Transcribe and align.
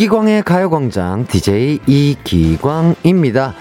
이기광의 0.00 0.44
가요광장 0.44 1.26
DJ 1.26 1.80
이기광입니다. 1.86 3.52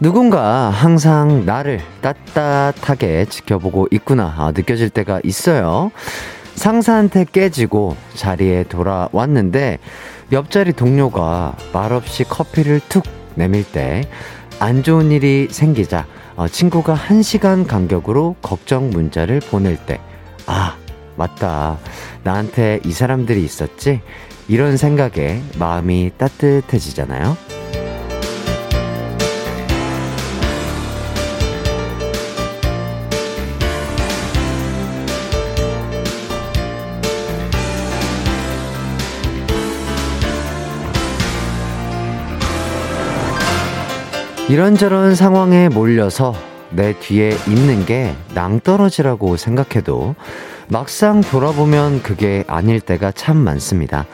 누군가 0.00 0.70
항상 0.70 1.44
나를 1.44 1.80
따뜻하게 2.00 3.26
지켜보고 3.26 3.88
있구나 3.90 4.34
아, 4.38 4.52
느껴질 4.56 4.88
때가 4.88 5.20
있어요. 5.22 5.90
상사한테 6.54 7.26
깨지고 7.30 7.96
자리에 8.14 8.64
돌아왔는데 8.64 9.80
옆자리 10.32 10.72
동료가 10.72 11.56
말없이 11.74 12.24
커피를 12.24 12.80
툭 12.88 13.04
내밀 13.34 13.62
때 13.62 14.08
안 14.60 14.82
좋은 14.82 15.10
일이 15.10 15.48
생기자 15.50 16.06
어, 16.36 16.48
친구가 16.48 16.94
한 16.94 17.22
시간 17.22 17.66
간격으로 17.66 18.36
걱정 18.40 18.88
문자를 18.88 19.40
보낼 19.40 19.76
때 19.76 20.00
아, 20.46 20.76
맞다. 21.16 21.78
나한테 22.22 22.80
이 22.84 22.92
사람들이 22.92 23.44
있었지? 23.44 24.00
이런 24.52 24.76
생각에 24.76 25.40
마음이 25.58 26.10
따뜻해지잖아요. 26.18 27.38
이런저런 44.50 45.14
상황에 45.14 45.70
몰려서 45.70 46.34
내 46.68 46.92
뒤에 46.98 47.30
있는 47.48 47.86
게 47.86 48.14
낭떠러지라고 48.34 49.38
생각해도 49.38 50.14
막상 50.68 51.22
돌아보면 51.22 52.02
그게 52.02 52.44
아닐 52.48 52.80
때가 52.80 53.12
참 53.12 53.38
많습니다. 53.38 54.04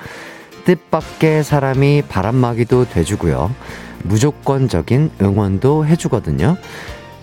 뜻밖의 0.69 1.45
사람이 1.45 2.03
바람막이도 2.11 2.91
돼주고요. 2.91 3.55
무조건적인 4.05 5.11
응원도 5.23 5.87
해주거든요. 5.87 6.59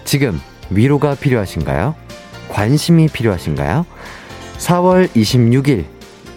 지금 0.03 0.41
위로가 0.71 1.13
필요하신가요? 1.13 1.93
관심이 2.49 3.07
필요하신가요? 3.07 3.85
4월 4.57 5.07
26일 5.09 5.85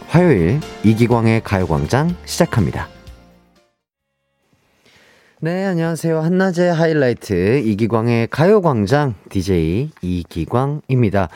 화요일 0.09 0.61
이기광의 0.85 1.43
가요광장 1.45 2.15
시작합니다. 2.27 2.89
네, 5.41 5.67
안녕하세요. 5.67 6.19
한낮의 6.19 6.75
하이라이트 6.75 7.63
이기광의 7.65 8.27
가요광장 8.27 9.15
DJ 9.29 9.91
이기광입니다. 10.03 11.29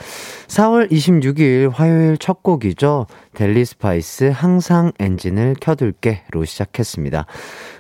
4월 0.49 0.91
26일 0.91 1.71
화요일 1.73 2.19
첫 2.19 2.43
곡이죠. 2.43 3.07
델리 3.35 3.65
스파이스 3.65 4.33
항상 4.35 4.91
엔진을 4.99 5.55
켜둘게로 5.61 6.45
시작했습니다. 6.45 7.27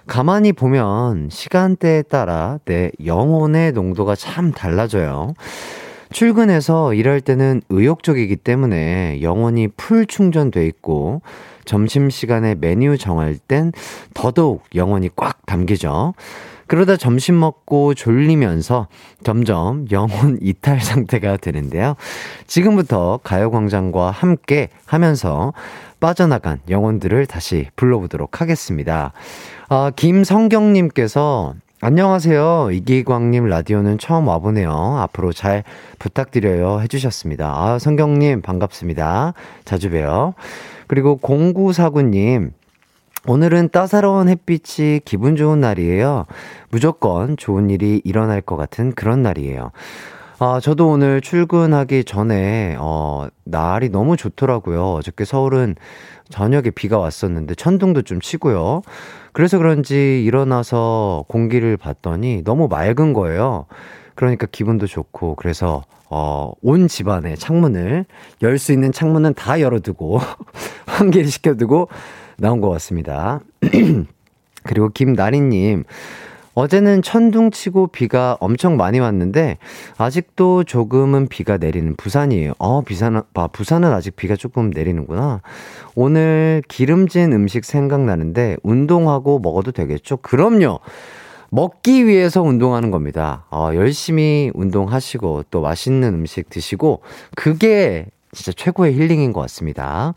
가만히 0.06 0.52
보면 0.52 1.28
시간대에 1.28 2.02
따라 2.02 2.60
내 2.66 2.92
영혼의 3.04 3.72
농도가 3.72 4.14
참 4.14 4.52
달라져요. 4.52 5.34
출근해서 6.12 6.94
일할 6.94 7.20
때는 7.20 7.62
의욕적이기 7.68 8.36
때문에 8.36 9.22
영혼이 9.22 9.68
full 9.76 10.06
충전돼 10.06 10.66
있고 10.66 11.22
점심시간에 11.64 12.56
메뉴 12.56 12.96
정할 12.98 13.36
땐 13.36 13.72
더더욱 14.14 14.64
영혼이 14.74 15.10
꽉 15.16 15.44
담기죠. 15.46 16.14
그러다 16.66 16.96
점심 16.96 17.38
먹고 17.38 17.92
졸리면서 17.92 18.88
점점 19.22 19.86
영혼 19.90 20.38
이탈 20.42 20.80
상태가 20.80 21.36
되는데요. 21.36 21.96
지금부터 22.46 23.20
가요광장과 23.22 24.10
함께 24.10 24.70
하면서 24.86 25.52
빠져나간 26.00 26.60
영혼들을 26.70 27.26
다시 27.26 27.68
불러보도록 27.76 28.40
하겠습니다. 28.40 29.12
아, 29.68 29.90
김성경님께서 29.94 31.54
안녕하세요. 31.84 32.70
이기광님 32.72 33.46
라디오는 33.46 33.98
처음 33.98 34.28
와보네요. 34.28 34.70
앞으로 35.00 35.32
잘 35.32 35.64
부탁드려요. 35.98 36.80
해주셨습니다. 36.80 37.46
아, 37.46 37.78
성경님 37.78 38.40
반갑습니다. 38.40 39.34
자주 39.64 39.90
봬요. 39.90 40.34
그리고 40.92 41.18
0949님, 41.22 42.50
오늘은 43.26 43.70
따사로운 43.70 44.28
햇빛이 44.28 45.00
기분 45.06 45.36
좋은 45.36 45.58
날이에요. 45.58 46.26
무조건 46.70 47.38
좋은 47.38 47.70
일이 47.70 48.02
일어날 48.04 48.42
것 48.42 48.58
같은 48.58 48.92
그런 48.92 49.22
날이에요. 49.22 49.70
아, 50.38 50.60
저도 50.60 50.90
오늘 50.90 51.22
출근하기 51.22 52.04
전에, 52.04 52.76
어, 52.78 53.26
날이 53.44 53.88
너무 53.88 54.18
좋더라고요. 54.18 54.92
어저께 54.92 55.24
서울은 55.24 55.76
저녁에 56.28 56.68
비가 56.68 56.98
왔었는데 56.98 57.54
천둥도 57.54 58.02
좀 58.02 58.20
치고요. 58.20 58.82
그래서 59.32 59.56
그런지 59.56 60.22
일어나서 60.22 61.24
공기를 61.26 61.78
봤더니 61.78 62.44
너무 62.44 62.68
맑은 62.68 63.14
거예요. 63.14 63.64
그러니까 64.14 64.46
기분도 64.52 64.86
좋고, 64.86 65.36
그래서, 65.36 65.84
어, 66.14 66.52
온 66.62 66.88
집안에 66.88 67.36
창문을, 67.36 68.04
열 68.42 68.58
수 68.58 68.72
있는 68.72 68.92
창문은 68.92 69.34
다 69.34 69.60
열어두고, 69.60 70.20
환기를 70.86 71.26
시켜두고 71.30 71.88
나온 72.36 72.60
것 72.60 72.68
같습니다. 72.70 73.40
그리고 74.64 74.90
김나리님, 74.90 75.84
어제는 76.54 77.00
천둥 77.00 77.50
치고 77.50 77.86
비가 77.86 78.36
엄청 78.38 78.76
많이 78.76 79.00
왔는데 79.00 79.56
아직도 79.96 80.64
조금은 80.64 81.28
비가 81.28 81.56
내리는 81.56 81.96
부산이에요. 81.96 82.52
어, 82.58 82.82
부산은, 82.82 83.22
아, 83.32 83.46
부산은 83.48 83.90
아직 83.90 84.14
비가 84.16 84.36
조금 84.36 84.68
내리는구나. 84.68 85.40
오늘 85.94 86.62
기름진 86.68 87.32
음식 87.32 87.64
생각나는데 87.64 88.58
운동하고 88.62 89.38
먹어도 89.38 89.72
되겠죠? 89.72 90.18
그럼요. 90.18 90.80
먹기 91.52 92.06
위해서 92.06 92.40
운동하는 92.40 92.90
겁니다. 92.90 93.44
어, 93.50 93.72
열심히 93.74 94.50
운동하시고 94.54 95.44
또 95.50 95.60
맛있는 95.60 96.14
음식 96.14 96.48
드시고 96.48 97.02
그게 97.36 98.06
진짜 98.32 98.52
최고의 98.52 98.94
힐링인 98.94 99.34
것 99.34 99.42
같습니다. 99.42 100.14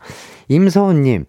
임서훈님, 0.48 1.26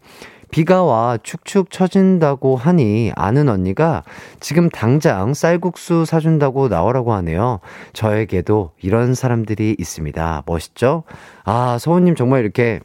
비가 0.49 0.85
와 0.85 1.17
축축 1.21 1.71
처진다고 1.71 2.55
하니 2.55 3.11
아는 3.17 3.49
언니가 3.49 4.03
지금 4.39 4.69
당장 4.69 5.33
쌀국수 5.33 6.05
사준다고 6.05 6.69
나오라고 6.69 7.11
하네요. 7.11 7.59
저에게도 7.91 8.71
이런 8.81 9.13
사람들이 9.13 9.75
있습니다. 9.77 10.43
멋있죠? 10.45 11.03
아, 11.43 11.77
서훈님 11.81 12.15
정말 12.15 12.43
이렇게 12.43 12.79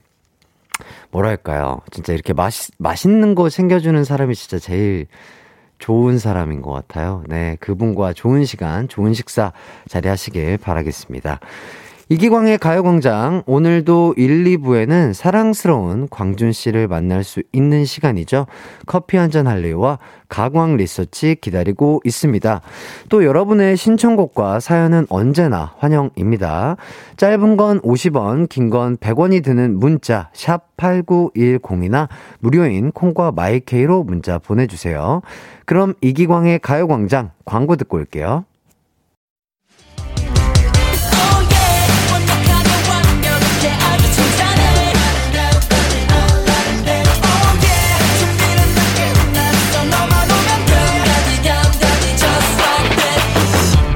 뭐랄까요. 1.13 1.83
진짜 1.93 2.13
이렇게 2.13 2.33
맛, 2.33 2.53
맛있는 2.79 3.37
거 3.37 3.49
챙겨주는 3.49 4.03
사람이 4.03 4.35
진짜 4.35 4.59
제일 4.59 5.07
좋은 5.83 6.17
사람인 6.17 6.63
것 6.63 6.71
같아요. 6.71 7.25
네, 7.27 7.57
그분과 7.59 8.13
좋은 8.13 8.45
시간, 8.45 8.87
좋은 8.87 9.15
식사 9.15 9.53
자리하시길 9.89 10.59
바라겠습니다. 10.59 11.41
이기광의 12.13 12.59
가요광장 12.59 13.43
오늘도 13.47 14.17
1, 14.19 14.45
2부에는 14.45 15.15
사랑스러운 15.15 16.09
광준 16.11 16.53
씨를 16.53 16.87
만날 16.87 17.25
수 17.25 17.43
있는 17.53 17.87
시간이죠. 17.87 18.45
커피 18.85 19.17
한잔 19.17 19.47
할래요와 19.47 19.99
가광 20.29 20.77
리서치 20.77 21.37
기다리고 21.41 22.03
있습니다. 22.05 22.61
또 23.09 23.25
여러분의 23.25 23.79
신청곡과 23.79 24.61
사연은 24.61 25.07
언제나 25.09 25.73
환영입니다. 25.79 26.77
짧은 27.17 27.57
건 27.57 27.81
50원, 27.81 28.47
긴 28.51 28.69
건 28.69 28.99
100원이 28.99 29.43
드는 29.43 29.79
문자 29.79 30.29
샵 30.35 30.77
8910이나 30.77 32.09
무료인 32.41 32.93
콩과 32.93 33.33
마이케이로 33.33 34.05
문자 34.05 34.39
보내주세요. 34.39 35.23
그럼 35.65 35.95
이기광의 36.03 36.59
가요광장 36.59 37.31
광고 37.47 37.77
듣고 37.77 37.97
올게요. 37.97 38.45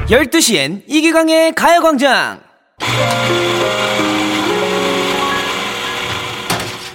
12시엔 0.09 0.83
이기광의 0.87 1.53
가요광장! 1.53 2.39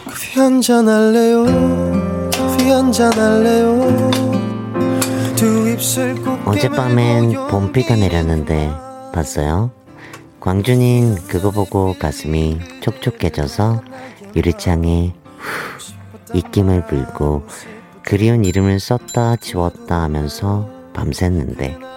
커피 0.06 0.40
한잔 0.40 0.88
할래요? 0.88 1.44
커피 2.34 2.70
한잔 2.70 3.12
할래요? 3.12 4.10
두 5.36 5.68
입술 5.68 6.16
어젯밤엔 6.46 7.48
봄비가 7.48 7.96
내렸는데 7.96 8.72
봤어요? 9.12 9.70
광준인 10.40 11.16
그거 11.28 11.50
보고 11.50 11.94
가슴이 11.98 12.60
촉촉해져서 12.80 13.82
유리창에 14.34 15.12
후 15.36 16.38
입김을 16.38 16.86
불고 16.86 17.46
그리운 18.02 18.46
이름을 18.46 18.80
썼다 18.80 19.36
지웠다 19.36 20.00
하면서 20.00 20.66
밤샜는데 20.94 21.92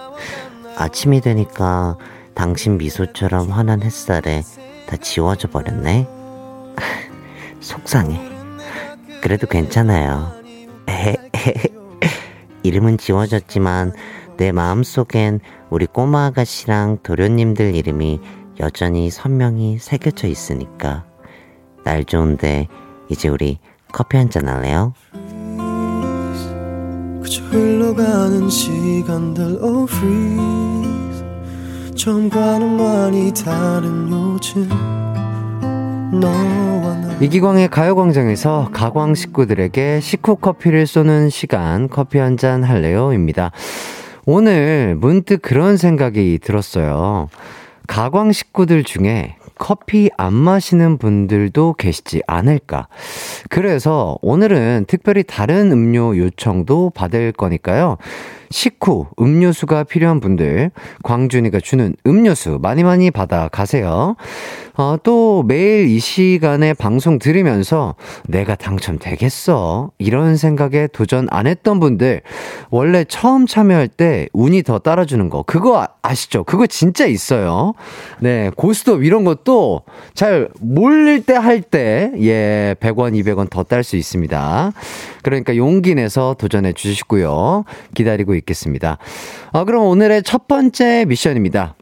아침이 0.76 1.20
되니까 1.20 1.96
당신 2.34 2.76
미소처럼 2.78 3.50
환한 3.50 3.82
햇살에 3.82 4.42
다 4.86 4.96
지워져 4.96 5.48
버렸네. 5.48 6.06
속상해. 7.60 8.20
그래도 9.22 9.46
괜찮아요. 9.46 10.32
이름은 12.62 12.98
지워졌지만 12.98 13.92
내 14.36 14.52
마음속엔 14.52 15.40
우리 15.70 15.86
꼬마 15.86 16.26
아가씨랑 16.26 16.98
도련님들 17.02 17.74
이름이 17.74 18.20
여전히 18.60 19.10
선명히 19.10 19.78
새겨져 19.78 20.28
있으니까 20.28 21.04
날 21.84 22.04
좋은데 22.04 22.68
이제 23.08 23.28
우리 23.28 23.58
커피 23.92 24.16
한 24.16 24.28
잔 24.28 24.48
할래요? 24.48 24.92
그저 27.26 27.42
흘러가는 27.46 28.48
시간들 28.48 29.58
oh 29.60 29.92
freeze 29.92 31.24
처음과는 31.96 32.76
많이 32.76 33.34
다른 33.34 34.08
요즘 34.12 34.68
이기광의 37.20 37.66
가요광장에서 37.66 38.70
가광 38.72 39.16
식구들에게 39.16 39.98
식후 39.98 40.36
커피를 40.36 40.86
쏘는 40.86 41.28
시간 41.28 41.88
커피 41.88 42.18
한 42.18 42.36
잔 42.36 42.62
할래요입니다. 42.62 43.50
오늘 44.24 44.94
문득 44.94 45.42
그런 45.42 45.76
생각이 45.76 46.38
들었어요. 46.40 47.28
가광 47.88 48.30
식구들 48.30 48.84
중에 48.84 49.34
커피 49.58 50.10
안 50.16 50.32
마시는 50.32 50.98
분들도 50.98 51.74
계시지 51.74 52.22
않을까. 52.26 52.88
그래서 53.48 54.18
오늘은 54.22 54.84
특별히 54.86 55.22
다른 55.22 55.72
음료 55.72 56.16
요청도 56.16 56.92
받을 56.94 57.32
거니까요. 57.32 57.96
식후 58.50 59.06
음료수가 59.20 59.84
필요한 59.84 60.20
분들 60.20 60.70
광준이가 61.02 61.60
주는 61.60 61.94
음료수 62.06 62.58
많이 62.62 62.84
많이 62.84 63.10
받아 63.10 63.48
가세요. 63.48 64.16
어, 64.78 64.96
또 65.02 65.42
매일 65.42 65.88
이 65.88 65.98
시간에 65.98 66.74
방송 66.74 67.18
들으면서 67.18 67.94
내가 68.28 68.54
당첨되겠어 68.54 69.90
이런 69.98 70.36
생각에 70.36 70.86
도전 70.92 71.26
안 71.30 71.46
했던 71.46 71.80
분들 71.80 72.20
원래 72.70 73.04
처음 73.04 73.46
참여할 73.46 73.88
때 73.88 74.28
운이 74.34 74.62
더 74.64 74.78
따라주는 74.78 75.30
거 75.30 75.42
그거 75.44 75.80
아, 75.80 75.88
아시죠? 76.02 76.44
그거 76.44 76.66
진짜 76.66 77.06
있어요. 77.06 77.72
네 78.20 78.50
고스톱 78.54 79.02
이런 79.02 79.24
것도 79.24 79.82
잘 80.14 80.48
몰릴 80.60 81.22
때 81.22 81.34
할 81.34 81.62
때 81.62 82.10
예 82.20 82.74
100원 82.80 83.14
200원 83.22 83.48
더 83.50 83.64
딸 83.64 83.82
수 83.82 83.96
있습니다. 83.96 84.72
그러니까 85.22 85.56
용기 85.56 85.94
내서 85.94 86.34
도전해 86.38 86.72
주시고요. 86.72 87.64
기다리고 87.94 88.34
있겠습니다. 88.34 88.98
아, 89.52 89.64
그럼 89.64 89.86
오늘의 89.86 90.22
첫 90.22 90.46
번째 90.46 91.06
미션입니다. 91.08 91.74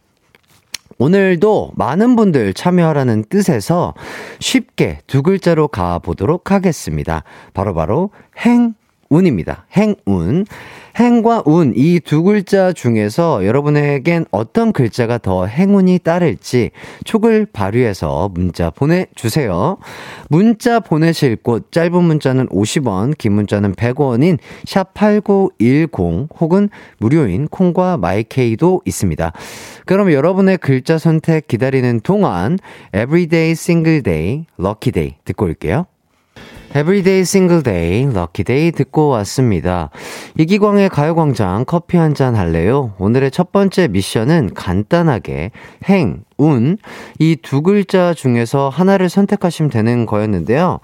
오늘도 0.99 1.73
많은 1.75 2.17
분들 2.17 2.55
참여하라는 2.55 3.25
뜻에서 3.29 3.95
쉽게 4.41 5.01
두 5.07 5.23
글자로 5.23 5.69
가보도록 5.69 6.51
하겠습니다. 6.51 7.25
바로바로 7.53 7.75
바로 7.75 8.11
행 8.39 8.75
운입니다. 9.09 9.67
행운. 9.77 10.45
행과 10.97 11.43
운 11.45 11.73
이 11.75 11.99
두 11.99 12.23
글자 12.23 12.73
중에서 12.73 13.45
여러분에겐 13.45 14.27
어떤 14.31 14.73
글자가 14.73 15.19
더 15.19 15.45
행운이 15.45 15.99
따를지 15.99 16.71
촉을 17.03 17.47
발휘해서 17.53 18.31
문자 18.33 18.71
보내주세요. 18.71 19.79
문자 20.29 20.79
보내실 20.79 21.35
곳 21.37 21.73
짧은 21.73 22.01
문자는 22.01 22.47
50원, 22.49 23.19
긴 23.19 23.33
문자는 23.33 23.75
100원인 23.75 24.39
샵8910 24.67 26.29
혹은 26.41 26.69
무료인 26.99 27.49
콩과 27.49 27.97
마이케이도 27.97 28.83
있습니다. 28.85 29.33
그럼 29.87 30.13
여러분의 30.13 30.59
글자 30.59 30.99
선택 30.99 31.49
기다리는 31.49 32.01
동안 32.01 32.59
Everyday 32.95 33.51
Single 33.51 34.03
Day, 34.03 34.47
Lucky 34.61 34.93
Day 34.93 35.17
듣고 35.25 35.47
올게요. 35.47 35.87
Everyday 36.77 37.21
Single 37.21 37.63
Day, 37.63 38.03
Lucky 38.03 38.43
Day 38.45 38.73
듣고 38.73 39.07
왔습니다. 39.09 39.91
이기광의 40.37 40.89
가요광장 40.89 41.65
커피 41.67 41.97
한 41.99 42.15
잔 42.15 42.35
할래요? 42.35 42.95
오늘의 42.99 43.31
첫 43.31 43.53
번째 43.53 43.87
미션은 43.89 44.55
간단하게 44.55 45.53
행, 45.85 46.25
운, 46.37 46.79
이 47.21 47.37
두 47.37 47.63
글자 47.63 48.13
중에서 48.13 48.71
하나를 48.71 49.09
선택하시면 49.09 49.71
되는 49.71 50.05
거였는데요. 50.05 50.81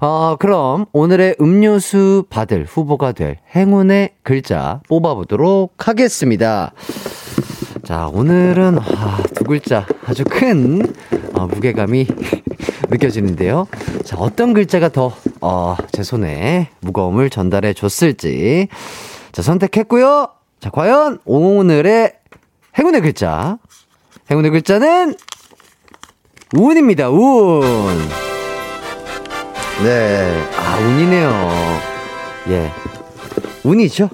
어, 0.00 0.36
그럼 0.38 0.86
오늘의 0.92 1.36
음료수 1.40 2.24
받을 2.30 2.64
후보가 2.64 3.10
될 3.10 3.38
행운의 3.56 4.10
글자 4.22 4.80
뽑아보도록 4.88 5.88
하겠습니다. 5.88 6.72
자, 7.82 8.08
오늘은 8.12 8.78
아, 8.78 9.22
두 9.34 9.42
글자 9.42 9.86
아주 10.06 10.22
큰 10.24 10.82
어, 11.34 11.48
무게감이 11.48 12.06
느껴지는데요. 12.92 13.66
자, 14.04 14.16
어떤 14.18 14.52
글자가 14.52 14.90
더, 14.90 15.12
어, 15.40 15.76
제 15.92 16.02
손에 16.02 16.70
무거움을 16.80 17.30
전달해 17.30 17.72
줬을지. 17.72 18.68
자, 19.32 19.42
선택했고요. 19.42 20.28
자, 20.60 20.70
과연 20.70 21.18
오늘의 21.24 22.12
행운의 22.78 23.00
글자. 23.00 23.58
행운의 24.30 24.50
글자는 24.50 25.14
운입니다, 26.54 27.10
운. 27.10 27.98
네. 29.82 30.48
아, 30.56 30.78
운이네요. 30.78 31.30
예. 32.50 32.70
운이죠? 33.64 34.10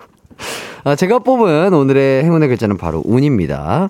아, 0.84 0.94
제가 0.94 1.20
뽑은 1.20 1.72
오늘의 1.72 2.24
행운의 2.24 2.48
글자는 2.48 2.76
바로 2.76 3.02
운입니다. 3.04 3.88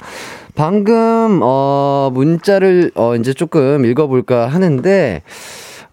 방금, 0.55 1.41
어, 1.43 2.11
문자를, 2.13 2.93
어, 2.95 3.17
이제 3.17 3.33
조금 3.33 3.85
읽어볼까 3.85 4.47
하는데, 4.47 5.23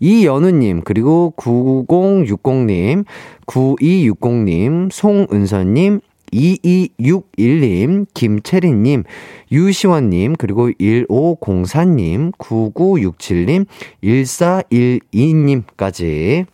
이연우님, 0.00 0.82
그리고 0.84 1.32
9060님, 1.36 3.04
9260님, 3.46 4.90
송은서님, 4.92 6.00
2261님, 6.32 8.06
김채린님, 8.14 9.04
유시원님, 9.52 10.34
그리고 10.36 10.70
1504님, 10.70 12.34
9967님, 12.36 13.66
1412님까지 14.02 16.46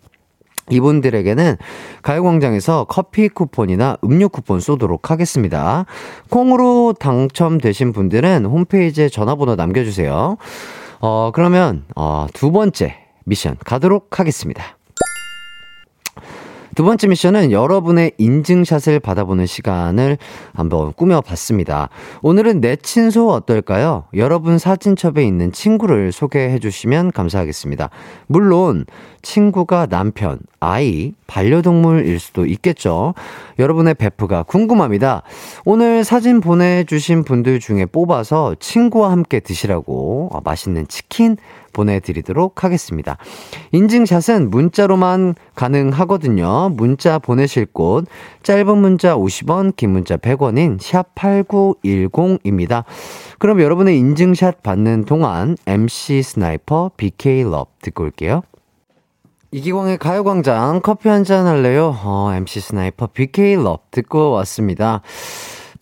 이분들에게는 0.70 1.56
가요광장에서 2.02 2.86
커피 2.88 3.28
쿠폰이나 3.28 3.96
음료 4.04 4.28
쿠폰 4.28 4.60
쏘도록 4.60 5.10
하겠습니다. 5.10 5.86
콩으로 6.30 6.94
당첨되신 6.98 7.92
분들은 7.92 8.46
홈페이지에 8.46 9.08
전화번호 9.08 9.56
남겨주세요. 9.56 10.36
어, 11.00 11.30
그러면, 11.34 11.84
어, 11.96 12.26
두 12.32 12.52
번째 12.52 12.96
미션 13.24 13.56
가도록 13.64 14.20
하겠습니다. 14.20 14.78
두 16.74 16.84
번째 16.84 17.08
미션은 17.08 17.52
여러분의 17.52 18.12
인증샷을 18.16 18.98
받아보는 19.00 19.44
시간을 19.44 20.16
한번 20.54 20.94
꾸며봤습니다. 20.94 21.90
오늘은 22.22 22.62
내 22.62 22.76
친소 22.76 23.28
어떨까요? 23.30 24.04
여러분 24.14 24.58
사진첩에 24.58 25.22
있는 25.22 25.52
친구를 25.52 26.12
소개해 26.12 26.58
주시면 26.60 27.12
감사하겠습니다. 27.12 27.90
물론, 28.26 28.86
친구가 29.20 29.86
남편, 29.86 30.38
아이, 30.60 31.12
반려동물일 31.26 32.18
수도 32.18 32.46
있겠죠. 32.46 33.12
여러분의 33.58 33.94
베프가 33.94 34.44
궁금합니다. 34.44 35.22
오늘 35.66 36.04
사진 36.04 36.40
보내주신 36.40 37.24
분들 37.24 37.60
중에 37.60 37.84
뽑아서 37.84 38.56
친구와 38.58 39.10
함께 39.12 39.40
드시라고 39.40 40.30
맛있는 40.42 40.88
치킨 40.88 41.36
보내드리도록 41.72 42.64
하겠습니다. 42.64 43.18
인증샷은 43.72 44.50
문자로만 44.50 45.34
가능하거든요. 45.54 46.70
문자 46.70 47.18
보내실 47.18 47.66
곳, 47.66 48.06
짧은 48.42 48.78
문자 48.78 49.16
50원, 49.16 49.76
긴 49.76 49.90
문자 49.90 50.16
100원인 50.16 50.78
샵8910입니다. 50.78 52.84
그럼 53.38 53.60
여러분의 53.60 53.98
인증샷 53.98 54.62
받는 54.62 55.04
동안 55.04 55.56
MC 55.66 56.22
스나이퍼 56.22 56.92
BK 56.96 57.42
Love 57.44 57.68
듣고 57.82 58.04
올게요. 58.04 58.42
이기광의 59.54 59.98
가요광장 59.98 60.80
커피 60.82 61.10
한 61.10 61.24
잔 61.24 61.46
할래요? 61.46 61.94
어, 62.04 62.32
MC 62.34 62.60
스나이퍼 62.60 63.08
BK 63.12 63.56
Love 63.56 63.90
듣고 63.90 64.30
왔습니다. 64.30 65.02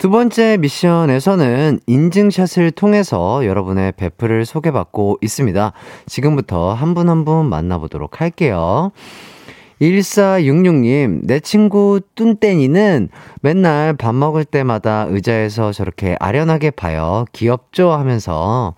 두 0.01 0.09
번째 0.09 0.57
미션에서는 0.57 1.81
인증샷을 1.87 2.71
통해서 2.71 3.45
여러분의 3.45 3.93
베프를 3.93 4.47
소개받고 4.47 5.19
있습니다. 5.21 5.75
지금부터 6.07 6.73
한분 6.73 7.11
한 7.11 7.27
분 7.27 7.51
만나보도록 7.51 8.23
할게요. 8.23 8.93
1466님, 9.83 11.21
내 11.25 11.39
친구 11.41 12.01
뚠땡이는 12.15 13.11
맨날 13.43 13.93
밥 13.93 14.15
먹을 14.15 14.47
때마다 14.47 15.05
의자에서 15.11 15.73
저렇게 15.73 16.17
아련하게 16.19 16.71
봐요. 16.71 17.27
귀엽죠? 17.35 17.93
하면서 17.93 18.75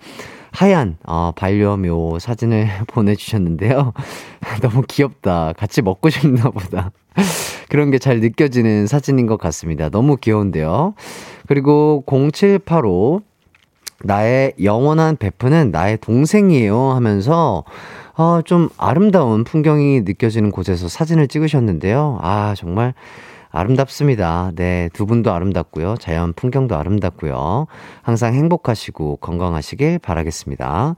하얀 0.50 0.96
어, 1.04 1.30
반려묘 1.36 2.18
사진을 2.18 2.66
보내주셨는데요. 2.88 3.92
너무 4.60 4.82
귀엽다. 4.88 5.52
같이 5.56 5.82
먹고 5.82 6.10
싶나 6.10 6.50
보다. 6.50 6.90
그런 7.72 7.90
게 7.90 7.96
잘 7.96 8.20
느껴지는 8.20 8.86
사진인 8.86 9.26
것 9.26 9.38
같습니다. 9.38 9.88
너무 9.88 10.18
귀여운데요. 10.18 10.92
그리고 11.48 12.04
0785 12.06 13.22
나의 14.04 14.52
영원한 14.62 15.16
베프는 15.16 15.70
나의 15.70 15.96
동생이에요 16.02 16.90
하면서 16.90 17.64
어, 18.14 18.42
좀 18.44 18.68
아름다운 18.76 19.44
풍경이 19.44 20.02
느껴지는 20.02 20.50
곳에서 20.50 20.86
사진을 20.86 21.28
찍으셨는데요. 21.28 22.18
아, 22.20 22.52
정말 22.58 22.92
아름답습니다. 23.50 24.52
네, 24.54 24.90
두 24.92 25.06
분도 25.06 25.32
아름답고요. 25.32 25.96
자연 25.98 26.34
풍경도 26.34 26.76
아름답고요. 26.76 27.68
항상 28.02 28.34
행복하시고 28.34 29.16
건강하시길 29.16 29.98
바라겠습니다. 30.00 30.96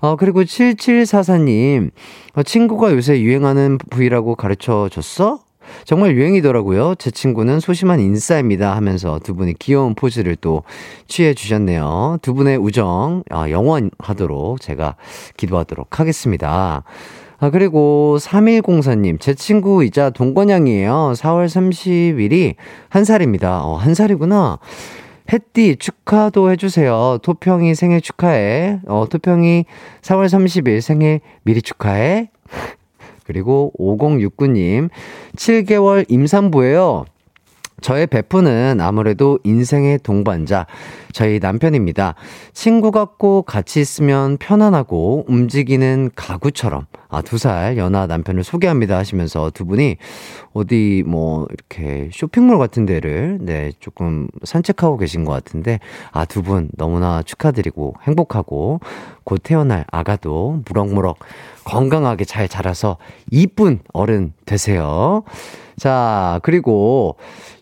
어, 0.00 0.16
그리고 0.16 0.42
7744님, 0.42 1.90
어, 2.34 2.42
친구가 2.42 2.92
요새 2.92 3.20
유행하는 3.20 3.76
부위라고 3.90 4.36
가르쳐 4.36 4.88
줬어? 4.90 5.40
정말 5.84 6.14
유행이더라고요. 6.16 6.94
제 6.96 7.10
친구는 7.10 7.60
소심한 7.60 8.00
인싸입니다 8.00 8.76
하면서 8.76 9.18
두 9.22 9.34
분이 9.34 9.54
귀여운 9.58 9.94
포즈를 9.94 10.36
또 10.36 10.62
취해 11.06 11.34
주셨네요. 11.34 12.18
두 12.22 12.34
분의 12.34 12.58
우정 12.58 13.22
어, 13.30 13.44
영원하도록 13.48 14.60
제가 14.60 14.96
기도하도록 15.36 16.00
하겠습니다. 16.00 16.84
아, 17.40 17.50
그리고 17.50 18.16
3104님, 18.20 19.20
제 19.20 19.32
친구이자 19.32 20.10
동건양이에요. 20.10 21.12
4월 21.14 21.46
30일이 21.46 22.56
한 22.88 23.04
살입니다. 23.04 23.64
어, 23.64 23.76
한 23.76 23.94
살이구나. 23.94 24.58
햇띠 25.32 25.76
축하도 25.76 26.50
해주세요. 26.50 27.18
토평이 27.22 27.74
생일 27.74 28.00
축하해. 28.00 28.80
어, 28.88 29.06
토평이 29.08 29.66
4월 30.02 30.26
30일 30.26 30.80
생일 30.80 31.20
미리 31.44 31.62
축하해. 31.62 32.30
그리고 33.32 33.72
5069님, 33.78 34.88
7개월 35.36 36.06
임산부예요. 36.08 37.04
저의 37.80 38.08
베프는 38.08 38.80
아무래도 38.80 39.38
인생의 39.44 40.00
동반자, 40.02 40.66
저희 41.12 41.38
남편입니다. 41.38 42.16
친구 42.52 42.90
같고 42.90 43.42
같이 43.42 43.80
있으면 43.80 44.36
편안하고 44.36 45.26
움직이는 45.28 46.10
가구처럼, 46.16 46.86
아, 47.08 47.22
두 47.22 47.38
살 47.38 47.76
연하 47.78 48.08
남편을 48.08 48.42
소개합니다 48.42 48.98
하시면서 48.98 49.50
두 49.54 49.64
분이 49.64 49.96
어디 50.54 51.04
뭐 51.06 51.46
이렇게 51.52 52.10
쇼핑몰 52.12 52.58
같은 52.58 52.84
데를 52.84 53.38
네, 53.40 53.70
조금 53.78 54.26
산책하고 54.42 54.96
계신 54.96 55.24
것 55.24 55.30
같은데, 55.32 55.78
아, 56.10 56.24
두 56.24 56.42
분 56.42 56.70
너무나 56.76 57.22
축하드리고 57.22 57.94
행복하고 58.02 58.80
곧 59.22 59.40
태어날 59.44 59.84
아가도 59.92 60.62
무럭무럭 60.66 61.18
건강하게 61.68 62.24
잘 62.24 62.48
자라서 62.48 62.96
이쁜 63.30 63.80
어른 63.92 64.32
되세요. 64.46 65.22
자, 65.76 66.40
그리고 66.42 67.16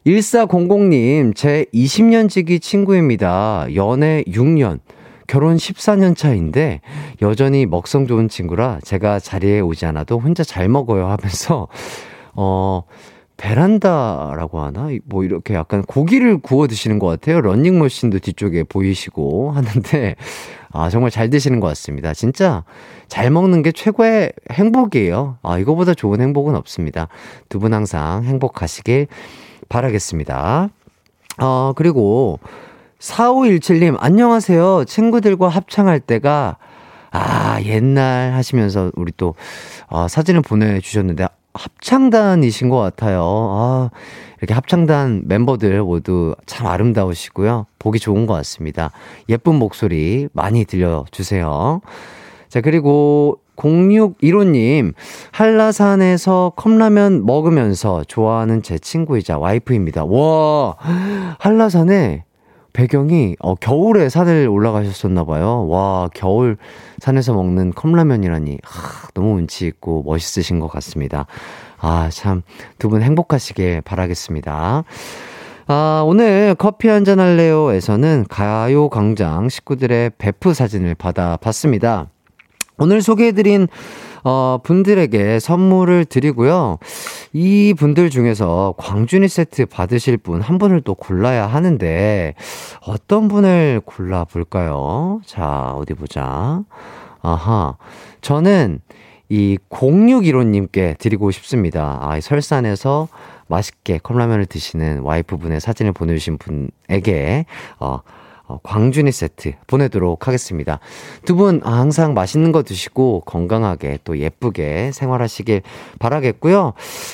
1400님, 0.06 1.34
제 1.34 1.66
20년 1.75 2.28
지기 2.28 2.60
친구입니다. 2.60 3.66
연애 3.75 4.22
6년, 4.28 4.78
결혼 5.26 5.56
14년 5.56 6.16
차인데, 6.16 6.82
여전히 7.20 7.66
먹성 7.66 8.06
좋은 8.06 8.28
친구라 8.28 8.78
제가 8.84 9.18
자리에 9.18 9.58
오지 9.58 9.86
않아도 9.86 10.20
혼자 10.20 10.44
잘 10.44 10.68
먹어요 10.68 11.08
하면서, 11.08 11.66
어, 12.34 12.84
베란다라고 13.36 14.60
하나? 14.60 14.88
뭐 15.04 15.25
이렇게 15.25 15.52
약간 15.54 15.82
고기를 15.82 16.38
구워 16.38 16.68
드시는 16.68 17.00
것 17.00 17.06
같아요. 17.08 17.40
런닝머신도 17.40 18.20
뒤쪽에 18.20 18.62
보이시고 18.62 19.50
하는데, 19.50 20.14
아, 20.78 20.90
정말 20.90 21.11
잘 21.11 21.30
드시는 21.30 21.61
것 21.61 21.68
같습니다. 21.68 22.12
진짜 22.14 22.64
잘 23.09 23.30
먹는 23.30 23.62
게 23.62 23.73
최고의 23.73 24.33
행복이에요. 24.52 25.38
아, 25.42 25.59
이거보다 25.59 25.95
좋은 25.95 26.21
행복은 26.21 26.54
없습니다. 26.54 27.09
두 27.49 27.59
분 27.59 27.73
항상 27.75 28.25
행복하시길 28.25 29.06
바라겠습니다. 29.68 30.68
어, 31.38 31.73
그리고 31.76 32.38
4517님, 33.00 33.97
안녕하세요. 33.99 34.85
친구들과 34.87 35.49
합창할 35.49 36.00
때가, 36.00 36.56
아, 37.11 37.59
옛날 37.62 38.33
하시면서 38.33 38.90
우리 38.95 39.12
또, 39.16 39.35
어, 39.88 40.09
사진을 40.09 40.42
보내주셨는데, 40.42 41.26
합창단이신 41.54 42.68
것 42.68 42.78
같아요. 42.78 43.23
아, 43.23 43.90
이렇게 44.38 44.55
합창단 44.55 45.23
멤버들 45.26 45.83
모두 45.83 46.35
참 46.47 46.66
아름다우시고요. 46.66 47.66
보기 47.78 47.99
좋은 47.99 48.26
것 48.26 48.35
같습니다. 48.35 48.90
예쁜 49.28 49.55
목소리 49.55 50.28
많이 50.33 50.64
들려주세요. 50.64 51.81
자, 52.49 52.61
그리고 52.61 53.40
0615님, 53.57 54.93
한라산에서 55.33 56.52
컵라면 56.57 57.25
먹으면서 57.25 58.05
좋아하는 58.05 58.62
제 58.62 58.78
친구이자 58.78 59.38
와이프입니다. 59.38 60.05
와, 60.05 60.76
한라산에 61.38 62.25
배경이 62.76 63.37
어, 63.40 63.55
겨울에 63.55 64.11
산을 64.11 64.49
올라가셨었나봐요. 64.49 65.66
와, 65.69 66.11
겨울 66.12 66.59
산에서 66.99 67.33
먹는 67.33 67.73
컵라면이라니. 67.73 68.59
하, 68.62 69.09
너무 69.14 69.37
운치 69.37 69.66
있고 69.66 70.02
멋있으신 70.05 70.61
것 70.61 70.69
같습니다. 70.69 71.26
아, 71.78 72.09
참, 72.11 72.42
두 72.78 72.88
분 72.88 73.02
행복하시길 73.02 73.83
바라겠습니다. 73.83 74.85
아, 75.68 76.02
오늘 76.06 76.54
커피 76.56 76.88
한잔 76.88 77.18
할래요 77.18 77.73
에서는 77.73 78.25
가요 78.28 78.88
광장 78.88 79.49
식구들의 79.49 80.12
베프 80.18 80.54
사진을 80.54 80.95
받아봤습니다. 80.95 82.06
오늘 82.78 83.02
소개해드린 83.02 83.66
어, 84.23 84.59
분들에게 84.62 85.38
선물을 85.38 86.04
드리고요. 86.06 86.78
이 87.33 87.75
분들 87.78 88.11
중에서 88.11 88.75
광준이 88.76 89.28
세트 89.28 89.66
받으실 89.66 90.16
분 90.16 90.40
한 90.40 90.59
분을 90.59 90.80
또 90.80 90.95
골라야 90.95 91.47
하는데, 91.47 92.35
어떤 92.87 93.28
분을 93.28 93.83
골라볼까요? 93.85 95.21
자, 95.25 95.73
어디 95.76 95.95
보자. 95.95 96.62
아하. 97.23 97.76
저는 98.21 98.80
이 99.28 99.59
0615님께 99.71 100.99
드리고 100.99 101.30
싶습니다. 101.30 101.99
아, 102.00 102.21
설산에서 102.21 103.09
맛있게 103.49 103.99
컵라면을 103.99 104.47
드시는 104.47 105.00
와이프분의 105.00 105.61
사진을 105.61 105.92
보내주신 105.92 106.38
분에게, 106.38 107.47
어, 107.78 108.00
어, 108.49 108.59
광준이 108.62 109.11
세트 109.12 109.53
보내도록 109.67 110.29
하겠습니다. 110.29 110.79
두 111.25 111.37
분 111.37 111.61
항상 111.62 112.15
맛있는 112.15 112.50
거 112.53 112.62
드시고 112.62 113.23
건강하게 113.26 113.99
또 114.05 114.19
예쁘게 114.19 114.91
생활하시길 114.93 115.62
바라겠고요. 115.99 116.73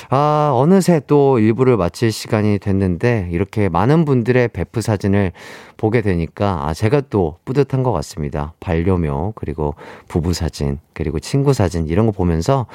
아, 0.09 0.51
어느새 0.53 1.01
또 1.07 1.39
일부를 1.39 1.75
마칠 1.75 2.11
시간이 2.11 2.59
됐는데 2.59 3.27
이렇게 3.31 3.67
많은 3.67 4.05
분들의 4.05 4.47
베프 4.49 4.81
사진을 4.81 5.33
보게 5.75 6.01
되니까 6.01 6.67
아, 6.67 6.73
제가 6.73 7.01
또 7.09 7.37
뿌듯한 7.43 7.83
것 7.83 7.91
같습니다. 7.91 8.53
반려묘, 8.61 9.33
그리고 9.35 9.75
부부 10.07 10.33
사진, 10.33 10.79
그리고 10.93 11.19
친구 11.19 11.51
사진 11.51 11.87
이런 11.87 12.05
거 12.05 12.11
보면서 12.13 12.67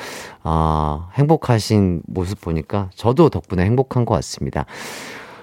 아, 0.43 1.09
행복하신 1.15 2.03
모습 2.07 2.41
보니까 2.41 2.91
저도 2.95 3.31
덕분에 3.31 3.65
행복한 3.65 4.05
것 4.05 4.15
같습니다. 4.17 4.67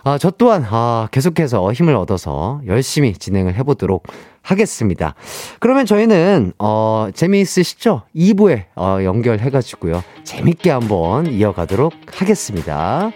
아, 0.08 0.20
저 0.20 0.30
또한, 0.30 0.64
아, 0.70 1.08
계속해서 1.10 1.74
힘을 1.74 1.96
얻어서 1.96 2.62
열심히 2.68 3.14
진행을 3.14 3.56
해보도록 3.56 4.06
하겠습니다. 4.44 5.16
그러면 5.60 5.88
저희는, 5.88 6.54
어, 6.60 7.08
재미있으시죠? 7.12 8.04
2부에, 8.16 8.66
어, 8.76 9.00
연결해가지고요. 9.04 10.04
재밌게 10.24 10.70
한번 10.70 11.26
이어가도록 11.26 11.94
하겠습니다. 12.12 13.10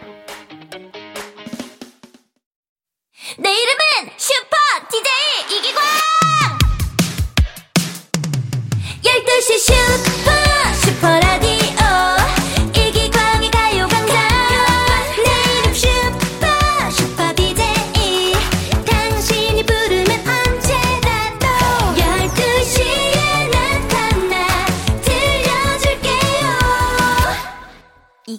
내 3.38 3.50
이름은 3.52 4.12
슈퍼 4.18 4.58
DJ 4.90 5.60
이기광! 5.60 5.84
12시 9.04 9.60
슈퍼, 9.60 10.09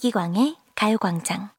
이기광의 0.03 0.57
가요광장. 0.75 1.51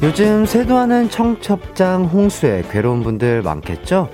요즘 0.00 0.46
세도하는 0.46 1.10
청첩장 1.10 2.04
홍수에 2.04 2.62
괴로운 2.70 3.02
분들 3.02 3.42
많겠죠? 3.42 4.08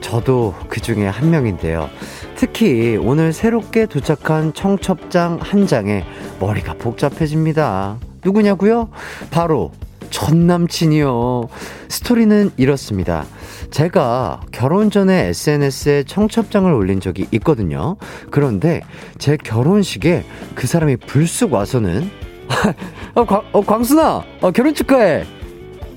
저도 0.00 0.54
그 0.68 0.80
중에 0.80 1.06
한 1.06 1.28
명인데요. 1.30 1.90
특히 2.36 2.96
오늘 2.96 3.34
새롭게 3.34 3.84
도착한 3.84 4.54
청첩장 4.54 5.40
한 5.42 5.66
장에 5.66 6.04
머리가 6.38 6.74
복잡해집니다. 6.74 7.98
누구냐고요? 8.24 8.88
바로 9.30 9.72
전 10.10 10.46
남친이요. 10.46 11.48
스토리는 11.88 12.50
이렇습니다. 12.56 13.24
제가 13.70 14.40
결혼 14.52 14.90
전에 14.90 15.28
SNS에 15.28 16.04
청첩장을 16.04 16.72
올린 16.72 17.00
적이 17.00 17.26
있거든요. 17.32 17.96
그런데 18.30 18.80
제 19.18 19.36
결혼식에 19.36 20.24
그 20.54 20.66
사람이 20.66 20.96
불쑥 20.96 21.52
와서는 21.52 22.10
어, 23.14 23.24
광, 23.24 23.42
어, 23.52 23.60
광순아, 23.60 24.24
어, 24.40 24.50
결혼 24.52 24.74
축하해. 24.74 25.24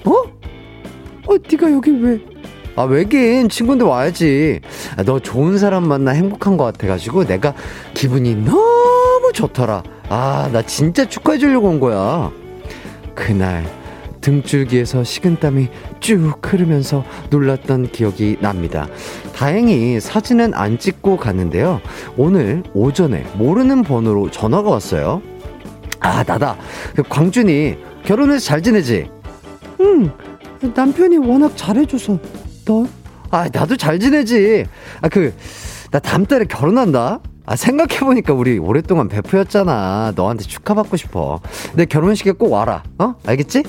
어? 0.06 0.12
어, 0.12 1.38
네가 1.50 1.72
여기 1.72 1.92
왜? 1.92 2.20
아, 2.76 2.84
왜긴 2.84 3.48
친구인데 3.48 3.86
와야지. 3.86 4.60
아, 4.98 5.04
너 5.04 5.20
좋은 5.20 5.58
사람 5.58 5.88
만나 5.88 6.12
행복한 6.12 6.58
것 6.58 6.66
같아가지고 6.66 7.26
내가 7.26 7.54
기분이 7.94 8.36
너무 8.36 9.32
좋더라. 9.34 9.84
아, 10.14 10.50
나 10.52 10.62
진짜 10.62 11.06
축하해 11.06 11.40
주려고 11.40 11.70
온 11.70 11.80
거야. 11.80 12.30
그날 13.16 13.64
등줄기에서 14.20 15.06
식은땀이 15.06 15.70
쭉 16.02 16.38
흐르면서 16.44 17.06
놀랐던 17.30 17.94
기억이 17.94 18.36
납니다. 18.42 18.90
다행히 19.34 20.02
사진은 20.02 20.54
안 20.54 20.78
찍고 20.78 21.16
갔는데요. 21.16 21.80
오늘 22.18 22.62
오전에 22.74 23.26
모르는 23.36 23.84
번호로 23.84 24.30
전화가 24.30 24.70
왔어요. 24.70 25.22
아, 26.02 26.24
나다. 26.24 26.58
그 26.94 27.04
광준이 27.04 27.78
결혼해서 28.04 28.46
잘 28.46 28.62
지내지? 28.62 29.10
응. 29.80 30.12
남편이 30.76 31.20
워낙 31.20 31.54
잘해줘서 31.56 32.20
너? 32.66 32.86
아, 33.30 33.48
나도 33.50 33.78
잘 33.78 33.98
지내지. 33.98 34.66
아, 35.02 35.08
그, 35.08 35.34
나 35.90 36.00
다음 36.00 36.26
달에 36.26 36.44
결혼한다? 36.44 37.22
아, 37.52 37.56
생각해보니까 37.58 38.32
우리 38.32 38.58
오랫동안 38.58 39.10
베프였잖아. 39.10 40.14
너한테 40.16 40.46
축하받고 40.46 40.96
싶어. 40.96 41.42
내 41.76 41.84
결혼식에 41.84 42.32
꼭 42.32 42.54
와라. 42.54 42.82
어? 42.98 43.16
알겠지? 43.26 43.64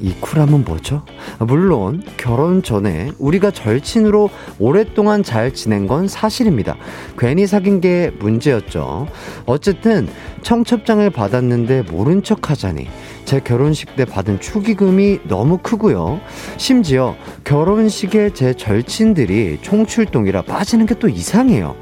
이 0.00 0.14
쿨함은 0.14 0.64
뭐죠? 0.64 1.04
물론 1.38 2.02
결혼 2.16 2.64
전에 2.64 3.12
우리가 3.20 3.52
절친으로 3.52 4.30
오랫동안 4.58 5.22
잘 5.22 5.54
지낸 5.54 5.86
건 5.86 6.08
사실입니다. 6.08 6.76
괜히 7.16 7.46
사귄 7.46 7.80
게 7.80 8.10
문제였죠. 8.18 9.06
어쨌든 9.46 10.08
청첩장을 10.42 11.08
받았는데 11.10 11.82
모른 11.82 12.24
척 12.24 12.50
하자니 12.50 12.88
제 13.24 13.40
결혼식 13.40 13.96
때 13.96 14.04
받은 14.04 14.40
축의금이 14.40 15.20
너무 15.28 15.58
크고요. 15.58 16.20
심지어 16.56 17.16
결혼식에 17.44 18.30
제 18.34 18.52
절친들이 18.54 19.58
총출동이라 19.62 20.42
빠지는 20.42 20.86
게 20.86 20.94
또 20.94 21.08
이상해요. 21.08 21.74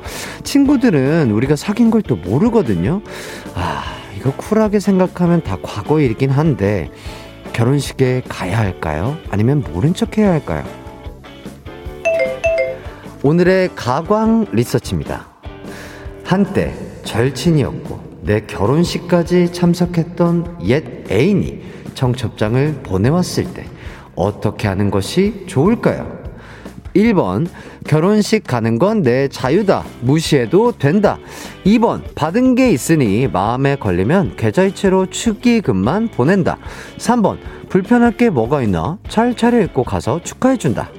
친구들은 0.44 1.30
우리가 1.30 1.54
사귄 1.56 1.90
걸 1.90 2.02
또 2.02 2.16
모르거든요. 2.16 3.02
아, 3.54 3.82
이거 4.16 4.32
쿨하게 4.36 4.80
생각하면 4.80 5.42
다 5.42 5.56
과거 5.62 6.00
일이긴 6.00 6.30
한데 6.30 6.90
결혼식에 7.52 8.22
가야 8.28 8.58
할까요? 8.58 9.16
아니면 9.30 9.62
모른 9.72 9.92
척 9.94 10.16
해야 10.18 10.30
할까요? 10.30 10.64
오늘의 13.22 13.70
가광 13.76 14.46
리서치입니다. 14.52 15.26
한때 16.24 16.74
절친이었고 17.04 18.11
내 18.22 18.40
결혼식까지 18.46 19.52
참석했던 19.52 20.58
옛 20.66 21.10
애인이 21.10 21.60
청첩장을 21.94 22.80
보내왔을 22.82 23.52
때 23.52 23.66
어떻게 24.14 24.68
하는 24.68 24.90
것이 24.90 25.44
좋을까요? 25.46 26.22
1번, 26.94 27.48
결혼식 27.86 28.44
가는 28.44 28.78
건 28.78 29.02
내 29.02 29.26
자유다. 29.28 29.82
무시해도 30.02 30.72
된다. 30.72 31.18
2번, 31.64 32.02
받은 32.14 32.54
게 32.54 32.70
있으니 32.70 33.26
마음에 33.28 33.76
걸리면 33.76 34.36
계좌이체로 34.36 35.06
축의금만 35.06 36.08
보낸다. 36.08 36.58
3번, 36.98 37.38
불편할 37.70 38.16
게 38.18 38.28
뭐가 38.28 38.62
있나? 38.62 38.98
잘 39.08 39.34
차려입고 39.34 39.84
가서 39.84 40.20
축하해준다. 40.22 40.90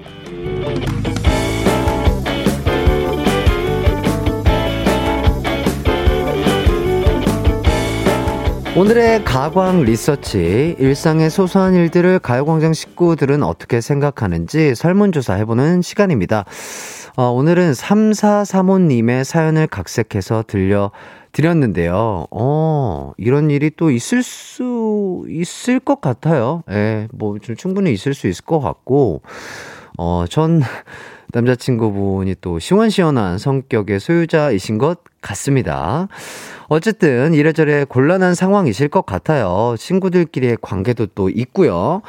오늘의 8.75 9.23
가광 9.23 9.83
리서치 9.83 10.75
일상의 10.79 11.29
소소한 11.29 11.75
일들을 11.75 12.17
가요광장 12.17 12.73
식구들은 12.73 13.43
어떻게 13.43 13.81
생각하는지 13.81 14.73
설문조사 14.73 15.35
해보는 15.35 15.83
시간입니다. 15.83 16.45
어, 17.15 17.25
오늘은 17.29 17.73
3435님의 17.73 19.25
사연을 19.25 19.67
각색해서 19.67 20.45
들려 20.47 20.89
드렸는데요. 21.33 22.25
어, 22.31 23.11
이런 23.17 23.51
일이 23.51 23.69
또 23.77 23.91
있을 23.91 24.23
수 24.23 25.23
있을 25.29 25.79
것 25.79 26.01
같아요. 26.01 26.63
예, 26.71 27.07
뭐 27.11 27.37
좀 27.39 27.55
충분히 27.55 27.93
있을 27.93 28.15
수 28.15 28.27
있을 28.27 28.43
것 28.43 28.59
같고, 28.59 29.21
어, 29.99 30.25
전 30.27 30.63
남자친구분이 31.31 32.35
또 32.41 32.57
시원시원한 32.57 33.37
성격의 33.37 33.99
소유자이신 33.99 34.79
것 34.79 34.99
같습니다. 35.21 36.07
어쨌든 36.73 37.35
이래저래 37.35 37.83
곤란한 37.83 38.33
상황이실 38.33 38.87
것 38.87 39.05
같아요. 39.05 39.75
친구들끼리의 39.77 40.57
관계도 40.59 41.07
또 41.13 41.29
있고요. 41.29 42.01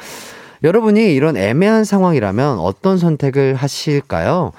여러분이 0.63 1.13
이런 1.13 1.37
애매한 1.37 1.83
상황이라면 1.83 2.57
어떤 2.57 2.97
선택을 2.97 3.53
하실까요? 3.53 4.53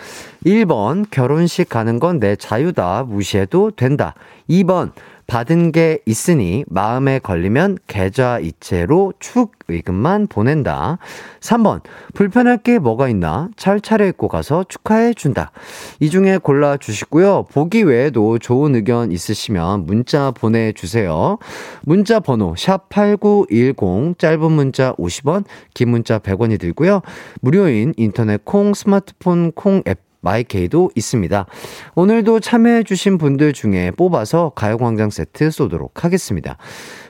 1번, 0.46 1.04
결혼식 1.10 1.68
가는 1.68 1.98
건 1.98 2.20
내 2.20 2.36
자유다. 2.36 3.02
무시해도 3.08 3.72
된다. 3.72 4.14
2번, 4.48 4.92
받은 5.26 5.72
게 5.72 5.98
있으니 6.06 6.64
마음에 6.68 7.18
걸리면 7.18 7.78
계좌 7.88 8.38
이체로 8.38 9.12
축 9.18 9.54
의금만 9.66 10.28
보낸다. 10.28 10.98
3번, 11.40 11.80
불편할 12.14 12.58
게 12.58 12.78
뭐가 12.78 13.08
있나? 13.08 13.48
잘 13.56 13.80
차려입고 13.80 14.28
가서 14.28 14.64
축하해 14.68 15.14
준다. 15.14 15.50
이 15.98 16.10
중에 16.10 16.38
골라 16.38 16.76
주시고요. 16.76 17.46
보기 17.50 17.82
외에도 17.82 18.38
좋은 18.38 18.76
의견 18.76 19.10
있으시면 19.10 19.86
문자 19.86 20.30
보내주세요. 20.30 21.38
문자 21.82 22.20
번호, 22.20 22.54
샵 22.56 22.88
8910, 22.88 24.16
짧은 24.16 24.52
문자 24.52 24.92
50원, 24.92 25.44
긴 25.74 25.90
문자 25.90 26.20
100원이 26.20 26.60
들고요. 26.60 27.02
무료인 27.40 27.94
인터넷 27.96 28.44
콩, 28.44 28.74
스마트폰 28.74 29.50
콩 29.50 29.82
앱, 29.88 30.05
마이케이도 30.26 30.90
있습니다. 30.96 31.46
오늘도 31.94 32.40
참여해주신 32.40 33.18
분들 33.18 33.52
중에 33.52 33.92
뽑아서 33.92 34.50
가요광장 34.56 35.10
세트 35.10 35.52
쏘도록 35.52 36.04
하겠습니다. 36.04 36.56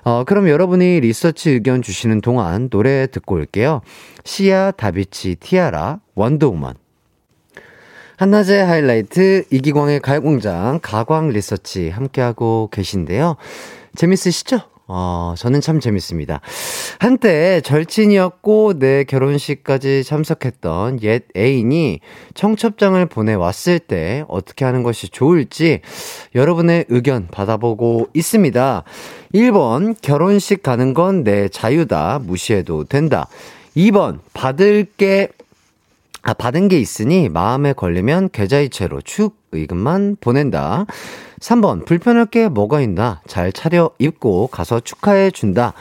어, 0.04 0.24
그럼 0.24 0.48
여러분이 0.48 1.00
리서치 1.00 1.50
의견 1.50 1.80
주시는 1.80 2.20
동안 2.20 2.68
노래 2.68 3.06
듣고 3.06 3.36
올게요. 3.36 3.80
시아 4.24 4.70
다비치 4.70 5.36
티아라 5.36 6.00
원더우먼. 6.14 6.74
한낮의 8.18 8.64
하이라이트 8.64 9.44
이기광의 9.50 10.00
가요공장 10.00 10.80
가광 10.82 11.28
리서치 11.30 11.90
함께하고 11.90 12.68
계신데요. 12.72 13.36
재밌으시죠? 13.94 14.60
어, 14.88 15.34
저는 15.36 15.60
참 15.60 15.80
재밌습니다. 15.80 16.40
한때 17.00 17.60
절친이었고 17.60 18.78
내 18.78 19.04
결혼식까지 19.04 20.04
참석했던 20.04 21.02
옛 21.02 21.24
애인이 21.36 22.00
청첩장을 22.34 23.04
보내왔을 23.06 23.80
때 23.80 24.24
어떻게 24.28 24.64
하는 24.64 24.82
것이 24.82 25.08
좋을지 25.08 25.80
여러분의 26.34 26.86
의견 26.88 27.26
받아보고 27.26 28.08
있습니다. 28.14 28.84
1번, 29.34 29.96
결혼식 30.00 30.62
가는 30.62 30.94
건 30.94 31.24
내 31.26 31.48
자유다. 31.48 32.20
무시해도 32.22 32.84
된다. 32.84 33.26
2번, 33.76 34.20
받을 34.32 34.86
게 34.96 35.28
아, 36.22 36.34
받은 36.34 36.68
게 36.68 36.78
있으니 36.78 37.28
마음에 37.28 37.72
걸리면 37.72 38.30
계좌이체로 38.30 39.00
축 39.02 39.36
의금만 39.52 40.16
보낸다. 40.20 40.86
3번, 41.40 41.84
불편할 41.86 42.26
게 42.26 42.48
뭐가 42.48 42.80
있나? 42.80 43.20
잘 43.26 43.52
차려 43.52 43.90
입고 43.98 44.48
가서 44.48 44.80
축하해 44.80 45.30
준다. 45.30 45.72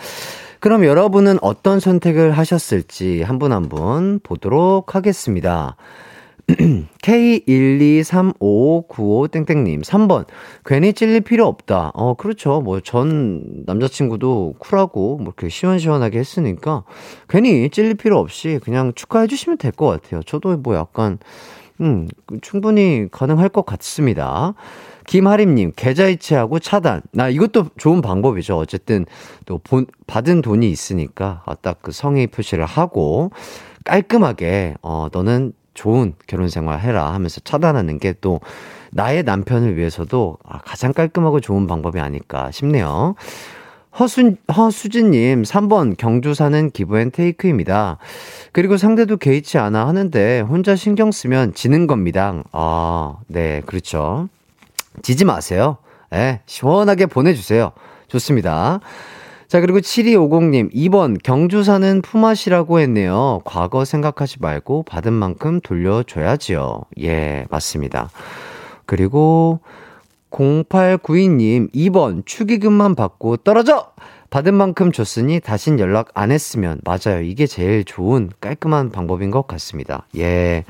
그럼 0.59 0.85
여러분은 0.85 1.37
어떤 1.41 1.79
선택을 1.79 2.31
하셨을지 2.31 3.21
한 3.23 3.39
분 3.39 3.51
한 3.51 3.69
분 3.69 4.19
보도록 4.23 4.95
하겠습니다. 4.95 5.75
K1235595땡땡님, 7.01 9.83
3번. 9.83 10.25
괜히 10.65 10.93
찔릴 10.93 11.21
필요 11.21 11.47
없다. 11.47 11.91
어, 11.95 12.13
그렇죠. 12.15 12.61
뭐, 12.61 12.79
전 12.81 13.63
남자친구도 13.65 14.55
쿨하고, 14.59 15.17
뭐, 15.17 15.33
이렇게 15.37 15.49
시원시원하게 15.49 16.19
했으니까, 16.19 16.83
괜히 17.29 17.69
찔릴 17.69 17.95
필요 17.95 18.19
없이 18.19 18.59
그냥 18.63 18.91
축하해주시면 18.95 19.57
될 19.57 19.71
것 19.71 19.87
같아요. 19.87 20.21
저도 20.23 20.57
뭐 20.57 20.75
약간, 20.75 21.17
음, 21.81 22.07
충분히 22.41 23.07
가능할 23.11 23.49
것 23.49 23.65
같습니다. 23.65 24.53
김하림님, 25.07 25.73
계좌이체하고 25.75 26.59
차단. 26.59 27.01
나 27.11 27.29
이것도 27.29 27.69
좋은 27.77 28.01
방법이죠. 28.01 28.57
어쨌든 28.57 29.05
또 29.45 29.59
본, 29.59 29.85
받은 30.07 30.41
돈이 30.41 30.69
있으니까 30.69 31.43
아, 31.45 31.55
딱 31.55 31.79
그 31.81 31.91
성의 31.91 32.27
표시를 32.27 32.65
하고 32.65 33.31
깔끔하게 33.83 34.75
어 34.81 35.07
너는 35.11 35.53
좋은 35.75 36.13
결혼 36.25 36.49
생활 36.49 36.79
해라 36.79 37.13
하면서 37.13 37.39
차단하는 37.41 37.99
게 37.99 38.13
또 38.21 38.39
나의 38.91 39.23
남편을 39.23 39.77
위해서도 39.77 40.37
아, 40.47 40.59
가장 40.59 40.93
깔끔하고 40.93 41.41
좋은 41.41 41.67
방법이 41.67 41.99
아닐까 41.99 42.49
싶네요. 42.51 43.15
허수, 43.99 44.35
허수진님, 44.55 45.43
3번 45.43 45.95
경주 45.97 46.33
사는 46.33 46.69
기브앤테이크입니다. 46.71 47.97
그리고 48.51 48.77
상대도 48.77 49.17
개의치 49.17 49.57
않아 49.57 49.87
하는데 49.87 50.39
혼자 50.41 50.75
신경 50.75 51.11
쓰면 51.11 51.53
지는 51.53 51.87
겁니다. 51.87 52.43
아, 52.51 53.17
네, 53.27 53.61
그렇죠. 53.65 54.27
지지 55.01 55.25
마세요. 55.25 55.77
예, 56.13 56.17
네, 56.17 56.41
시원하게 56.45 57.07
보내주세요. 57.07 57.71
좋습니다. 58.07 58.79
자, 59.47 59.61
그리고 59.61 59.79
7250님, 59.79 60.73
2번, 60.73 61.17
경주 61.23 61.63
사는 61.63 62.01
품앗이라고 62.01 62.79
했네요. 62.79 63.41
과거 63.45 63.85
생각하지 63.85 64.37
말고 64.39 64.83
받은 64.83 65.13
만큼 65.13 65.61
돌려줘야지요. 65.61 66.81
예, 67.01 67.45
맞습니다. 67.49 68.09
그리고 68.85 69.59
0892님, 70.31 71.73
2번, 71.73 72.25
축의금만 72.25 72.95
받고 72.95 73.37
떨어져! 73.37 73.91
받은 74.29 74.53
만큼 74.53 74.91
줬으니 74.91 75.39
다신 75.39 75.79
연락 75.79 76.09
안 76.13 76.31
했으면. 76.31 76.81
맞아요. 76.83 77.21
이게 77.21 77.47
제일 77.47 77.85
좋은 77.85 78.29
깔끔한 78.41 78.89
방법인 78.89 79.31
것 79.31 79.47
같습니다. 79.47 80.07
예. 80.17 80.65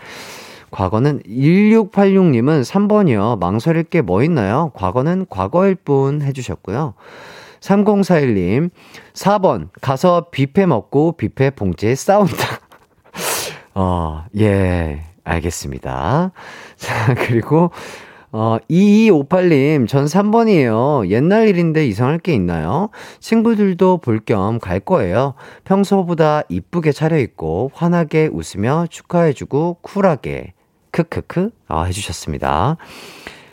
과거는 0.76 1.22
1686님은 1.26 2.64
3번이요. 2.66 3.40
망설일 3.40 3.84
게 3.86 4.02
뭐 4.02 4.24
있나요? 4.24 4.72
과거는 4.76 5.26
과거일 5.30 5.76
뿐 5.76 6.22
해주셨고요. 6.22 6.96
3041님, 7.62 8.70
4번, 9.14 9.70
가서 9.82 10.28
뷔페 10.32 10.66
먹고 10.66 11.14
뷔페 11.14 11.52
봉지에 11.52 11.96
싸운다. 11.96 12.60
어, 13.74 14.26
예, 14.38 15.04
알겠습니다. 15.24 16.32
자, 16.76 17.14
그리고, 17.16 17.72
어, 18.34 18.58
2258님, 18.70 19.88
전 19.88 20.06
3번이에요. 20.06 21.08
옛날 21.10 21.48
일인데 21.48 21.88
이상할 21.88 22.20
게 22.20 22.34
있나요? 22.34 22.90
친구들도 23.22 24.00
볼 24.00 24.20
겸 24.26 24.60
갈 24.60 24.82
거예요. 24.82 25.36
평소보다 25.64 26.44
이쁘게 26.50 26.92
차려입고, 26.92 27.72
환하게 27.74 28.30
웃으며 28.34 28.88
축하해주고, 28.90 29.78
쿨하게. 29.82 30.55
크크크. 31.06 31.50
아, 31.68 31.84
해주셨습니다. 31.84 32.78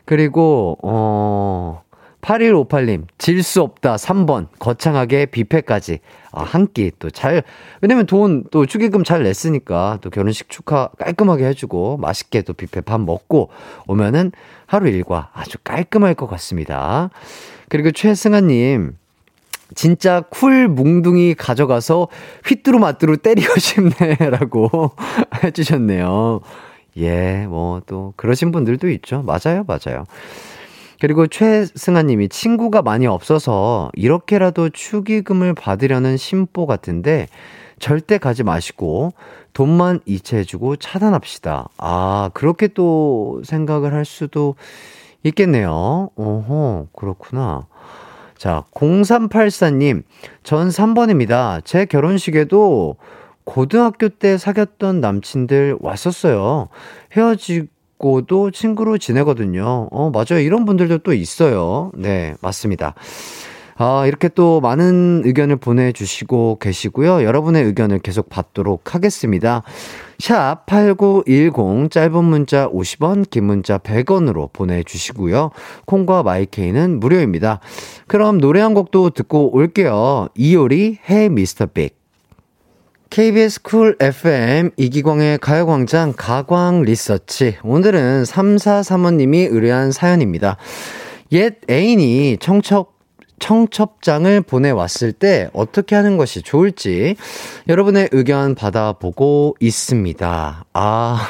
그리고, 0.05 0.78
어, 0.83 1.83
8158님, 2.20 3.07
질 3.18 3.42
수 3.42 3.62
없다. 3.62 3.96
3번. 3.96 4.46
거창하게 4.61 5.26
뷔페까지. 5.26 5.98
아, 6.31 6.42
한 6.44 6.68
끼 6.72 6.92
또 7.00 7.11
잘, 7.11 7.42
왜냐면 7.81 8.07
돈 8.07 8.44
또 8.52 8.64
축의금 8.64 9.02
잘 9.02 9.24
냈으니까 9.24 9.98
또 10.02 10.09
결혼식 10.11 10.48
축하 10.48 10.88
깔끔하게 10.98 11.46
해주고 11.46 11.96
맛있게 11.98 12.42
또 12.42 12.52
뷔페 12.55 12.83
밥 12.83 13.00
먹고 13.00 13.50
오면은 13.88 14.31
하루 14.66 14.88
일과 14.88 15.31
아주 15.35 15.59
깔끔할 15.64 16.14
것 16.14 16.28
같습니다. 16.28 17.11
그리고 17.68 17.90
최승아님, 17.90 18.96
진짜 19.74 20.20
쿨 20.31 20.68
뭉둥이 20.68 21.35
가져가서 21.35 22.07
휘뚜루마뚜루 22.46 23.16
때리고 23.18 23.59
싶네라고 23.59 24.92
해주셨네요. 25.42 26.40
예, 26.96 27.46
뭐 27.46 27.81
또 27.87 28.12
그러신 28.16 28.52
분들도 28.52 28.88
있죠. 28.90 29.22
맞아요, 29.22 29.64
맞아요. 29.66 30.05
그리고 31.00 31.26
최승아 31.26 32.02
님이 32.02 32.28
친구가 32.28 32.83
많이 32.83 33.07
없어서 33.07 33.90
이렇게라도 33.94 34.68
축의금을 34.68 35.55
받으려는 35.55 36.16
심보 36.16 36.66
같은데 36.66 37.26
절대 37.81 38.18
가지 38.18 38.44
마시고 38.44 39.12
돈만 39.52 40.00
이체해주고 40.07 40.76
차단합시다. 40.76 41.68
아, 41.78 42.31
그렇게 42.35 42.68
또 42.68 43.42
생각을 43.44 43.92
할 43.92 44.05
수도 44.05 44.55
있겠네요. 45.24 46.11
어허, 46.14 46.87
그렇구나. 46.94 47.66
자, 48.37 48.64
0384님, 48.72 50.05
전 50.44 50.68
3번입니다. 50.68 51.64
제 51.64 51.85
결혼식에도 51.85 52.96
고등학교 53.44 54.09
때 54.09 54.38
사귀었던 54.38 55.00
남친들 55.00 55.76
왔었어요. 55.81 56.68
헤어지, 57.16 57.68
고도 57.98 58.50
친구로 58.50 58.98
지내거든요. 58.98 59.88
어, 59.92 60.11
맞아요. 60.11 60.40
이런 60.42 60.64
분들도 60.64 60.98
또 60.98 61.12
있어요. 61.12 61.92
네, 61.94 62.35
맞습니다. 62.40 62.94
아, 63.76 64.05
이렇게 64.07 64.28
또 64.28 64.61
많은 64.61 65.22
의견을 65.24 65.57
보내주시고 65.57 66.59
계시고요. 66.61 67.22
여러분의 67.22 67.64
의견을 67.64 68.00
계속 68.00 68.28
받도록 68.28 68.94
하겠습니다. 68.94 69.62
샵 70.18 70.66
8910, 70.66 71.90
짧은 71.90 72.24
문자 72.24 72.68
50원, 72.68 73.28
긴 73.31 73.44
문자 73.44 73.78
100원으로 73.78 74.52
보내주시고요. 74.52 75.50
콩과 75.87 76.22
마이케이는 76.22 77.00
무료입니다. 77.00 77.61
그럼 78.07 78.38
노래 78.38 78.61
한 78.61 78.74
곡도 78.74 79.11
듣고 79.11 79.55
올게요. 79.55 80.28
이효리, 80.35 80.98
Hey 81.08 81.28
Mr. 81.30 81.66
Big. 81.66 82.01
KBS 83.12 83.61
Cool 83.61 83.94
FM 84.01 84.70
이기광의 84.79 85.37
가요광장 85.37 86.14
가광 86.16 86.81
리서치. 86.81 87.59
오늘은 87.62 88.22
3435님이 88.22 89.53
의뢰한 89.53 89.92
사연입니다. 89.92 90.57
옛 91.33 91.59
애인이 91.68 92.38
청첩, 92.40 92.94
청첩장을 93.38 94.40
보내왔을 94.40 95.12
때 95.12 95.51
어떻게 95.53 95.94
하는 95.94 96.16
것이 96.16 96.40
좋을지 96.40 97.16
여러분의 97.68 98.09
의견 98.12 98.55
받아보고 98.55 99.57
있습니다. 99.61 100.64
아. 100.72 101.29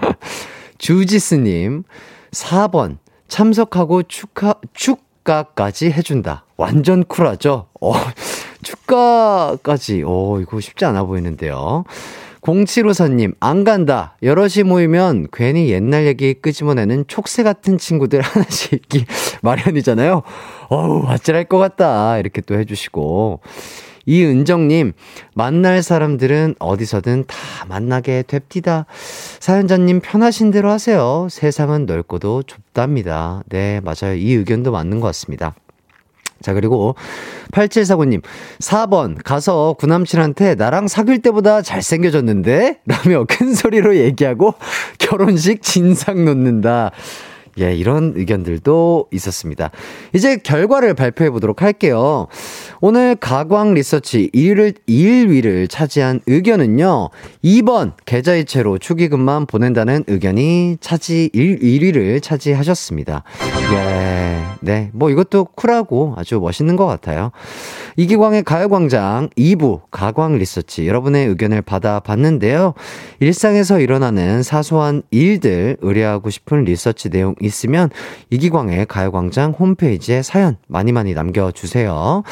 주지스님, 0.78 1.82
4번, 2.30 2.96
참석하고 3.28 4.04
축하, 4.04 4.54
축가까지 4.72 5.92
해준다. 5.92 6.46
완전 6.56 7.04
쿨하죠? 7.04 7.66
어, 7.82 7.92
축가까지, 8.64 10.02
어, 10.04 10.40
이거 10.40 10.60
쉽지 10.60 10.84
않아 10.84 11.04
보이는데요. 11.04 11.84
0754님, 12.44 13.34
안 13.40 13.64
간다. 13.64 14.16
여럿이 14.22 14.64
모이면 14.64 15.28
괜히 15.32 15.70
옛날 15.70 16.06
얘기 16.06 16.34
끄집어내는 16.34 17.06
촉새 17.06 17.42
같은 17.42 17.78
친구들 17.78 18.20
하나씩 18.22 18.72
있기 18.74 19.06
마련이잖아요. 19.42 20.22
어우, 20.68 21.06
아찔할 21.06 21.44
것 21.44 21.58
같다. 21.58 22.18
이렇게 22.18 22.40
또 22.42 22.58
해주시고. 22.58 23.40
이은정님, 24.06 24.92
만날 25.34 25.82
사람들은 25.82 26.56
어디서든 26.58 27.24
다 27.26 27.36
만나게 27.68 28.22
됩디다. 28.26 28.84
사연자님 29.40 30.00
편하신 30.00 30.50
대로 30.50 30.70
하세요. 30.70 31.26
세상은 31.30 31.86
넓고도 31.86 32.42
좁답니다. 32.42 33.42
네, 33.48 33.80
맞아요. 33.80 34.14
이 34.14 34.34
의견도 34.34 34.72
맞는 34.72 35.00
것 35.00 35.06
같습니다. 35.06 35.54
자, 36.44 36.52
그리고 36.52 36.94
8749님, 37.52 38.20
4번, 38.58 39.16
가서 39.24 39.76
구남친한테 39.78 40.56
나랑 40.56 40.88
사귈 40.88 41.22
때보다 41.22 41.62
잘생겨졌는데? 41.62 42.80
라며 42.86 43.24
큰 43.26 43.54
소리로 43.54 43.96
얘기하고 43.96 44.52
결혼식 44.98 45.62
진상 45.62 46.26
놓는다. 46.26 46.90
예, 47.60 47.74
이런 47.74 48.12
의견들도 48.16 49.08
있었습니다. 49.12 49.70
이제 50.12 50.36
결과를 50.36 50.94
발표해 50.94 51.30
보도록 51.30 51.62
할게요. 51.62 52.26
오늘 52.80 53.14
가광 53.14 53.74
리서치 53.74 54.30
1위를, 54.34 54.74
1위를 54.88 55.68
차지한 55.70 56.20
의견은요, 56.26 57.10
2번 57.44 57.92
계좌이체로 58.04 58.78
축의금만 58.78 59.46
보낸다는 59.46 60.04
의견이 60.06 60.78
차지, 60.80 61.30
1, 61.32 61.60
1위를 61.60 62.22
차지하셨습니다. 62.22 63.22
예, 63.72 64.42
네. 64.60 64.90
뭐 64.92 65.10
이것도 65.10 65.46
쿨하고 65.54 66.14
아주 66.16 66.40
멋있는 66.40 66.76
것 66.76 66.86
같아요. 66.86 67.30
이기광의 67.96 68.42
가요광장 68.42 69.30
2부 69.36 69.82
가광 69.90 70.38
리서치 70.38 70.86
여러분의 70.88 71.28
의견을 71.28 71.62
받아봤는데요. 71.62 72.74
일상에서 73.20 73.80
일어나는 73.80 74.42
사소한 74.42 75.02
일들 75.10 75.76
의뢰하고 75.80 76.30
싶은 76.30 76.64
리서치 76.64 77.10
내용 77.10 77.34
있으면 77.44 77.90
이기광의 78.30 78.86
가요광장 78.86 79.52
홈페이지에 79.52 80.22
사연 80.22 80.56
많이 80.68 80.92
많이 80.92 81.14
남겨주세요. 81.14 82.22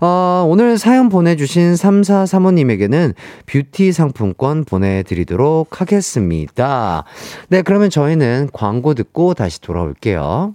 어, 0.00 0.46
오늘 0.48 0.78
사연 0.78 1.08
보내주신 1.08 1.74
3435님에게는 1.74 3.14
뷰티 3.46 3.92
상품권 3.92 4.64
보내드리도록 4.64 5.80
하겠습니다. 5.80 7.04
네, 7.48 7.62
그러면 7.62 7.90
저희는 7.90 8.48
광고 8.52 8.94
듣고 8.94 9.34
다시 9.34 9.60
돌아올게요. 9.60 10.54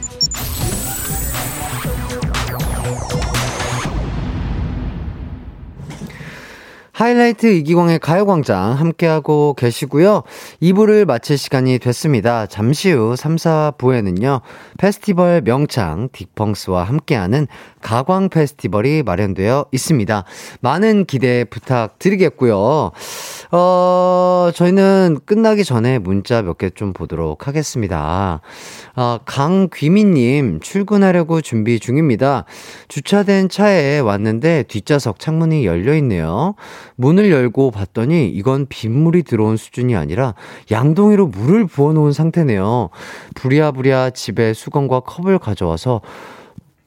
하이라이트 6.93 7.47
이기광의 7.47 7.99
가요광장 7.99 8.73
함께하고 8.73 9.53
계시고요. 9.53 10.23
2부를 10.61 11.05
마칠 11.05 11.37
시간이 11.37 11.79
됐습니다. 11.79 12.45
잠시 12.47 12.91
후 12.91 13.15
3, 13.15 13.37
4부에는요. 13.37 14.41
페스티벌 14.77 15.41
명창 15.41 16.09
딕펑스와 16.09 16.83
함께하는 16.83 17.47
가광 17.81 18.29
페스티벌이 18.29 19.03
마련되어 19.03 19.65
있습니다. 19.71 20.23
많은 20.59 21.05
기대 21.05 21.45
부탁드리겠고요. 21.45 22.91
어, 23.53 24.51
저희는 24.53 25.19
끝나기 25.25 25.63
전에 25.63 25.97
문자 25.99 26.41
몇 26.41 26.57
개 26.57 26.69
좀 26.75 26.93
보도록 26.93 27.47
하겠습니다. 27.47 28.41
아, 28.95 29.19
강귀민님, 29.25 30.59
출근하려고 30.61 31.41
준비 31.41 31.79
중입니다. 31.79 32.45
주차된 32.87 33.49
차에 33.49 33.99
왔는데 33.99 34.63
뒷좌석 34.63 35.19
창문이 35.19 35.65
열려 35.65 35.95
있네요. 35.95 36.55
문을 37.01 37.31
열고 37.31 37.71
봤더니 37.71 38.29
이건 38.29 38.67
빗물이 38.67 39.23
들어온 39.23 39.57
수준이 39.57 39.95
아니라 39.95 40.35
양동이로 40.69 41.27
물을 41.27 41.65
부어놓은 41.65 42.13
상태네요. 42.13 42.89
부랴부랴 43.33 44.11
집에 44.11 44.53
수건과 44.53 45.01
컵을 45.01 45.39
가져와서 45.39 46.01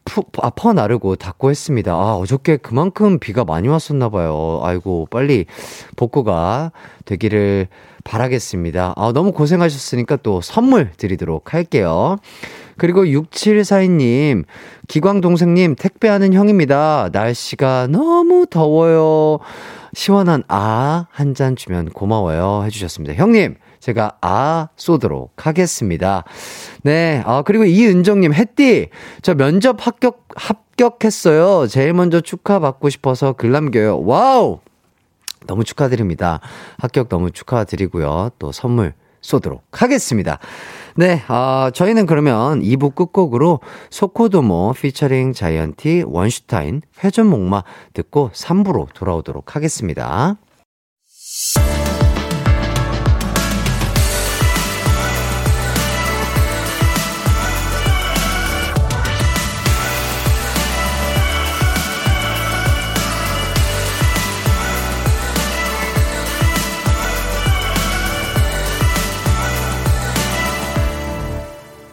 푸, 0.04 0.22
아, 0.42 0.50
퍼 0.50 0.72
나르고 0.72 1.16
닦고 1.16 1.50
했습니다. 1.50 1.92
아, 1.94 2.14
어저께 2.16 2.58
그만큼 2.58 3.18
비가 3.18 3.44
많이 3.44 3.68
왔었나 3.68 4.10
봐요. 4.10 4.60
아이고, 4.62 5.08
빨리 5.10 5.46
복구가 5.96 6.72
되기를 7.06 7.68
바라겠습니다. 8.04 8.92
아, 8.96 9.12
너무 9.14 9.32
고생하셨으니까 9.32 10.16
또 10.16 10.42
선물 10.42 10.90
드리도록 10.96 11.54
할게요. 11.54 12.18
그리고 12.76 13.04
6742님, 13.04 14.44
기광동생님, 14.88 15.76
택배하는 15.76 16.34
형입니다. 16.34 17.08
날씨가 17.12 17.88
너무 17.90 18.46
더워요. 18.46 19.38
시원한 19.94 20.42
아아 20.48 21.06
한 21.12 21.34
잔 21.34 21.56
주면 21.56 21.88
고마워요. 21.90 22.62
해주셨습니다. 22.64 23.14
형님, 23.14 23.56
제가 23.80 24.16
아아 24.20 24.68
쏘도록 24.76 25.46
하겠습니다. 25.46 26.24
네, 26.82 27.22
아, 27.26 27.42
그리고 27.42 27.64
이은정님, 27.64 28.32
햇띠, 28.34 28.88
저 29.22 29.34
면접 29.34 29.86
합격, 29.86 30.26
합격했어요. 30.36 31.66
제일 31.68 31.92
먼저 31.92 32.20
축하 32.20 32.58
받고 32.58 32.88
싶어서 32.90 33.32
글 33.32 33.50
남겨요. 33.52 34.02
와우! 34.04 34.60
너무 35.46 35.64
축하드립니다. 35.64 36.40
합격 36.78 37.08
너무 37.08 37.30
축하드리고요. 37.30 38.30
또 38.38 38.50
선물 38.52 38.94
쏘도록 39.24 39.64
하겠습니다. 39.72 40.38
네, 40.96 41.22
아, 41.28 41.70
저희는 41.74 42.06
그러면 42.06 42.60
2부 42.60 42.94
끝곡으로 42.94 43.60
소코도모 43.90 44.74
피처링 44.74 45.32
자이언티 45.32 46.04
원슈타인 46.06 46.82
회전목마 47.02 47.64
듣고 47.94 48.30
3부로 48.32 48.92
돌아오도록 48.94 49.56
하겠습니다. 49.56 50.36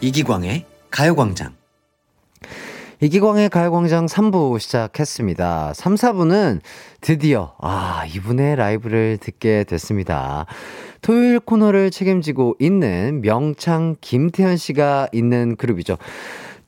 이기광의 0.04 0.66
가요광장. 0.90 1.54
이기광의 3.02 3.50
가요광장 3.50 4.08
3부 4.08 4.60
시작했습니다. 4.60 5.74
3, 5.76 5.94
4부는 5.94 6.62
드디어, 7.02 7.54
아, 7.60 8.04
이분의 8.08 8.56
라이브를 8.56 9.20
듣게 9.22 9.64
됐습니다. 9.64 10.48
토요일 11.04 11.40
코너를 11.40 11.92
책임지고 11.92 12.56
있는 12.60 13.22
명창 13.22 13.96
김태현 14.02 14.58
씨가 14.58 15.10
있는 15.12 15.56
그룹이죠. 15.56 15.98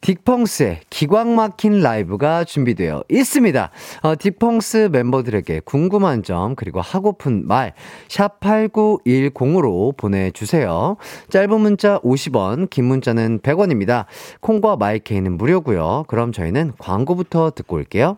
딕펑스의 0.04 0.80
기광 0.90 1.36
막힌 1.36 1.80
라이브가 1.80 2.44
준비되어 2.44 3.06
있습니다. 3.10 3.72
어, 4.02 4.16
딕펑스 4.16 4.90
멤버들에게 4.92 5.62
궁금한 5.62 6.24
점, 6.24 6.56
그리고 6.56 6.82
하고픈 6.82 7.48
말, 7.48 7.74
샵 8.10 8.40
8910으로 8.42 9.96
보내주세요. 9.96 10.98
짧은 11.30 11.60
문자 11.62 12.00
50원, 12.00 12.70
긴 12.70 12.86
문자는 12.86 13.40
100원입니다. 13.40 14.06
콩과 14.42 14.76
마이케이는 14.76 15.38
무료고요 15.38 16.04
그럼 16.08 16.34
저희는 16.34 16.74
광고부터 16.78 17.52
듣고 17.52 17.78
올게요. 17.78 18.18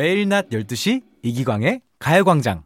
매일 0.00 0.26
낮 0.30 0.48
12시 0.48 1.02
이기광의 1.22 1.82
가요광장. 1.98 2.62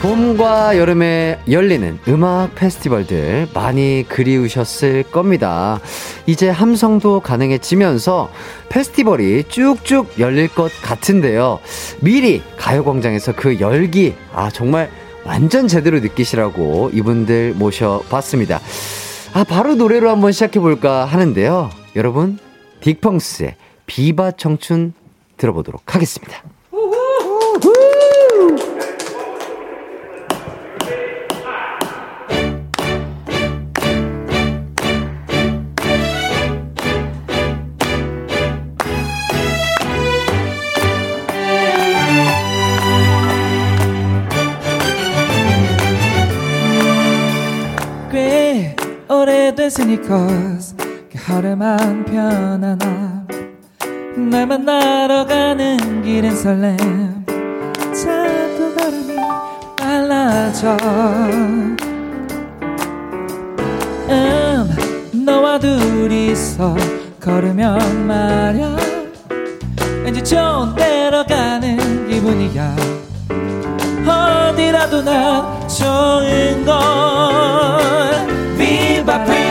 봄과 0.00 0.78
여름에 0.78 1.40
열리는 1.50 1.98
음악 2.08 2.54
페스티벌들 2.54 3.48
많이 3.52 4.06
그리우셨을 4.08 5.02
겁니다. 5.02 5.78
이제 6.24 6.48
함성도 6.48 7.20
가능해지면서 7.20 8.30
페스티벌이 8.70 9.44
쭉쭉 9.48 10.18
열릴 10.18 10.48
것 10.48 10.72
같은데요. 10.80 11.60
미리 12.00 12.40
가요광장에서 12.56 13.34
그 13.36 13.60
열기, 13.60 14.14
아, 14.32 14.48
정말 14.48 14.88
완전 15.26 15.66
제대로 15.66 15.98
느끼시라고 15.98 16.90
이분들 16.92 17.54
모셔봤습니다. 17.56 18.60
아, 19.34 19.44
바로 19.44 19.74
노래로 19.74 20.08
한번 20.08 20.32
시작해볼까 20.32 21.04
하는데요. 21.04 21.70
여러분, 21.96 22.38
딕펑스의 22.80 23.54
비바 23.86 24.32
청춘 24.32 24.92
들어보도록 25.36 25.94
하겠습니다. 25.94 26.42
스니커스 49.68 50.76
그 50.76 51.18
하루만 51.26 52.04
편안함. 52.04 53.26
날 54.30 54.46
만나러 54.46 55.26
가는 55.26 56.02
길엔 56.02 56.36
설렘. 56.36 56.76
자꾸 57.92 58.74
걸음이 58.76 59.16
빨라져. 59.76 60.76
음 64.08 64.76
너와 65.24 65.58
둘이서 65.58 66.76
걸으면 67.20 68.06
말야. 68.06 68.76
왠지 70.04 70.22
좋은 70.22 70.74
데로 70.76 71.24
가는 71.24 72.08
기분이야. 72.08 72.76
어디라도 74.06 75.02
난 75.02 75.68
좋은 75.68 76.64
걸. 76.64 76.76
Viva 78.56 79.45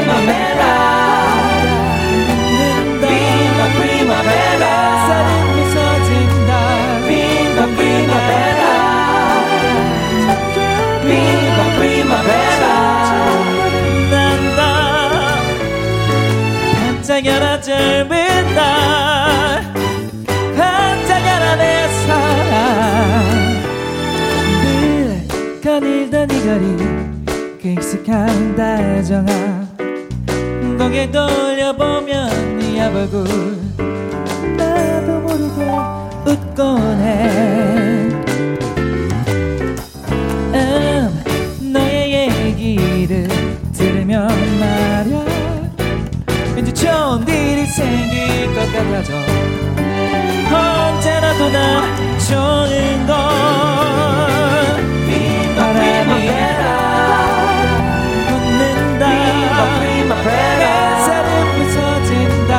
젊은 17.65 18.53
날 18.53 19.73
반짝여라 20.55 21.55
내 21.55 21.87
사랑. 22.05 23.25
늘 24.61 25.61
거닐던 25.63 26.29
이 26.29 26.33
거리 26.45 26.77
그 27.59 27.69
익숙한 27.69 28.55
다정함 28.55 29.67
고개 30.77 31.09
돌려보면 31.09 32.59
네 32.59 32.81
얼굴 32.81 33.25
나도 34.55 35.21
모르게 35.21 35.65
웃곤 36.27 36.99
해. 37.01 37.09
음, 40.53 41.23
너의 41.73 42.29
얘기를 42.45 43.27
들으면 43.73 44.27
말야. 44.59 45.25
왠지 46.55 46.73
좋은 46.73 47.25
일이 47.65 47.71
생길 47.71 48.53
것 48.53 48.71
같아져 48.71 49.15
언제라도 50.53 51.49
나 51.49 51.81
좋은 52.19 53.07
걸 53.07 53.15
바람이 55.55 56.29
웃는다. 58.29 59.03
햇살은 60.15 61.27
부서진다 61.55 62.53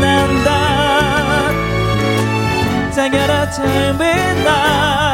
난다. 0.00 0.48
반짝여라 2.64 3.50
젊은 3.50 4.44
날 4.44 5.13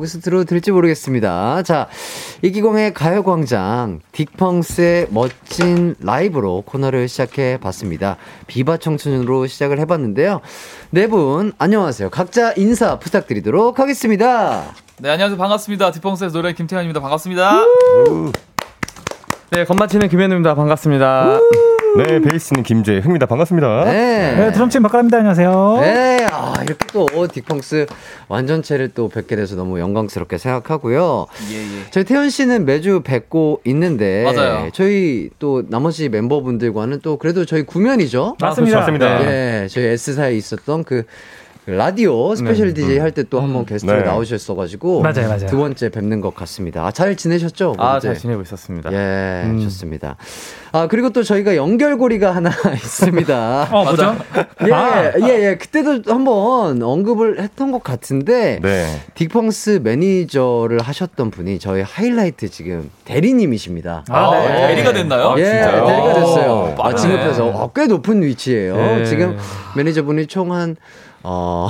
거 0.00 0.04
여기서 0.04 0.20
들어도 0.20 0.44
될지 0.44 0.72
모르겠습니다. 0.72 1.62
자, 1.62 1.88
이기광의 2.42 2.94
가요광장, 2.94 4.00
딕펑스의 4.12 5.08
멋진 5.10 5.94
라이브로 6.00 6.62
코너를 6.62 7.08
시작해 7.08 7.58
봤습니다. 7.58 8.16
비바 8.46 8.78
청춘으로 8.78 9.46
시작을 9.46 9.78
해봤는데요. 9.80 10.40
네 10.90 11.06
분, 11.06 11.52
안녕하세요. 11.58 12.10
각자 12.10 12.52
인사 12.56 12.98
부탁드리도록 12.98 13.78
하겠습니다. 13.78 14.64
네, 14.98 15.10
안녕하세요. 15.10 15.38
반갑습니다. 15.38 15.92
디펑스에서 15.92 16.32
노래 16.32 16.52
김태현입니다. 16.52 17.00
반갑습니다. 17.00 17.62
네, 19.50 19.64
건마치는 19.64 20.08
김현우입니다. 20.08 20.54
반갑습니다. 20.54 21.40
네, 21.96 22.20
베이스는 22.20 22.62
김재 22.62 22.98
흥입니다. 22.98 23.26
반갑습니다. 23.26 23.84
네. 23.84 24.36
네, 24.36 24.52
드럼친 24.52 24.82
박가람입니다. 24.82 25.18
안녕하세요. 25.18 25.78
네, 25.80 26.26
아, 26.30 26.54
이렇게 26.62 26.86
또 26.92 27.06
딕펑스 27.06 27.88
완전체를 28.28 28.90
또 28.94 29.08
뵙게 29.08 29.34
돼서 29.34 29.56
너무 29.56 29.80
영광스럽게 29.80 30.38
생각하고요. 30.38 31.26
예, 31.50 31.56
예. 31.56 31.90
저희 31.90 32.04
태현 32.04 32.30
씨는 32.30 32.64
매주 32.64 33.02
뵙고 33.02 33.60
있는데 33.64 34.22
맞아요. 34.24 34.70
저희 34.72 35.30
또 35.38 35.64
나머지 35.68 36.08
멤버분들과는 36.08 37.00
또 37.02 37.16
그래도 37.16 37.44
저희 37.44 37.62
구면이죠. 37.62 38.36
맞습니다. 38.40 38.78
맞습니다. 38.78 39.24
예, 39.24 39.66
저희 39.68 39.86
S사에 39.86 40.36
있었던 40.36 40.84
그 40.84 41.02
라디오 41.66 42.34
special 42.34 42.72
DJ 42.74 42.98
할 42.98 43.12
때 43.12 43.22
또 43.24 43.40
한번 43.40 43.66
게스트로 43.66 43.98
네. 43.98 44.02
나오셨어가지고 44.04 45.02
맞아요, 45.02 45.28
맞아요. 45.28 45.46
두 45.46 45.56
번째 45.58 45.88
뵙는 45.90 46.20
것 46.20 46.34
같습니다. 46.34 46.84
아, 46.86 46.90
잘 46.90 47.14
지내셨죠? 47.16 47.74
아? 47.78 48.00
잘 48.00 48.16
지내고 48.16 48.42
있었습니다. 48.42 48.90
예, 48.92 49.42
음. 49.44 49.60
좋습니다. 49.60 50.16
아, 50.72 50.86
그리고 50.88 51.10
또 51.10 51.22
저희가 51.22 51.56
연결고리가 51.56 52.34
하나 52.34 52.50
있습니다. 52.74 53.68
어, 53.70 53.84
뭐죠? 53.84 54.16
예, 54.66 54.72
아. 54.72 55.12
예, 55.20 55.50
예. 55.50 55.56
그때도 55.58 56.02
한번 56.12 56.82
언급을 56.82 57.40
했던 57.40 57.70
것 57.72 57.82
같은데, 57.82 58.58
네. 58.62 59.00
딕펑스 59.14 59.82
매니저를 59.82 60.80
하셨던 60.80 61.30
분이 61.30 61.58
저희 61.58 61.82
하이라이트 61.82 62.48
지금 62.48 62.90
대리님이십니다. 63.04 64.04
아, 64.08 64.30
네. 64.32 64.68
대리가 64.68 64.92
됐나요? 64.92 65.34
예, 65.38 65.44
진짜요? 65.44 65.86
대리가 65.86 66.14
됐어요. 66.14 66.52
오, 66.52 66.66
아, 66.72 66.74
빠르네. 66.74 67.00
진급해서 67.00 67.46
어, 67.46 67.70
꽤 67.74 67.86
높은 67.86 68.22
위치예요. 68.22 68.76
네. 68.76 69.04
지금 69.04 69.36
매니저분이 69.76 70.26
총 70.26 70.52
한, 70.52 70.76
어, 71.22 71.68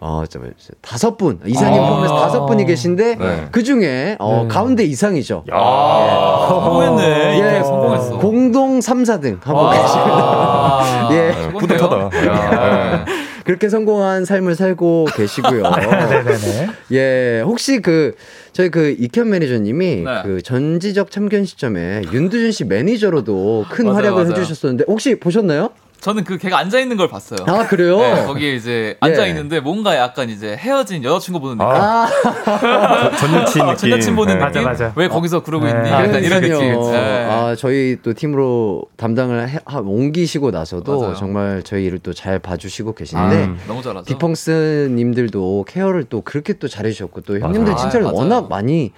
어, 0.00 0.24
저, 0.28 0.40
저, 0.40 0.72
다섯 0.80 1.16
분, 1.16 1.40
이사님 1.44 1.82
아. 1.82 1.88
포함해서 1.88 2.16
다섯 2.20 2.46
분이 2.46 2.64
계신데, 2.64 3.16
네. 3.16 3.48
그 3.50 3.62
중에, 3.62 4.16
어, 4.18 4.46
가운데 4.48 4.84
이상이죠. 4.84 5.44
아, 5.52 6.46
성공했네. 6.48 7.34
예. 7.34 7.38
이게 7.38 7.62
성공했어. 7.62 8.18
공동 8.18 8.80
3, 8.80 9.02
4등 9.02 9.38
하고 9.42 9.68
아. 9.68 9.72
계십니다. 9.72 11.08
예. 11.12 11.32
최고네요. 11.32 11.58
뿌듯하다. 11.58 12.26
야. 12.26 13.04
그렇게 13.44 13.68
성공한 13.68 14.24
삶을 14.24 14.54
살고 14.54 15.06
계시고요. 15.16 15.62
네네네. 15.68 16.68
예, 16.92 17.42
혹시 17.44 17.80
그 17.82 18.14
저희 18.52 18.70
그 18.70 18.94
이현 18.98 19.30
매니저님이 19.30 19.96
네. 19.96 20.22
그 20.22 20.42
전지적 20.42 21.10
참견 21.10 21.44
시점에 21.44 22.02
윤두준 22.12 22.52
씨 22.52 22.64
매니저로도 22.64 23.66
큰 23.68 23.86
맞아요, 23.86 23.96
활약을 23.96 24.24
맞아요. 24.24 24.30
해주셨었는데 24.40 24.84
혹시 24.86 25.18
보셨나요? 25.18 25.70
저는 26.02 26.24
그 26.24 26.36
걔가 26.36 26.58
앉아 26.58 26.80
있는 26.80 26.96
걸 26.96 27.06
봤어요. 27.08 27.38
아 27.46 27.64
그래요? 27.68 27.96
네, 27.98 28.26
거기에 28.26 28.56
이제 28.56 28.96
앉아 28.98 29.24
있는데 29.28 29.60
뭔가 29.60 29.96
약간 29.96 30.28
이제 30.30 30.56
헤어진 30.56 31.04
여자친구 31.04 31.38
보는 31.38 31.58
느낌. 31.58 31.70
아, 31.70 32.08
전 33.20 33.34
여친 33.34 33.62
느낌. 33.66 33.76
전 33.76 33.90
여친 33.90 34.16
보는 34.16 34.38
네. 34.38 34.44
느낌. 34.44 34.62
맞아, 34.64 34.84
맞아. 34.86 34.92
왜 34.96 35.06
거기서 35.06 35.44
그러고 35.44 35.64
네. 35.66 35.70
있니? 35.70 35.88
약간 35.90 36.24
이런 36.24 36.40
느낌. 36.42 36.58
네. 36.90 37.26
아 37.30 37.54
저희 37.56 37.98
또 38.02 38.14
팀으로 38.14 38.82
담당을 38.96 39.48
해- 39.48 39.58
하- 39.64 39.78
옮기시고 39.78 40.50
나서도 40.50 41.00
맞아요. 41.00 41.14
정말 41.14 41.62
저희 41.62 41.84
일을 41.84 42.00
또 42.00 42.12
잘 42.12 42.38
봐주시고 42.40 42.94
계시는데 42.94 43.44
아, 43.44 43.56
너무 43.68 43.80
잘하죠. 43.80 44.04
디펑스님들도 44.06 45.64
케어를 45.68 46.04
또 46.04 46.20
그렇게 46.22 46.52
또 46.54 46.66
잘해주셨고 46.68 47.20
또 47.22 47.38
형님들. 47.38 47.76
칭찬을 47.76 48.08
아. 48.08 48.10
워낙 48.12 48.48
많이 48.48 48.92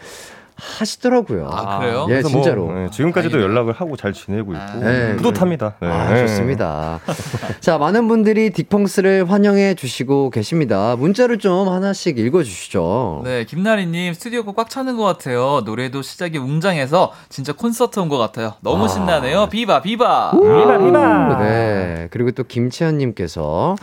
하시더라고요. 0.56 1.48
아, 1.50 1.78
그래요? 1.80 2.06
예, 2.08 2.12
그래서 2.14 2.28
뭐, 2.30 2.42
진짜로. 2.42 2.72
네, 2.72 2.88
지금까지도 2.90 3.32
다행이네요. 3.32 3.42
연락을 3.58 3.72
하고 3.72 3.96
잘 3.96 4.12
지내고 4.12 4.52
있고 4.52 4.62
아. 4.62 4.74
네. 4.76 5.16
뿌듯합니다. 5.16 5.74
네. 5.80 5.88
아, 5.88 6.16
좋습니다. 6.18 7.00
자, 7.60 7.78
많은 7.78 8.06
분들이 8.08 8.50
딕펑스를 8.50 9.26
환영해 9.26 9.74
주시고 9.74 10.30
계십니다. 10.30 10.94
문자를 10.96 11.38
좀 11.38 11.68
하나씩 11.68 12.18
읽어 12.18 12.42
주시죠. 12.42 13.22
네, 13.24 13.44
김나리 13.44 13.86
님 13.86 14.14
스튜디오가 14.14 14.52
꽉 14.52 14.70
차는 14.70 14.96
것 14.96 15.04
같아요. 15.04 15.62
노래도 15.64 16.02
시작이 16.02 16.38
웅장해서 16.38 17.12
진짜 17.28 17.52
콘서트 17.52 17.98
온 18.00 18.08
것 18.08 18.18
같아요. 18.18 18.54
너무 18.60 18.84
아. 18.84 18.88
신나네요. 18.88 19.48
비바 19.48 19.82
비바. 19.82 20.32
비바, 20.40 20.78
비바. 20.78 21.38
네. 21.42 22.08
그리고 22.10 22.30
또 22.30 22.44
김치현님께서 22.44 23.76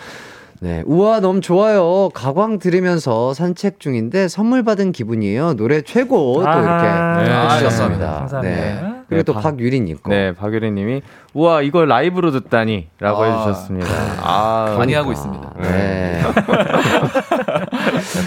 네. 0.64 0.84
우와, 0.86 1.22
너무 1.22 1.42
좋아요. 1.42 2.10
가광 2.14 2.60
들으면서 2.60 3.34
산책 3.34 3.80
중인데 3.80 4.28
선물 4.28 4.62
받은 4.64 4.92
기분이에요. 4.92 5.56
노래 5.56 5.82
최고. 5.82 6.36
또 6.44 6.48
아하. 6.48 7.20
이렇게 7.24 7.30
네, 7.32 7.46
해주셨습니다. 7.56 8.06
감사합니다. 8.12 8.42
네. 8.42 8.70
감사합니다. 8.76 9.02
그리고 9.10 9.24
또 9.24 9.34
네, 9.34 9.42
박- 9.42 9.52
박유리님 9.58 9.98
거. 10.04 10.10
네, 10.12 10.34
박유리 10.36 10.72
님이 10.72 11.02
우와, 11.34 11.64
이걸 11.64 11.88
라이브로 11.88 12.30
듣다니 12.32 12.90
라고 13.00 13.24
아. 13.24 13.26
해주셨습니다. 13.48 13.88
아, 14.22 14.76
많이 14.78 14.94
하고 14.94 15.12
있습니다. 15.12 15.54
네. 15.62 16.22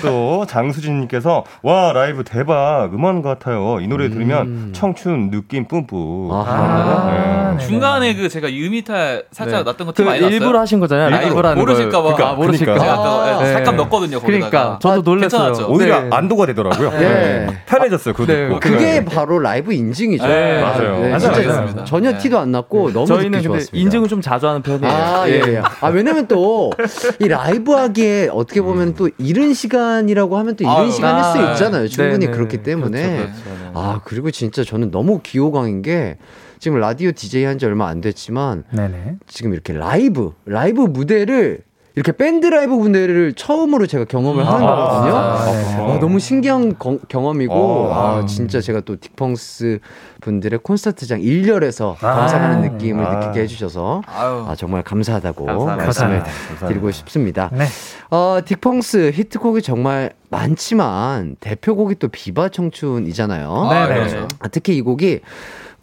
또 0.03 0.45
장수진님께서 0.47 1.45
와 1.63 1.93
라이브 1.93 2.25
대박 2.25 2.91
음원 2.93 3.23
같아요. 3.23 3.79
이 3.81 3.87
노래 3.87 4.09
들으면 4.11 4.71
청춘 4.73 5.31
느낌 5.31 5.67
뿜뿜. 5.67 6.31
아하. 6.33 6.53
아, 6.55 7.51
네네. 7.57 7.67
중간에 7.67 8.15
그 8.15 8.29
제가 8.29 8.53
유미탈 8.53 9.25
살짝 9.31 9.61
네. 9.61 9.65
났던 9.71 9.87
거그티 9.87 10.05
많이 10.05 10.21
났어요. 10.21 10.35
일부러 10.37 10.61
하신 10.61 10.81
거잖아요. 10.81 11.11
라이브라는 11.11 11.59
모르실까 11.59 12.03
봐. 12.03 12.15
걸. 12.15 12.23
아, 12.25 12.33
모르실까 12.35 12.75
그러니까. 12.75 12.95
제가 12.97 13.03
봐. 13.03 13.25
아까 13.31 13.43
네. 13.45 13.53
잠깐 13.53 13.77
넣었거든요. 13.77 14.21
거기다가. 14.21 14.51
그러니까 14.51 14.79
저도 14.81 15.03
놀랐어요. 15.03 15.43
괜찮았죠? 15.53 15.73
오히려 15.73 16.01
네. 16.03 16.11
안도가 16.13 16.47
되더라고요. 16.47 16.91
네. 16.91 16.99
네. 16.99 17.47
편해졌어요. 17.67 18.15
네, 18.15 18.27
듣고. 18.27 18.61
그게 18.61 19.05
바로 19.05 19.39
라이브 19.39 19.73
인증이죠. 19.73 20.27
네, 20.27 20.61
맞아요. 20.63 20.99
네, 21.01 21.09
맞아요, 21.11 21.19
진짜 21.19 21.61
맞아요. 21.61 21.85
전혀 21.85 22.13
네. 22.13 22.19
티도 22.19 22.39
안 22.39 22.51
났고 22.53 22.93
너무 22.93 23.07
저희는 23.07 23.33
듣기 23.33 23.49
근데 23.49 23.59
좋았습니다. 23.61 23.77
인증을 23.85 24.09
좀 24.09 24.21
자주 24.21 24.49
하는 24.49 24.63
편이에요. 24.63 24.93
아, 24.93 25.29
예, 25.29 25.33
예. 25.47 25.63
아, 25.81 25.89
왜냐면 25.89 26.27
또, 26.27 26.73
이 27.21 27.29
라이브 27.29 27.73
하기에 27.73 28.29
어떻게 28.33 28.61
보면 28.61 28.95
또 28.95 29.09
이른 29.19 29.53
시간 29.55 29.74
이라고 30.09 30.39
하면 30.39 30.57
또 30.57 30.65
이른 30.65 30.73
아유, 30.75 30.91
시간일 30.91 31.25
수 31.25 31.47
아, 31.47 31.53
있잖아요. 31.53 31.89
충분히 31.89 32.27
네, 32.27 32.27
네. 32.27 32.33
그렇기 32.33 32.63
때문에. 32.63 33.17
그렇죠, 33.17 33.33
그렇죠, 33.45 33.63
네. 33.65 33.71
아, 33.75 34.01
그리고 34.05 34.31
진짜 34.31 34.65
저는 34.65 34.91
너무 34.91 35.21
귀 35.23 35.39
호강인 35.39 35.83
게 35.83 36.19
지금 36.59 36.79
라디오 36.79 37.13
DJ 37.13 37.45
한지 37.45 37.67
얼마 37.67 37.89
안 37.89 38.01
됐지만 38.01 38.65
네네. 38.71 39.17
지금 39.27 39.53
이렇게 39.53 39.73
라이브, 39.73 40.33
라이브 40.47 40.83
무대를 40.83 41.61
이렇게 41.97 42.11
밴드 42.11 42.47
라이브 42.47 42.73
무대를 42.73 43.35
처음으로 43.35 43.87
제가 43.87 44.05
경험을 44.07 44.45
하는 44.45 44.67
거거든요. 44.67 45.17
아, 45.17 45.45
네. 45.47 45.79
와, 45.81 45.99
너무 46.01 46.19
신기한 46.19 46.77
거- 46.77 46.99
경험이고, 47.09 47.55
어. 47.55 47.93
아, 48.23 48.27
진짜 48.27 48.61
제가 48.61 48.81
또 48.81 48.97
딕펑스 48.97 49.79
분들의 50.21 50.59
콘서트장 50.65 51.21
1열에서 51.21 51.95
아. 52.03 52.15
감상하는 52.17 52.63
느낌을 52.73 53.05
아. 53.07 53.15
느끼게 53.21 53.43
해주셔서. 53.43 54.03
아, 54.07 54.55
정말 54.59 54.83
감사하다고 54.83 55.47
감사합니다. 55.47 55.85
말씀을 55.85 56.19
감사합니다. 56.19 56.67
드리고 56.67 56.91
싶습니다. 56.91 57.49
네. 57.53 57.65
어, 58.11 58.41
딕펑스 58.45 59.13
히트곡이 59.13 59.63
정말 59.63 60.11
많지만 60.31 61.37
대표곡이 61.39 61.95
또 62.01 62.09
비바 62.09 62.49
청춘이잖아요. 62.49 63.53
아, 63.71 63.87
네네. 63.87 63.95
그렇죠. 64.01 64.29
아, 64.41 64.49
특히 64.49 64.77
이 64.77 64.83
곡이 64.83 65.21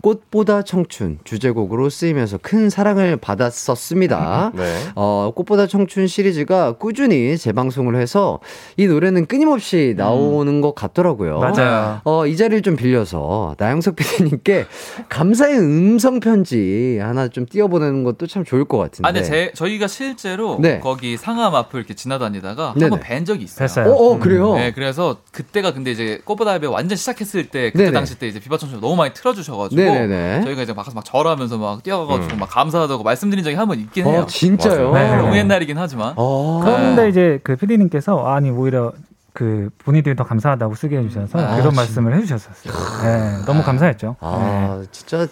꽃보다 0.01 0.63
청춘 0.63 1.19
주제곡으로 1.23 1.89
쓰이면서 1.89 2.37
큰 2.41 2.69
사랑을 2.69 3.17
받았었습니다. 3.17 4.51
네. 4.55 4.75
어, 4.95 5.31
꽃보다 5.35 5.67
청춘 5.67 6.07
시리즈가 6.07 6.73
꾸준히 6.73 7.37
재방송을 7.37 7.95
해서 7.95 8.39
이 8.77 8.87
노래는 8.87 9.27
끊임없이 9.27 9.93
나오는 9.97 10.61
것 10.61 10.75
같더라고요. 10.75 11.39
맞아요. 11.39 12.01
어, 12.03 12.27
이 12.27 12.35
자리를 12.35 12.61
좀 12.63 12.75
빌려서 12.75 13.55
나영석 13.57 13.95
PD님께 13.95 14.65
감사의 15.09 15.59
음성 15.59 16.19
편지 16.19 16.99
하나 17.01 17.27
좀 17.27 17.45
띄워보내는 17.45 18.03
것도 18.03 18.27
참 18.27 18.43
좋을 18.43 18.65
것 18.65 18.77
같은데. 18.77 19.07
아, 19.07 19.11
근데 19.11 19.25
제, 19.25 19.51
저희가 19.53 19.87
실제로 19.87 20.57
네. 20.59 20.79
거기 20.79 21.17
상암 21.17 21.53
앞을 21.55 21.79
이렇게 21.79 21.93
지나다니다가 21.93 22.73
네네. 22.73 22.85
한번 22.85 22.99
뵌 22.99 23.25
적이 23.25 23.43
있어요. 23.45 23.67
됐어요. 23.67 23.91
어, 23.91 24.11
어, 24.13 24.19
그래요? 24.19 24.55
네, 24.55 24.71
그래서 24.71 25.17
그때 25.31 25.61
근데 25.61 25.91
이제 25.91 26.19
꽃보다 26.25 26.51
할배 26.51 26.65
완전 26.67 26.97
시작했을 26.97 27.49
때 27.49 27.71
그때 27.71 27.85
네네. 27.85 27.91
당시 27.91 28.17
때 28.17 28.27
이제 28.27 28.39
비바천춘 28.39 28.81
너무 28.81 28.95
많이 28.95 29.13
틀어주셔가지고 29.13 29.79
네네 29.79 29.90
네. 30.07 30.41
저희가 30.43 30.63
이제 30.63 30.73
막 30.73 30.83
가서 30.83 30.95
막 30.95 31.05
절하면서 31.05 31.57
막 31.57 31.83
뛰어가가지고 31.83 32.37
막 32.37 32.49
감사하다고 32.49 33.03
말씀드린 33.03 33.43
적이 33.43 33.55
한 33.57 33.67
번 33.67 33.79
있긴 33.79 34.05
해요. 34.07 34.21
어, 34.21 34.25
진짜요? 34.25 34.91
맞아요. 34.91 35.21
너무 35.21 35.31
네. 35.33 35.39
옛날이긴 35.39 35.77
하지만. 35.77 36.13
어. 36.15 36.61
그런데 36.63 37.09
이제 37.09 37.39
그 37.43 37.55
PD님께서 37.55 38.25
아니 38.27 38.49
오히려 38.49 38.91
그 39.33 39.69
본인들이 39.79 40.15
더 40.15 40.23
감사하다고 40.25 40.75
쓰게 40.75 40.97
해주셔서 40.97 41.39
아, 41.39 41.51
그런 41.55 41.61
진짜. 41.61 41.75
말씀을 41.75 42.15
해주셨었어요. 42.17 42.73
네, 43.03 43.45
너무 43.45 43.63
감사했죠. 43.63 44.17
아, 44.19 44.81
진짜 44.91 45.25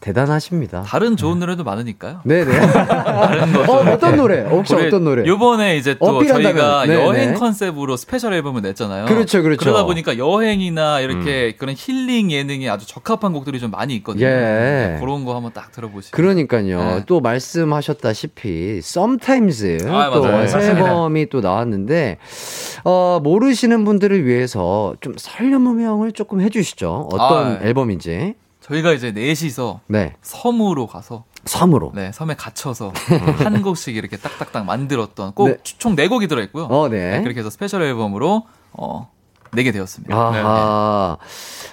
대단하십니다. 0.00 0.82
다른 0.82 1.16
좋은 1.16 1.40
노래도 1.40 1.64
많으니까요. 1.64 2.20
네네. 2.24 2.52
다른 2.86 3.52
것도 3.52 3.72
어, 3.72 3.92
어떤 3.92 4.16
노래? 4.16 4.42
혹시 4.42 4.74
어떤 4.74 5.04
노래? 5.04 5.26
요번에 5.26 5.76
이제 5.76 5.96
또. 5.98 6.22
저희가 6.24 6.86
네네. 6.86 7.04
여행 7.04 7.34
컨셉으로 7.34 7.96
스페셜 7.96 8.32
앨범을 8.34 8.62
냈잖아요. 8.62 9.06
그렇죠, 9.06 9.42
그렇죠. 9.42 9.58
그러다 9.58 9.84
보니까 9.84 10.18
여행이나 10.18 11.00
이렇게 11.00 11.54
음. 11.54 11.58
그런 11.58 11.74
힐링 11.76 12.30
예능에 12.30 12.68
아주 12.68 12.86
적합한 12.86 13.32
곡들이 13.32 13.58
좀 13.58 13.70
많이 13.70 13.94
있거든요. 13.96 14.26
예. 14.26 14.98
그런 15.00 15.24
거 15.24 15.34
한번 15.34 15.52
딱 15.52 15.72
들어보시죠. 15.72 16.14
그러니까요. 16.14 16.78
네. 16.78 17.02
또 17.06 17.20
말씀하셨다시피 17.20 18.78
Sometimes 18.78 19.78
아, 19.88 20.10
또 20.10 20.22
맞아요. 20.22 20.46
새 20.46 20.56
맞습니다. 20.56 20.88
앨범이 20.88 21.28
또 21.30 21.40
나왔는데 21.40 22.18
어, 22.84 23.20
모르시는 23.22 23.84
분들을 23.84 24.24
위해서 24.26 24.94
좀 25.00 25.14
설명을 25.16 26.12
조금 26.12 26.40
해주시죠. 26.40 27.08
어떤 27.12 27.46
아, 27.46 27.58
예. 27.62 27.68
앨범인지. 27.68 28.34
저희가 28.66 28.92
이제 28.92 29.12
넷이서 29.12 29.80
네, 29.86 30.14
섬으로 30.22 30.88
가서 30.88 31.24
섬으로. 31.44 31.92
네, 31.94 32.10
섬에 32.12 32.34
갇혀서 32.34 32.92
한 33.38 33.62
곡씩 33.62 33.94
이렇게 33.94 34.16
딱딱딱 34.16 34.64
만들었던 34.64 35.34
곡 35.34 35.48
네. 35.48 35.56
총네 35.62 36.08
곡이 36.08 36.26
들어 36.26 36.42
있고요. 36.42 36.64
어, 36.64 36.88
네. 36.88 37.22
그렇게 37.22 37.40
해서 37.40 37.50
special 37.50 37.82
앨범으로 37.82 38.42
어 38.72 39.10
내게 39.52 39.70
되었습니다. 39.70 40.16
아하. 40.16 41.16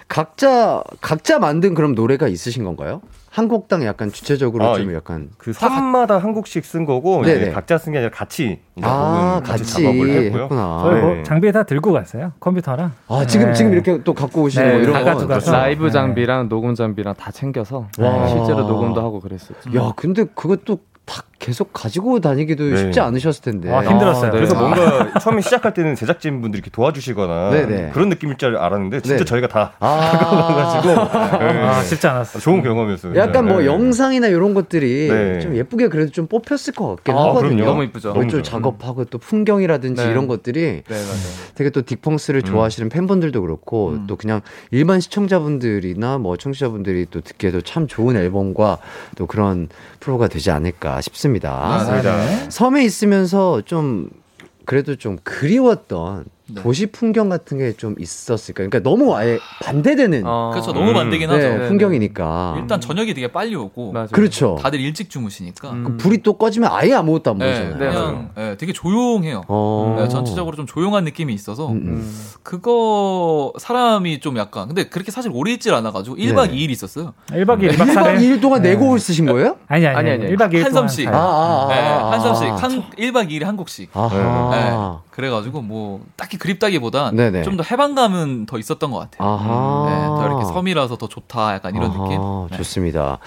각자 0.08 0.84
각자 1.02 1.40
만든 1.40 1.74
그럼 1.74 1.96
노래가 1.96 2.28
있으신 2.28 2.64
건가요? 2.64 3.02
한 3.34 3.48
곡당 3.48 3.84
약간 3.84 4.12
주체적으로 4.12 4.64
아, 4.64 4.78
좀 4.78 4.92
이- 4.92 4.94
약간 4.94 5.30
그 5.40 5.54
섬마다 5.54 6.20
한 6.20 6.34
곡씩 6.36 6.64
쓴 6.64 6.86
거고 6.86 7.24
네네. 7.24 7.50
각자 7.52 7.80
쓴 7.80 7.92
게 7.92 7.98
아니라 7.98 8.12
같이 8.12 8.60
아, 8.84 9.42
같이, 9.44 9.64
같이 9.64 9.84
작업을 9.84 10.10
했고요. 10.26 10.50
저희 10.50 11.02
뭐 11.02 11.14
네. 11.16 11.24
장비 11.24 11.52
다 11.52 11.64
들고 11.64 11.94
갔어요. 11.94 12.34
컴퓨터랑. 12.40 12.92
아, 13.08 13.26
지금 13.26 13.48
네. 13.48 13.54
지금 13.54 13.74
이렇게 13.74 14.04
또 14.04 14.14
갖고 14.14 14.44
오시는 14.44 14.68
네, 14.68 14.74
거 14.74 14.80
이런 14.82 14.94
다 14.94 15.00
거. 15.00 15.06
가져가서. 15.06 15.52
라이브 15.52 15.86
네. 15.86 15.92
장비랑 15.92 16.48
녹음 16.48 16.76
장비랑 16.76 17.16
다 17.16 17.32
챙겨서 17.32 17.88
와. 17.98 18.28
실제로 18.28 18.68
녹음도 18.68 19.02
하고 19.02 19.20
그랬어요. 19.20 19.58
야, 19.76 19.94
근데 19.96 20.26
그것도 20.26 20.78
다 21.06 21.24
계속 21.44 21.74
가지고 21.74 22.22
다니기도 22.22 22.64
네. 22.64 22.78
쉽지 22.78 23.02
않으셨을 23.02 23.42
텐데. 23.44 23.70
아, 23.70 23.82
힘들었어요. 23.82 24.32
네. 24.32 24.38
그래서 24.38 24.56
아. 24.56 24.60
뭔가 24.60 25.14
처음에 25.20 25.42
시작할 25.42 25.74
때는 25.74 25.94
제작진 25.96 26.40
분들이 26.40 26.60
이렇게 26.60 26.72
도와주시거나 26.72 27.50
네네. 27.50 27.90
그런 27.94 28.08
느낌일 28.08 28.38
줄 28.38 28.56
알았는데 28.56 29.02
진짜 29.02 29.18
네. 29.18 29.26
저희가 29.26 29.48
다 29.50 29.74
아, 29.82 30.80
가지고 30.80 31.02
아, 31.02 31.84
쉽지 31.84 32.08
않았어요. 32.08 32.42
좋은 32.42 32.64
경험이었어요. 32.64 33.16
약간 33.18 33.46
뭐 33.46 33.60
네. 33.60 33.66
영상이나 33.66 34.28
이런 34.28 34.54
것들이 34.54 35.10
네. 35.10 35.40
좀 35.42 35.58
예쁘게 35.58 35.90
그래도 35.90 36.12
좀 36.12 36.28
뽑혔을 36.28 36.74
것 36.74 36.96
같긴 36.96 37.14
아, 37.14 37.26
하거든요. 37.26 37.56
그럼요. 37.58 37.66
너무 37.66 37.84
이쁘죠. 37.84 38.14
뭐 38.14 38.20
너무 38.20 38.32
좀. 38.32 38.44
작업하고 38.44 39.04
또 39.06 39.18
풍경이라든지 39.18 40.02
네. 40.02 40.10
이런 40.12 40.28
것들이 40.28 40.62
네, 40.62 40.84
맞아요. 40.88 41.06
되게 41.56 41.70
또 41.72 41.82
딕펑스를 41.82 42.46
좋아하시는 42.46 42.88
팬분들도 42.88 43.42
그렇고 43.42 43.98
또 44.08 44.16
그냥 44.16 44.40
일반 44.72 45.02
시청자분들이나 45.02 46.20
뭐 46.20 46.38
청취자분들이 46.38 47.08
또 47.12 47.20
듣기에도 47.20 47.60
참 47.60 47.88
좋은 47.88 48.16
앨범과 48.16 48.78
또 49.18 49.26
그런 49.26 49.68
프로가 50.00 50.30
되지 50.30 50.50
않을까 50.52 51.02
싶습니다. 51.02 51.33
맞습니다. 51.42 52.26
네. 52.26 52.50
섬에 52.50 52.84
있으면서 52.84 53.62
좀 53.62 54.10
그래도 54.66 54.96
좀 54.96 55.18
그리웠던 55.24 56.26
네. 56.56 56.62
도시 56.62 56.86
풍경 56.88 57.30
같은 57.30 57.58
게 57.58 57.74
좀 57.78 57.96
있었을까요? 58.00 58.70
그러니까 58.70 58.88
너무 58.90 59.16
아예 59.16 59.40
반대되는 59.64 60.24
어, 60.26 60.52
그렇죠. 60.54 60.74
너무 60.74 60.90
음. 60.90 60.94
반대긴 60.94 61.28
네, 61.30 61.36
하죠. 61.36 61.58
네, 61.58 61.68
풍경이니까. 61.68 62.56
일단 62.60 62.80
저녁이 62.80 63.14
되게 63.14 63.32
빨리 63.32 63.56
오고 63.56 63.92
맞아요. 63.92 64.08
그렇죠. 64.12 64.58
다들 64.62 64.80
일찍 64.80 65.10
주무시니까 65.10 65.72
음. 65.72 65.84
그 65.84 65.98
불이 65.98 66.22
또 66.24 66.34
꺼지면 66.34 66.70
아예 66.72 66.94
아무것도 66.94 67.32
안 67.32 67.38
네, 67.40 67.46
보이잖아요. 67.46 67.78
네, 67.78 67.86
그냥 67.88 68.30
네, 68.36 68.58
되게 68.58 68.72
조용해요. 68.74 69.44
어. 69.48 69.96
네, 70.00 70.08
전체적으로 70.08 70.56
좀 70.56 70.66
조용한 70.66 71.04
느낌이 71.04 71.34
있어서 71.34 71.68
음, 71.70 71.78
음. 71.78 71.88
음. 71.88 72.16
그거 72.44 73.52
사람이 73.58 74.20
좀 74.20 74.38
약간 74.38 74.68
근데 74.68 74.84
그렇게 74.86 75.12
사실 75.12 75.32
오래 75.34 75.52
있질 75.54 75.74
않아 75.74 75.92
가지고 75.92 76.16
1박 76.18 76.50
네. 76.52 76.56
2일 76.58 76.70
있었어요. 76.70 77.14
1박 77.32 77.60
2일, 77.60 77.72
1박 77.72 77.88
1박 77.88 77.96
4일. 77.96 78.18
2일 78.20 78.42
동안 78.42 78.64
곡을 78.64 79.00
쓰신 79.00 79.26
거예요? 79.26 79.58
아니, 79.68 79.86
아니, 79.88 79.98
아니, 79.98 80.12
아니. 80.12 80.26
아니. 80.26 80.36
1박 80.36 80.52
2일 80.54 80.64
한 80.64 80.72
섬씩. 80.72 81.08
아, 81.10 81.12
아, 81.18 81.64
아, 81.66 81.68
네, 81.68 81.80
아, 81.82 82.12
한 82.12 82.22
섬씩 82.22 82.44
아. 82.50 82.56
한 82.56 82.84
1박 82.92 83.30
2일에 83.30 83.44
한 83.44 83.58
곡씩. 83.58 83.92
네, 83.94 84.72
그래가지고 85.14 85.62
뭐 85.62 86.02
딱히 86.16 86.38
그립다기보다. 86.38 87.12
좀 87.44 87.56
더 87.58 87.64
해방감은 87.64 88.48
더 88.48 88.58
있었던 88.58 88.90
것 88.90 88.98
같아요. 88.98 89.30
아하. 89.30 89.86
네, 89.90 90.08
더 90.08 90.26
이렇게 90.28 90.46
섬이라서 90.46 90.98
더 90.98 91.08
좋다 91.08 91.54
약간 91.54 91.76
이런 91.76 91.92
아하, 91.92 92.04
느낌. 92.04 92.20
네. 92.50 92.58
좋습니다. 92.58 93.20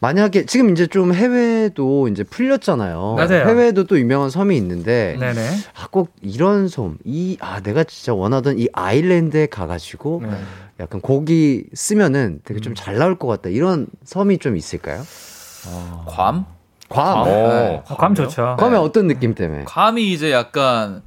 만약에 0.00 0.46
지금 0.46 0.70
이제 0.70 0.86
좀 0.86 1.12
해외도 1.12 2.06
이제 2.08 2.22
풀렸잖아요. 2.22 3.14
맞아요. 3.16 3.48
해외도 3.48 3.84
또 3.84 3.98
유명한 3.98 4.30
섬이 4.30 4.56
있는데 4.56 5.16
네네. 5.18 5.48
아, 5.82 5.88
꼭 5.90 6.12
이런 6.22 6.68
섬, 6.68 6.98
이, 7.04 7.36
아, 7.40 7.60
내가 7.60 7.82
진짜 7.82 8.14
원하던 8.14 8.58
이 8.60 8.68
아일랜드에 8.72 9.46
가가지고 9.46 10.20
네. 10.24 10.30
약간 10.78 11.00
곡이 11.00 11.64
쓰면은 11.74 12.40
되게 12.44 12.60
좀 12.60 12.74
잘 12.74 12.98
나올 12.98 13.18
것 13.18 13.26
같다. 13.26 13.48
이런 13.48 13.88
섬이 14.04 14.38
좀 14.38 14.56
있을까요? 14.56 15.02
괌? 16.06 16.44
괌. 16.88 17.18
어. 17.18 17.24
네, 17.24 17.82
어, 17.88 17.96
감 17.96 18.14
좋죠. 18.14 18.56
괌의 18.60 18.78
어떤 18.78 19.08
느낌 19.08 19.34
때문에? 19.34 19.64
괌이 19.64 20.12
이제 20.12 20.30
약간 20.30 21.02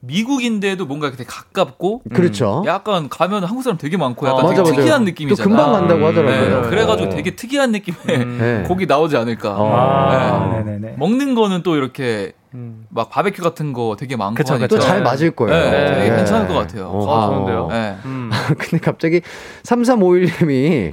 미국인데도 0.00 0.86
뭔가 0.86 1.08
이렇게 1.08 1.24
가깝고 1.24 2.02
그렇죠. 2.12 2.62
약간 2.66 3.08
가면 3.08 3.44
한국 3.44 3.62
사람 3.62 3.76
되게 3.76 3.96
많고 3.96 4.26
약간 4.26 4.44
어, 4.44 4.48
되게 4.48 4.60
맞아, 4.60 4.70
맞아. 4.70 4.76
특이한 4.80 5.00
또 5.00 5.04
느낌이잖아. 5.04 5.48
금방 5.48 5.72
간다고 5.72 6.06
하더라고요. 6.06 6.62
네, 6.62 6.68
그래가지고 6.70 7.10
어. 7.10 7.14
되게 7.14 7.36
특이한 7.36 7.72
느낌의 7.72 8.26
네. 8.38 8.62
곡이 8.68 8.86
나오지 8.86 9.16
않을까. 9.16 9.56
어. 9.56 9.76
아, 9.76 10.48
네. 10.56 10.62
네네네. 10.64 10.94
먹는 10.96 11.34
거는 11.34 11.62
또 11.62 11.76
이렇게 11.76 12.32
음. 12.54 12.86
막 12.88 13.10
바베큐 13.10 13.42
같은 13.42 13.72
거 13.74 13.96
되게 13.98 14.16
많고 14.16 14.36
그쵸, 14.36 14.54
하니까. 14.54 14.68
그쵸. 14.68 14.80
또잘 14.80 15.02
맞을 15.02 15.32
거예요. 15.32 15.70
네, 15.70 15.94
되게 15.94 16.10
네. 16.10 16.16
괜찮을 16.16 16.48
것 16.48 16.54
같아요. 16.54 16.88
어, 16.88 17.16
아, 17.16 17.26
좋은데요? 17.26 17.68
네. 17.70 17.96
음. 18.06 18.30
근데 18.58 18.78
갑자기 18.78 19.20
3351님이 19.64 20.92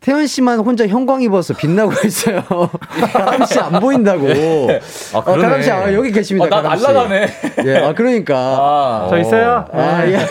태연 0.00 0.26
씨만 0.26 0.60
혼자 0.60 0.86
형광 0.86 1.20
입어서 1.20 1.52
빛나고 1.52 1.92
있어요. 2.06 2.42
가람 3.12 3.44
씨 3.44 3.58
안 3.58 3.78
보인다고. 3.80 4.26
아, 5.12 5.18
어, 5.18 5.22
가람 5.22 5.60
씨 5.60 5.70
아, 5.70 5.92
여기 5.92 6.10
계십니다. 6.10 6.46
어, 6.46 6.48
나 6.48 6.62
가람 6.62 6.78
씨. 6.78 6.84
날라가네. 6.86 7.26
예, 7.66 7.76
아 7.84 7.92
그러니까. 7.92 8.34
아, 8.38 9.06
저 9.10 9.18
있어요? 9.18 9.66
아, 9.70 10.02
네. 10.06 10.12
예. 10.14 10.26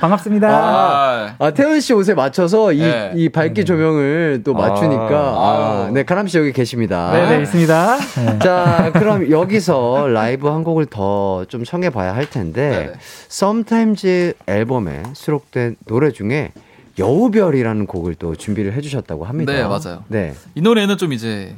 반갑습니다. 0.00 0.48
아, 0.48 1.34
아, 1.38 1.50
태연 1.50 1.78
씨 1.80 1.92
옷에 1.92 2.14
맞춰서 2.14 2.72
이, 2.72 2.78
네. 2.80 3.12
이 3.14 3.28
밝기 3.28 3.66
조명을 3.66 4.40
또 4.44 4.54
맞추니까. 4.54 5.10
아, 5.10 5.84
아유. 5.88 5.92
네, 5.92 6.04
가람 6.04 6.26
씨 6.26 6.38
여기 6.38 6.50
계십니다. 6.52 7.10
네 7.12 7.36
네, 7.36 7.42
있습니다. 7.42 7.96
네. 7.98 8.38
자, 8.38 8.90
그럼 8.94 9.30
여기서 9.30 10.08
라이브 10.08 10.48
한 10.48 10.64
곡을 10.64 10.86
더 10.86 11.44
좀 11.48 11.64
청해 11.64 11.90
봐야 11.90 12.14
할 12.14 12.30
텐데, 12.30 12.70
네네. 12.70 12.92
Sometimes 13.30 14.34
앨범에 14.46 15.02
수록된 15.12 15.76
노래 15.86 16.10
중에 16.12 16.52
여우별이라는 16.98 17.86
곡을 17.86 18.14
또 18.16 18.34
준비를 18.34 18.72
해주셨다고 18.74 19.24
합니다. 19.24 19.52
네, 19.52 19.62
맞아요. 19.62 20.04
네. 20.08 20.34
이 20.54 20.60
노래는 20.60 20.98
좀 20.98 21.12
이제 21.12 21.54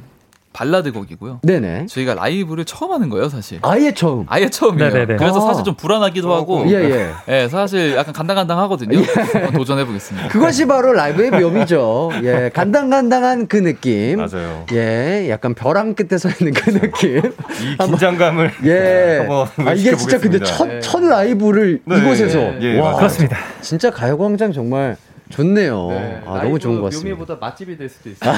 발라드 0.55 0.93
곡이고요. 0.93 1.41
네네. 1.43 1.87
저희가 1.87 2.13
라이브를 2.13 2.63
처음 2.63 2.93
하는 2.93 3.09
거예요, 3.09 3.27
사실. 3.27 3.59
아예 3.61 3.93
처음. 3.93 4.25
아예 4.29 4.47
처음이에요. 4.49 4.89
네네네. 4.89 5.17
그래서 5.17 5.43
아. 5.43 5.47
사실 5.47 5.65
좀 5.65 5.75
불안하기도 5.75 6.33
하고. 6.33 6.63
예, 6.69 6.75
예. 6.75 7.11
예, 7.27 7.47
사실 7.51 7.93
약간 7.97 8.13
간당간당하거든요. 8.13 9.03
한번 9.33 9.51
도전해 9.51 9.85
보겠습니다. 9.85 10.29
그것이 10.29 10.65
바로 10.65 10.93
라이브의 10.93 11.31
묘미죠. 11.31 12.11
예, 12.23 12.51
간당간당한 12.53 13.47
그 13.47 13.57
느낌. 13.57 14.19
맞아요. 14.19 14.65
예, 14.71 15.27
약간 15.29 15.55
벼랑 15.55 15.93
끝에 15.93 16.17
서 16.17 16.29
있는 16.29 16.53
그 16.53 16.71
느낌. 16.71 17.17
이 17.17 17.77
긴장감을 17.85 18.51
예. 18.63 19.17
한번 19.27 19.47
아, 19.67 19.73
이게 19.73 19.93
진짜 19.97 20.17
근데 20.19 20.39
첫, 20.39 20.69
외쳐보겠습니다. 20.69 20.79
첫 20.79 21.03
라이브를 21.03 21.81
네, 21.83 21.97
이곳에서. 21.97 22.61
예, 22.61 22.77
와, 22.79 22.85
맞아요. 22.85 22.97
그렇습니다. 22.99 23.37
진짜 23.59 23.91
가요광장 23.91 24.53
정말 24.53 24.95
좋네요. 25.29 26.21
아, 26.25 26.41
너무 26.43 26.59
좋은 26.59 26.75
것 26.77 26.83
같습니다. 26.85 27.15
묘미보다 27.15 27.35
맛집이 27.39 27.77
될 27.77 27.89
수도 27.89 28.09
있어요. 28.09 28.33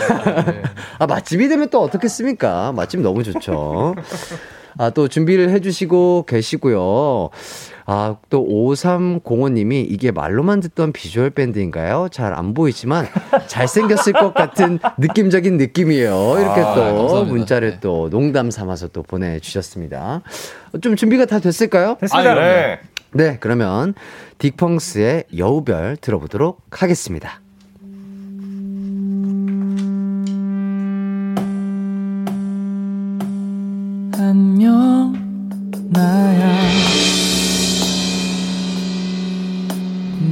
네. 0.45 0.61
아, 0.99 1.05
맛집이 1.07 1.47
되면 1.49 1.69
또 1.69 1.81
어떻겠습니까? 1.81 2.71
맛집 2.73 3.01
너무 3.01 3.23
좋죠. 3.23 3.95
아, 4.79 4.89
또 4.91 5.07
준비를 5.07 5.49
해주시고 5.49 6.25
계시고요. 6.27 7.29
아, 7.89 8.17
또 8.29 8.45
5305님이 8.45 9.85
이게 9.89 10.11
말로만 10.11 10.59
듣던 10.59 10.91
비주얼 10.91 11.29
밴드인가요? 11.31 12.09
잘 12.11 12.33
안 12.37 12.53
보이지만 12.53 13.07
잘생겼을 13.47 14.13
것 14.13 14.33
같은 14.33 14.77
느낌적인 14.97 15.57
느낌이에요. 15.57 16.35
이렇게 16.39 16.61
아, 16.61 16.75
또 16.75 16.81
감사합니다. 16.81 17.23
문자를 17.33 17.71
네. 17.71 17.77
또 17.81 18.09
농담 18.09 18.51
삼아서 18.51 18.89
또 18.89 19.01
보내주셨습니다. 19.03 20.21
좀 20.81 20.95
준비가 20.95 21.25
다 21.25 21.39
됐을까요? 21.39 21.97
됐습니다. 21.99 22.31
아, 22.31 22.35
네. 22.35 22.79
네, 23.13 23.37
그러면 23.39 23.95
딕펑스의 24.39 25.25
여우별 25.37 25.97
들어보도록 25.97 26.81
하겠습니다. 26.81 27.41
안녕 34.13 35.13
나야. 35.89 36.57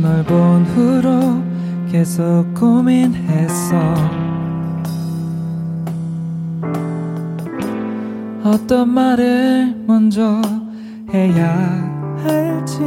널 0.01 0.23
본 0.23 0.63
후로 0.65 1.43
계속 1.91 2.45
고민했어. 2.53 3.75
어떤 8.43 8.89
말을 8.89 9.75
먼저 9.87 10.41
해야 11.11 11.51
할지 12.23 12.79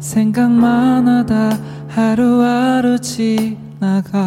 생각만 0.00 1.06
하다 1.06 1.50
하루하루 1.88 2.98
지나가. 2.98 4.26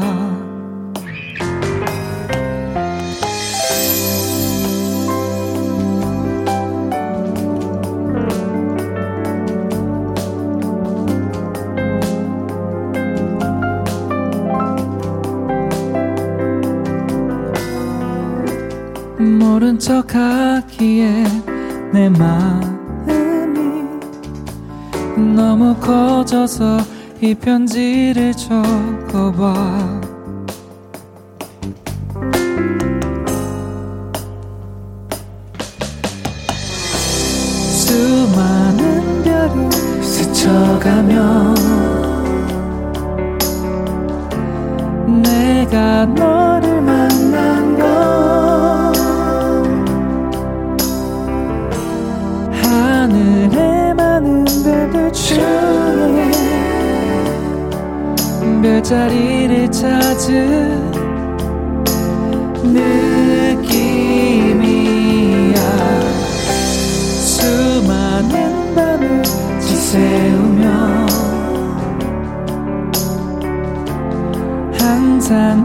모른 19.40 19.80
척 19.80 20.14
하기에 20.14 21.24
내 21.92 22.10
마음이 22.10 22.83
너무 25.18 25.76
커져서 25.76 26.80
이 27.22 27.34
편지를 27.36 28.34
적어봐. 28.34 30.02
수많은 37.72 39.24
별이 39.24 39.72
스쳐가며 40.02 41.54
내가 45.22 46.06
너 46.06 46.43
자리를 58.94 59.72
찾은 59.72 60.92
느낌이야. 63.74 64.36
수많은 67.20 68.76
밤을 68.76 69.24
지새우며 69.60 71.08
항상 74.78 75.63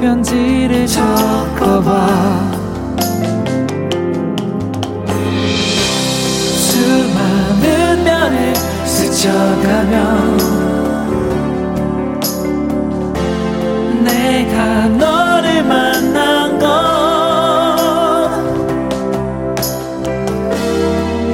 편지를 0.00 0.86
적어봐. 0.86 2.06
수많은 6.56 8.04
면을 8.04 8.54
스쳐가며 8.84 9.94
내가 14.04 14.86
너를 14.88 15.64
만난 15.64 16.58
건 16.58 16.66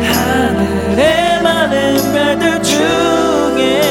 하늘에 0.02 1.40
많은 1.42 1.96
별들 2.12 2.62
중에 2.62 3.82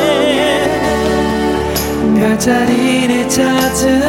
별자리를 2.17 3.27
찾은 3.27 4.00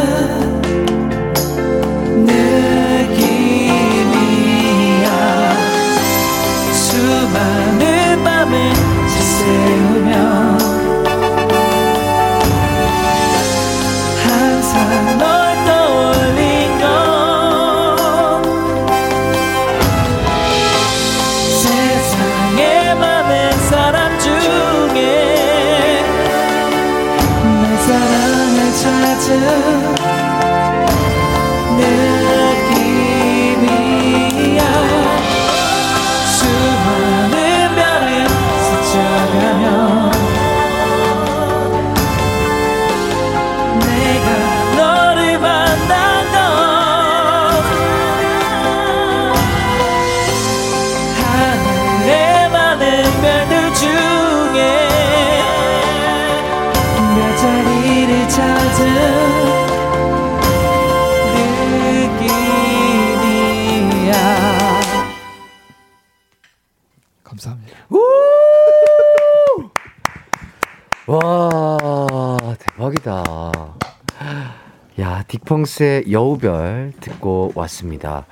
펑스의 75.52 76.04
여우별 76.10 76.94
듣고 77.00 77.52
왔습니다. 77.54 78.24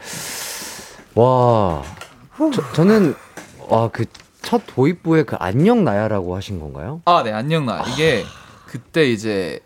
와, 1.15 1.83
저, 2.53 2.73
저는, 2.73 3.15
와, 3.69 3.89
그 3.89 4.05
첫 4.43 4.63
도입부에 4.67 5.25
그 5.25 5.37
안녕 5.39 5.85
나야라고 5.85 6.35
하신 6.35 6.61
건가요? 6.61 7.03
아, 7.05 7.23
네, 7.23 7.31
안녕나. 7.31 7.85
이게 7.93 8.25
그때 8.67 9.09
이제 9.09 9.61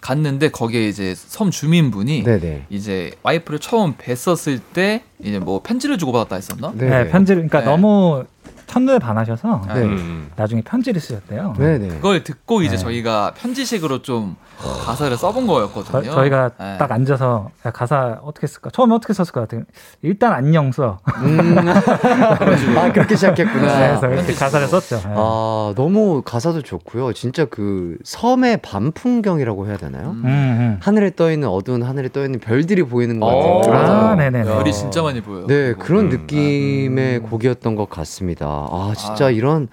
갔는데 0.00 0.48
거기에 0.48 0.88
이제 0.88 1.14
섬 1.14 1.50
주민분이 1.50 2.24
네네. 2.24 2.66
이제 2.70 3.12
와이프를 3.22 3.58
처음 3.58 3.94
뵀었을 3.94 4.60
때 4.72 5.02
이제 5.22 5.38
뭐 5.38 5.60
편지를 5.62 5.98
주고받았다 5.98 6.36
했었나? 6.36 6.72
네, 6.74 7.08
편지를 7.10 7.46
그러니까 7.46 7.60
네. 7.60 7.66
너무 7.66 8.24
첫눈에 8.66 8.98
반하셔서 8.98 9.62
네. 9.74 9.82
음. 9.82 10.30
나중에 10.36 10.62
편지를 10.62 11.00
쓰셨대요. 11.00 11.54
네네. 11.58 11.88
그걸 11.88 12.24
듣고 12.24 12.62
이제 12.62 12.76
네. 12.76 12.82
저희가 12.82 13.34
편지식으로 13.36 14.02
좀 14.02 14.36
가사를 14.58 15.16
써본 15.16 15.46
거였거든요. 15.46 16.02
저, 16.10 16.24
희가 16.24 16.50
네. 16.58 16.76
딱 16.78 16.90
앉아서 16.90 17.50
야, 17.64 17.70
가사 17.70 18.18
어떻게 18.22 18.46
쓸까? 18.46 18.70
처음에 18.70 18.94
어떻게 18.94 19.12
썼을 19.12 19.30
것 19.30 19.40
같아요? 19.42 19.62
일단 20.02 20.32
안녕 20.32 20.72
써. 20.72 20.98
음. 21.22 21.56
아, 22.76 22.92
그렇게 22.92 23.14
시작했구나. 23.14 23.60
그래서 23.60 24.08
이렇게 24.08 24.34
가사를 24.34 24.66
썼죠. 24.66 24.96
네. 24.96 25.14
아, 25.16 25.72
너무 25.76 26.22
가사도 26.22 26.62
좋고요. 26.62 27.12
진짜 27.12 27.44
그 27.44 27.96
섬의 28.04 28.58
밤 28.62 28.90
풍경이라고 28.90 29.68
해야 29.68 29.76
되나요? 29.76 30.10
음, 30.10 30.24
음. 30.24 30.80
하늘에 30.82 31.12
떠 31.14 31.30
있는 31.30 31.48
어두운 31.48 31.82
하늘에 31.82 32.08
떠 32.08 32.24
있는 32.24 32.40
별들이 32.40 32.82
보이는 32.82 33.20
것 33.20 33.26
어, 33.26 33.60
그런 33.62 33.86
아, 33.86 34.14
네네네. 34.16 34.44
별이 34.44 34.72
진짜 34.72 35.02
많이 35.02 35.20
보여요. 35.20 35.46
네. 35.46 35.74
그런 35.74 36.06
음. 36.06 36.08
느낌의 36.10 37.20
곡이었던 37.20 37.76
것 37.76 37.88
같습니다. 37.88 38.46
아, 38.46 38.92
진짜 38.96 39.26
아. 39.26 39.30
이런 39.30 39.68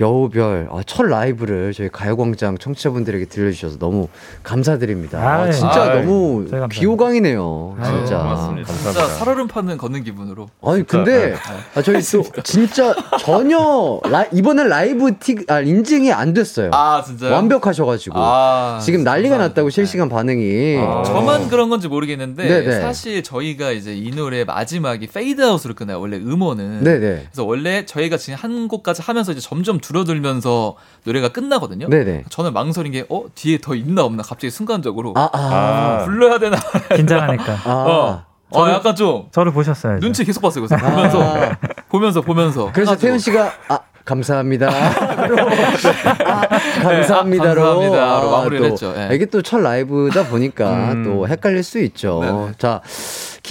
여우별, 0.00 0.68
아, 0.70 0.80
첫 0.86 1.06
라이브를 1.06 1.72
저희 1.72 1.88
가요광장 1.88 2.58
청취자분들에게 2.58 3.24
들려주셔서 3.26 3.78
너무 3.78 4.08
감사드립니다. 4.44 5.18
아, 5.18 5.42
아이, 5.42 5.52
진짜 5.52 5.82
아이, 5.82 6.00
너무 6.00 6.40
감사합니다. 6.42 6.66
귀 6.68 6.90
호강이네요. 6.90 7.76
아유, 7.80 7.96
진짜. 7.98 8.18
고맙습니다. 8.18 8.72
진짜 8.72 8.84
감사합니다. 8.84 9.18
살얼음 9.18 9.48
판을 9.48 9.76
걷는 9.78 10.04
기분으로. 10.04 10.48
아니, 10.62 10.84
근데, 10.86 11.34
아, 11.74 11.82
저희 11.82 12.00
또 12.02 12.22
진짜 12.44 12.94
전혀, 13.18 14.00
라, 14.04 14.24
이번엔 14.32 14.68
라이브 14.68 15.18
틱, 15.18 15.50
아, 15.50 15.60
인증이 15.60 16.12
안 16.12 16.32
됐어요. 16.32 16.70
아, 16.72 17.02
진짜요? 17.04 17.32
완벽하셔가지고. 17.32 18.14
아, 18.16 18.78
지금 18.82 19.02
난리가 19.02 19.30
감사합니다. 19.30 19.48
났다고 19.48 19.70
실시간 19.70 20.08
반응이. 20.08 20.78
아. 20.78 21.02
저만 21.04 21.48
그런 21.48 21.68
건지 21.70 21.88
모르겠는데 21.88 22.46
네네. 22.46 22.80
사실 22.80 23.22
저희가 23.24 23.72
이제 23.72 23.94
이 23.96 24.10
노래 24.12 24.44
마지막이 24.44 25.08
페이드아웃으로 25.08 25.74
끝나요. 25.74 26.00
원래 26.00 26.16
음원은. 26.18 26.84
네네. 26.84 26.98
그래서 27.30 27.44
원래 27.44 27.84
저희가 27.84 28.16
지금 28.16 28.38
한 28.38 28.68
곡까지 28.68 29.02
하면서 29.02 29.32
이제 29.32 29.40
점점 29.40 29.80
줄어들면서 29.88 30.74
노래가 31.04 31.28
끝나거든요. 31.30 31.88
네네. 31.88 32.24
저는 32.28 32.52
망설인 32.52 32.92
게 32.92 33.04
어 33.08 33.22
뒤에 33.34 33.58
더 33.58 33.74
있나 33.74 34.04
없나 34.04 34.22
갑자기 34.22 34.50
순간적으로 34.50 35.14
아, 35.16 35.30
아. 35.32 35.38
아. 35.40 36.04
불러야 36.04 36.38
되나. 36.38 36.56
긴장하니까. 36.94 37.52
아. 37.64 37.72
어. 37.88 38.24
어 38.50 38.70
약간 38.70 38.94
좀 38.94 39.28
저를 39.30 39.52
보셨어요. 39.52 39.98
눈치 40.00 40.24
계속 40.24 40.40
봤어요. 40.42 40.66
그래서 40.66 40.84
보면서 40.90 41.22
아. 41.22 41.56
보면서 41.88 42.20
보면서. 42.20 42.70
그래서. 42.72 42.96
태훈 42.96 43.18
씨가 43.18 43.50
아 43.68 43.78
감사합니다. 44.04 44.68
아, 44.72 46.48
감사합니다로, 46.82 47.80
네, 47.80 47.86
아, 47.98 48.00
감사합니다로 48.00 48.00
아, 48.00 48.30
마무리를 48.38 48.58
또 48.60 48.64
했죠. 48.72 48.94
예. 48.96 49.14
이게 49.14 49.26
또 49.26 49.42
첫 49.42 49.58
라이브다 49.60 50.28
보니까 50.28 50.70
음. 50.92 51.04
또 51.04 51.28
헷갈릴 51.28 51.62
수 51.62 51.78
있죠. 51.80 52.20
네네. 52.22 52.52
자, 52.58 52.80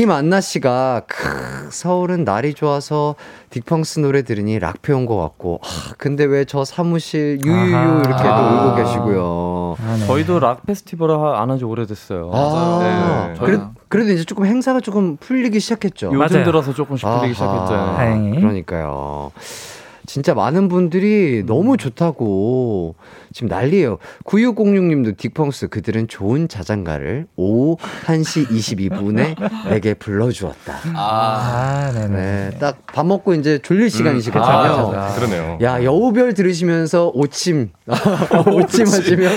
김안나 0.02 0.42
씨가 0.42 1.02
크, 1.08 1.70
서울은 1.72 2.24
날이 2.24 2.54
좋아서 2.54 3.16
딕펑스 3.50 4.02
노래 4.02 4.22
들으니 4.22 4.60
락페 4.60 4.94
온 4.94 5.08
것 5.08 5.18
같고, 5.18 5.60
아, 5.64 5.94
근데 5.98 6.24
왜 6.24 6.46
저 6.46 6.64
사무실 6.64 7.40
유유유. 7.44 8.02
이렇게 8.06 8.24
아. 8.28 8.52
놀고 8.52 8.76
계시고요. 8.76 9.76
아, 9.80 9.98
네. 9.98 10.06
저희도 10.06 10.40
락 10.40 10.68
페스티벌을 10.68 11.16
안한 11.16 11.58
지 11.58 11.66
오래됐어요. 11.66 12.30
아, 12.32 13.34
네. 13.34 13.40
그래, 13.44 13.60
그래도 13.90 14.12
이제 14.12 14.24
조금 14.24 14.46
행사가 14.46 14.82
조금 14.82 15.18
풀리기 15.18 15.60
시작했죠. 15.60 16.12
요즘 16.14 16.20
맞아요. 16.20 16.46
들어서 16.46 16.76
조금씩 16.76 17.04
풀리기 17.10 17.34
시작했죠. 17.34 17.74
다행히. 17.96 18.40
그러니까요. 18.40 19.32
진짜 20.06 20.36
많은 20.36 20.68
분들이 20.70 21.44
너무 21.44 21.76
좋다고 21.76 22.94
지금 23.38 23.50
난리예요. 23.50 24.00
9606님도 24.26 25.16
딕펑스 25.16 25.70
그들은 25.70 26.08
좋은 26.08 26.48
자장가를 26.48 27.28
오후 27.36 27.78
1시 28.08 28.48
22분에 28.50 29.36
내게 29.70 29.94
불러주었다. 29.94 30.74
아, 30.96 31.88
아, 31.88 31.92
네네. 31.94 32.08
네, 32.18 32.58
딱 32.60 32.78
밥 32.98 33.06
먹고 33.06 33.36
이제 33.36 33.60
졸릴 33.60 33.92
시간이시거든요. 33.92 34.44
아, 34.44 34.92
맞아. 34.92 35.16
그러네요. 35.16 35.60
야, 35.62 35.84
여우별 35.84 36.34
들으시면서 36.34 37.12
오침. 37.14 37.70
오침 38.52 38.88
하시면. 38.88 39.32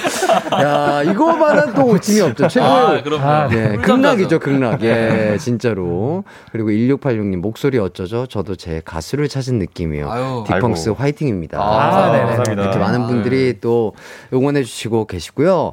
야, 0.62 1.02
이거만한 1.02 1.74
또 1.74 1.84
오침이 1.88 2.22
없죠. 2.22 2.48
최고의. 2.48 2.72
아, 2.72 3.02
그럼요. 3.02 3.22
아, 3.22 3.48
예, 3.52 3.76
꿀잠 3.76 3.82
극락이죠. 3.82 4.38
극락. 4.38 4.82
예, 4.82 5.36
진짜로. 5.38 6.24
그리고 6.52 6.70
1686님, 6.70 7.36
목소리 7.36 7.78
어쩌죠? 7.78 8.26
저도 8.26 8.56
제 8.56 8.80
가수를 8.82 9.28
찾은 9.28 9.58
느낌이요. 9.58 10.10
아유. 10.10 10.44
딕펑스 10.46 10.88
아이고. 10.88 10.94
화이팅입니다. 10.94 11.58
아, 11.60 12.12
네 12.12 12.18
네. 12.18 12.24
감사합니다. 12.24 12.62
이렇게 12.62 12.78
많은. 12.78 13.06
분들이 13.10 13.60
또 13.60 13.89
응원해 14.32 14.62
주시고 14.62 15.06
계시고요. 15.06 15.72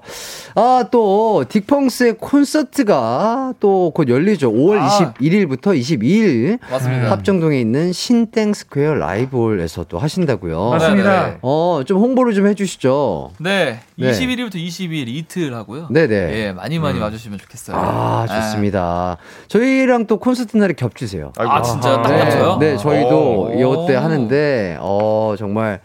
아, 0.56 0.86
또, 0.92 1.44
딕펑스의 1.48 2.18
콘서트가 2.20 3.54
또 3.60 3.92
곧 3.94 4.10
열리죠. 4.10 4.52
5월 4.52 4.78
아. 4.80 5.14
21일부터 5.14 5.78
22일. 5.80 6.60
맞습니다. 6.70 7.12
합정동에 7.12 7.60
있는 7.60 7.92
신땡 7.94 8.54
스퀘어 8.54 8.96
라이브홀에서 8.96 9.86
또 9.86 9.98
하신다고요. 10.00 10.70
맞습니다. 10.72 11.24
네, 11.26 11.32
네. 11.32 11.38
어, 11.42 11.82
좀 11.86 12.00
홍보를 12.00 12.34
좀 12.34 12.48
해 12.48 12.54
주시죠. 12.54 13.32
네, 13.40 13.80
네. 13.96 14.12
21일부터 14.12 14.56
22일 14.56 15.08
이틀 15.08 15.54
하고요. 15.54 15.88
네네. 15.90 16.16
예, 16.16 16.52
많이 16.54 16.80
많이 16.80 17.00
와주시면 17.00 17.40
좋겠어요. 17.40 17.76
아, 17.78 18.26
네. 18.30 18.36
좋습니다. 18.42 19.18
저희랑 19.48 20.06
또 20.08 20.18
콘서트 20.18 20.56
날에 20.58 20.74
겹치세요. 20.74 21.32
아이고. 21.38 21.52
아, 21.52 21.62
진짜요? 21.62 22.02
딱 22.02 22.10
네, 22.12 22.24
맞춰요? 22.24 22.58
네, 22.60 22.78
저희도 22.78 23.52
오. 23.54 23.84
이때 23.86 23.96
하는데, 23.96 24.78
어, 24.80 25.36
정말. 25.38 25.82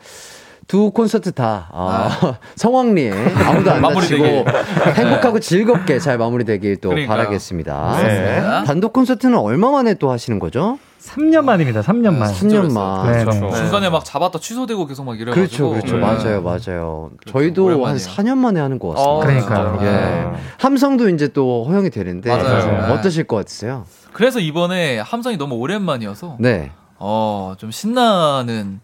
두 0.73 0.91
콘서트 0.91 1.33
다 1.33 1.69
아, 1.71 2.39
성황리에 2.57 3.13
아무도 3.47 3.73
안 3.73 3.83
다치고. 3.83 4.25
행복하고 4.97 5.39
즐겁게 5.39 5.99
잘 5.99 6.17
마무리되길 6.17 6.79
또 6.81 6.89
그러니까요. 6.89 7.15
바라겠습니다. 7.15 8.03
네. 8.03 8.41
단독 8.65 8.95
콘서트는 8.95 9.37
얼마 9.37 9.71
만에 9.71 9.93
또 9.93 10.11
하시는 10.11 10.39
거죠? 10.39 10.79
3년 10.99 11.45
만입니다. 11.45 11.83
3년 11.83 12.17
만. 12.17 12.33
네, 12.33 12.41
3년 12.41 12.73
만. 12.73 13.13
네, 13.13 13.23
그렇죠. 13.23 13.49
네. 13.49 13.57
중간에 13.57 13.91
막 13.91 14.03
잡았다 14.03 14.39
취소되고 14.39 14.87
계속 14.87 15.05
막 15.05 15.21
이래 15.21 15.31
가지고. 15.35 15.73
그렇죠, 15.73 15.89
그렇죠. 15.89 15.97
네. 15.97 16.01
맞아요, 16.01 16.41
맞아요. 16.41 17.11
저희도 17.27 17.69
한 17.69 17.75
오랜만이에요. 17.75 18.09
4년 18.09 18.39
만에 18.39 18.59
하는 18.59 18.79
것 18.79 18.95
같습니다. 18.95 19.11
어, 19.13 19.21
그러니까요. 19.21 19.79
예. 19.83 20.41
함성도 20.57 21.11
이제 21.11 21.29
또 21.29 21.67
허용이 21.69 21.91
되는데 21.91 22.31
맞아요. 22.31 22.87
네. 22.87 22.93
어떠실 22.95 23.25
것 23.25 23.37
같으세요? 23.37 23.85
그래서 24.15 24.39
이번에 24.41 25.01
함성이 25.01 25.37
너무 25.37 25.57
오랜만이어서 25.57 26.39
네. 26.41 26.71
어, 26.97 27.57
좀 27.59 27.71
신나는 27.71 28.81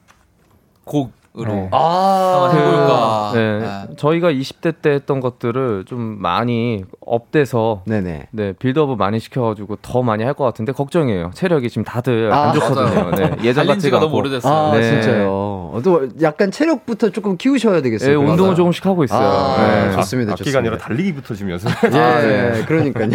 곡 0.84 1.17
으로 1.38 1.52
네. 1.52 1.68
아, 1.72 2.48
한번 2.50 2.58
해볼까. 2.66 3.30
네. 3.34 3.58
네. 3.60 3.96
저희가 3.96 4.30
20대 4.32 4.74
때 4.82 4.90
했던 4.90 5.20
것들을 5.20 5.84
좀 5.86 6.16
많이 6.20 6.84
up돼서 7.06 7.82
네네. 7.86 8.28
네, 8.32 8.52
build-up을 8.58 8.96
많이 8.96 9.18
시켜가지고 9.20 9.76
더 9.82 10.02
많이 10.02 10.24
할 10.24 10.34
것 10.38 10.44
같은데 10.44 10.70
걱정이에요. 10.72 11.30
체력이 11.34 11.68
지금 11.68 11.82
다들 11.84 12.32
아, 12.32 12.48
안 12.50 12.54
좋거든요. 12.54 13.10
네, 13.16 13.36
예전 13.44 13.66
같지가. 13.66 13.98
너무 13.98 14.16
오래됐어요. 14.16 14.52
아, 14.52 14.72
네. 14.76 14.82
진짜요. 15.02 15.28
어, 15.28 15.80
또 15.82 16.08
약간 16.22 16.50
체력부터 16.50 17.10
조금 17.10 17.36
키우셔야 17.36 17.82
되겠어요. 17.82 18.20
네. 18.22 18.30
운동을 18.30 18.54
조금씩 18.54 18.86
하고 18.86 19.02
있어요. 19.04 19.26
아, 19.28 19.56
네. 19.86 19.92
좋습니다. 19.92 20.32
악기가 20.32 20.44
좋습니다. 20.44 20.58
아니라 20.58 20.78
달리기부터 20.78 21.34
지금 21.34 21.50
연습. 21.52 21.68
예, 21.92 21.98
아, 21.98 22.20
네. 22.20 22.64
그러니까요. 22.66 23.08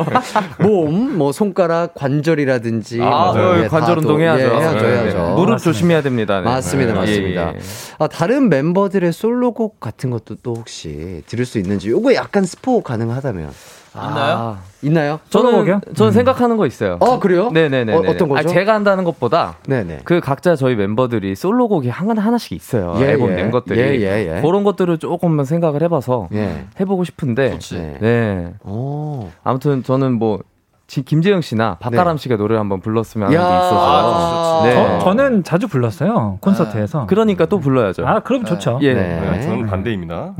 몸, 0.60 1.18
뭐 1.18 1.32
손가락, 1.32 1.94
관절이라든지, 1.94 3.00
아, 3.02 3.32
뭐, 3.34 3.54
네, 3.56 3.64
예, 3.64 3.68
관절 3.68 3.98
운동 3.98 4.20
해야죠. 4.20 4.44
예, 4.44 4.48
해야죠, 4.48 4.86
네, 4.86 4.92
해야죠. 5.02 5.18
네. 5.18 5.34
무릎 5.34 5.58
조심해야 5.58 6.02
됩니다. 6.02 6.38
네. 6.40 6.44
맞습니다, 6.44 6.92
네. 6.92 6.98
맞습니다. 6.98 7.52
예, 7.54 7.58
예. 7.58 7.62
아, 7.98 8.06
다른 8.08 8.48
멤버들의 8.48 9.12
솔로곡 9.12 9.80
같은 9.80 10.10
것도 10.10 10.36
또 10.42 10.54
혹시 10.54 11.22
들을 11.26 11.44
수 11.44 11.58
있는지, 11.58 11.90
요거 11.90 12.14
약간 12.14 12.44
스포 12.44 12.82
가능하다면. 12.82 13.50
있나요? 13.96 14.36
아, 14.36 14.58
있나요? 14.82 15.20
저는 15.30 15.50
솔로곡이요? 15.52 15.80
저는 15.94 16.10
음. 16.10 16.12
생각하는 16.12 16.56
거 16.56 16.66
있어요. 16.66 16.98
아, 17.00 17.20
그래요? 17.20 17.52
네네네. 17.52 17.94
어, 17.94 18.02
어떤 18.08 18.28
거죠? 18.28 18.48
제가 18.48 18.74
한다는 18.74 19.04
것보다 19.04 19.58
네네. 19.68 20.00
그 20.02 20.18
각자 20.18 20.56
저희 20.56 20.74
멤버들이 20.74 21.36
솔로곡이 21.36 21.90
하나 21.90 22.20
하나씩 22.20 22.50
있어요. 22.52 22.96
예, 22.98 23.10
앨범 23.12 23.30
예. 23.30 23.34
낸 23.36 23.52
것들이 23.52 23.78
예, 23.78 24.00
예, 24.00 24.36
예. 24.36 24.40
그런 24.42 24.64
것들을 24.64 24.98
조금만 24.98 25.44
생각을 25.44 25.80
해봐서 25.84 26.28
예. 26.32 26.64
해보고 26.80 27.04
싶은데 27.04 27.52
좋지. 27.52 27.76
네. 27.76 27.98
네. 28.00 28.54
오. 28.64 29.30
아무튼 29.44 29.84
저는 29.84 30.14
뭐 30.14 30.38
지- 30.38 30.44
김재영 30.86 31.40
씨나 31.40 31.76
박가람 31.80 32.18
씨가 32.18 32.36
노래를 32.36 32.60
한번 32.60 32.80
불렀으면 32.80 33.28
하는 33.28 33.38
게 33.38 33.42
야. 33.44 33.48
있어서. 33.58 34.60
아, 34.60 34.64
네. 34.64 34.74
저, 34.74 34.98
저는 35.04 35.42
자주 35.42 35.66
불렀어요 35.66 36.38
콘서트에서. 36.40 37.06
그러니까 37.06 37.46
또 37.46 37.58
불러야죠. 37.58 38.06
아 38.06 38.20
그럼 38.20 38.44
좋죠. 38.44 38.78
예. 38.82 38.92
네. 38.94 39.20
네, 39.20 39.40
저는 39.42 39.66
반대입니다. 39.66 40.34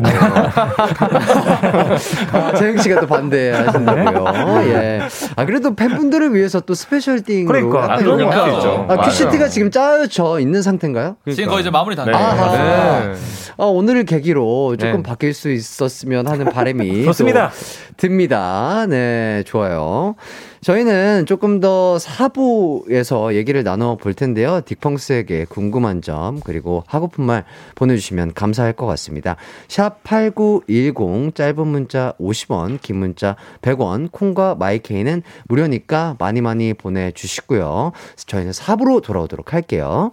아, 2.32 2.53
재영 2.57 2.76
씨가 2.78 3.01
또 3.01 3.07
반대하신다고요. 3.07 4.62
예. 4.68 5.01
아 5.36 5.45
그래도 5.47 5.74
팬분들을 5.74 6.34
위해서 6.34 6.61
또 6.61 6.74
special 6.74 7.22
thing으로 7.22 7.70
그러니까. 7.70 7.95
아. 7.95 7.99
있죠. 7.99 8.14
아, 8.88 8.95
맞아요. 8.95 9.03
큐시트가 9.03 9.49
지금 9.49 9.70
짜여져 9.70 10.40
있는 10.40 10.62
상태인가요? 10.62 11.16
지금 11.30 11.49
거의 11.49 11.62
이제 11.62 11.70
마무리 11.70 11.97
단계. 11.97 12.12
네. 12.12 12.16
아하. 12.16 12.57
네. 12.57 13.14
아, 13.57 13.64
오늘을 13.64 14.05
계기로 14.05 14.76
조금 14.76 14.97
네. 14.97 15.03
바뀔 15.03 15.32
수 15.32 15.51
있었으면 15.51 16.26
하는 16.26 16.47
바람이 16.47 17.05
좋습니다. 17.05 17.51
또 17.51 17.55
듭니다. 17.97 18.86
네, 18.88 19.42
좋아요. 19.47 20.16
저희는 20.61 21.26
조금 21.26 21.61
더 21.61 21.99
사부에서 21.99 23.35
얘기를 23.35 23.62
나눠 23.64 23.97
볼 23.97 24.14
텐데요. 24.14 24.62
딕펑스에게 24.62 25.49
궁금한 25.49 26.01
점, 26.01 26.41
그리고 26.41 26.85
하고픈 26.87 27.24
말 27.24 27.45
보내주시면 27.74 28.32
감사할 28.32 28.72
것 28.72 28.87
같습니다. 28.87 29.37
샵 29.68 30.03
8910, 30.05 31.35
짧은 31.35 31.66
문자 31.66 32.14
50원, 32.18 32.80
긴 32.80 32.97
문자 32.97 33.37
100원, 33.61 34.11
콩과 34.11 34.55
마이케이는 34.55 35.22
무료니까 35.49 36.16
많이 36.18 36.41
많이 36.41 36.72
보내주시고요. 36.72 37.93
저희는 38.16 38.53
사부로 38.53 39.01
돌아오도록 39.01 39.53
할게요. 39.53 40.12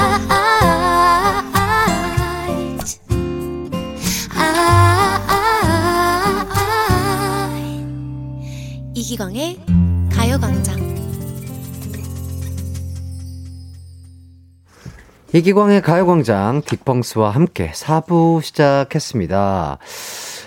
이기광의 9.01 9.57
가요광장 10.13 10.79
이기광의 15.33 15.81
가요광장 15.81 16.61
딕펑스와 16.61 17.31
함께 17.31 17.71
4부 17.71 18.43
시작했습니다. 18.43 19.79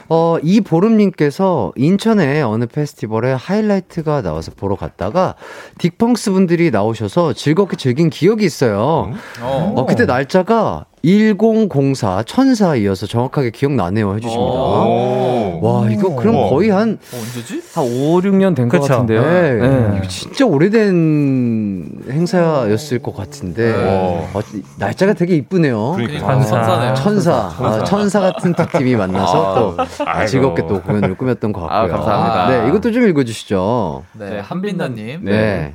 어, 0.09 0.37
이보름님께서 0.41 1.73
인천의 1.75 2.45
어느 2.45 2.67
페스티벌에 2.67 3.33
하이라이트가 3.33 4.23
나와서 4.23 4.53
보러 4.57 4.77
갔다가 4.77 5.35
딕펑스 5.79 6.31
분들이 6.33 6.71
나오셔서 6.71 7.33
즐겁게 7.33 7.77
즐긴 7.77 8.09
기억이 8.09 8.45
있어요. 8.45 9.11
어. 9.41 9.73
어, 9.75 9.85
그때 9.85 10.07
날짜가 10.07 10.87
1004 11.05 12.23
천사 12.25 12.75
이어서 12.77 13.07
정확하게 13.07 13.51
기억나네요 13.51 14.15
해주십니다. 14.17 14.43
오. 14.53 15.59
와, 15.63 15.89
이거 15.91 16.15
그럼. 16.17 16.49
거의 16.49 16.71
한 16.71 16.99
어, 17.13 17.17
언제지? 17.19 17.63
한 17.75 17.85
5, 17.85 18.21
6년 18.21 18.57
된 18.57 18.69
것. 18.69 18.81
같은데요. 18.81 19.23
네. 19.23 19.53
네. 19.55 19.97
이거 19.99 20.09
진짜 20.09 20.47
오래된 20.47 22.05
행사였을 22.11 22.99
것 23.01 23.15
같은데 23.17 23.73
네. 23.73 24.31
어, 24.33 24.41
날짜가 24.79 25.13
되게 25.15 25.37
이쁘네요. 25.37 25.93
그러니까. 25.93 26.19
천사. 26.27 26.45
천사. 26.45 26.65
천사네요. 26.65 26.95
천사, 26.95 27.33
아, 27.33 27.85
천사 27.85 28.21
같은 28.21 28.55
두 28.55 28.67
팀이 28.79 28.97
만나서 28.97 29.55
또 29.77 29.77
아이고. 30.07 30.27
즐겁게 30.27 30.67
또 30.67 30.81
공연을 30.83 31.17
꾸몄던 31.17 31.53
것 31.53 31.61
같고요. 31.63 31.79
아, 31.79 31.87
감사합니다. 31.89 32.49
네, 32.63 32.69
이것도 32.69 32.93
좀 32.93 33.07
읽어주시죠. 33.09 34.05
네, 34.19 34.41
한빛나님. 34.41 35.25
네. 35.25 35.75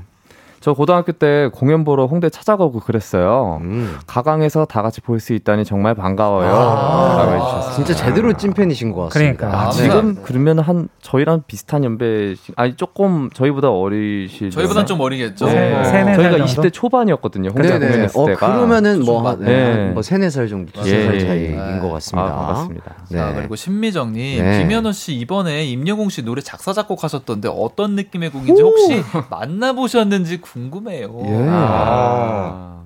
저 0.62 0.74
고등학교 0.74 1.12
때 1.14 1.50
공연 1.54 1.84
보러 1.86 2.06
홍대 2.06 2.30
찾아가고 2.30 2.80
그랬어요. 2.82 3.60
음. 3.62 3.96
가강에서 4.08 4.66
다 4.66 4.82
같이 4.82 5.00
볼 5.02 5.20
수 5.20 5.34
있다니 5.34 5.66
정말 5.66 5.96
반가워요. 5.96 6.50
아, 6.50 7.18
라고 7.18 7.32
해주셨어요. 7.36 7.76
진짜 7.76 7.94
제대로 7.94 8.32
찐팬이신 8.34 8.92
것 8.94 9.10
같습니다. 9.10 9.38
그러니까. 9.38 9.60
아, 9.62 9.68
아, 9.68 9.72
지금 9.72 10.16
네. 10.16 10.22
그러면 10.24 10.60
한 10.60 10.88
저희랑 11.02 11.44
비슷한 11.48 11.84
연배 11.84 12.36
아니 12.56 12.76
조금 12.76 13.30
저희보다 13.34 13.70
어리실 13.70 14.50
저희보단 14.52 14.86
좀 14.86 15.00
어리겠죠. 15.02 15.46
네. 15.48 15.84
세- 15.84 15.92
세네 15.92 16.16
살 16.16 16.24
저희가 16.32 16.46
정도? 16.48 16.70
20대 16.70 16.74
초반이었거든요. 16.74 17.50
혼자 17.50 17.78
네네. 17.80 17.88
공연했을 17.88 18.22
어, 18.22 18.26
때가. 18.28 18.54
그러면은 18.54 19.04
뭐, 19.04 19.06
초중반. 19.24 19.40
네, 19.40 19.46
네. 19.76 19.86
한뭐 19.88 20.02
세네 20.02 20.30
살 20.30 20.48
정도, 20.48 20.72
두세 20.74 20.98
예, 21.00 21.06
살 21.06 21.16
예, 21.16 21.20
차이인 21.20 21.76
예. 21.76 21.80
것 21.80 21.90
같습니다. 21.92 22.30
아, 22.32 22.36
반갑습니다. 22.38 22.96
네. 23.10 23.18
자, 23.18 23.34
그리고 23.36 23.56
신미정님, 23.56 24.44
네. 24.44 24.60
김현우 24.60 24.94
씨 24.94 25.16
이번에 25.16 25.66
임영웅 25.66 26.10
씨 26.10 26.24
노래 26.24 26.42
작사 26.42 26.72
작곡하셨던데 26.74 27.50
어떤 27.52 27.96
느낌의 27.96 28.30
곡인지 28.32 28.62
혹시 28.62 29.04
만나보셨는지 29.30 30.40
궁금해요. 30.54 31.20
예. 31.26 31.46
아. 31.50 32.84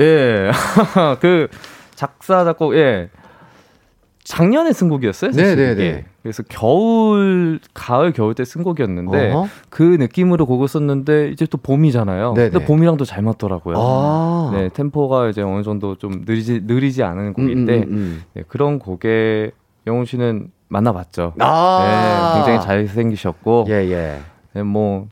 예. 0.00 0.50
그 1.20 1.48
작사 1.94 2.44
작곡 2.44 2.74
예. 2.76 3.08
작년에 4.24 4.72
쓴 4.72 4.88
곡이었어요. 4.88 5.30
사실 5.30 5.56
네네네. 5.56 5.74
그게. 5.74 6.04
그래서 6.22 6.42
겨울, 6.48 7.60
가을, 7.72 8.12
겨울 8.12 8.34
때 8.34 8.44
쓴 8.44 8.64
곡이었는데 8.64 9.30
어허. 9.32 9.48
그 9.70 9.82
느낌으로 9.82 10.46
곡을 10.46 10.66
썼는데 10.66 11.28
이제 11.28 11.46
또 11.46 11.58
봄이잖아요. 11.58 12.34
네네. 12.34 12.50
근데 12.50 12.66
봄이랑도 12.66 13.04
잘 13.04 13.22
맞더라고요. 13.22 13.76
아. 13.78 14.50
네, 14.52 14.68
템포가 14.70 15.28
이제 15.28 15.42
어느 15.42 15.62
정도 15.62 15.94
좀 15.94 16.24
느리지 16.26 16.62
느리지 16.64 17.04
않은 17.04 17.28
음, 17.28 17.32
곡인데 17.34 17.76
음, 17.76 17.82
음. 17.88 18.22
네, 18.34 18.42
그런 18.48 18.80
곡에 18.80 19.52
영훈 19.86 20.04
씨는 20.04 20.50
만나봤죠. 20.68 21.34
아. 21.38 22.32
네, 22.34 22.38
굉장히 22.44 22.66
잘생기셨고, 22.66 23.66
예, 23.68 23.74
예. 23.74 24.18
네, 24.54 24.62
뭐 24.64 25.06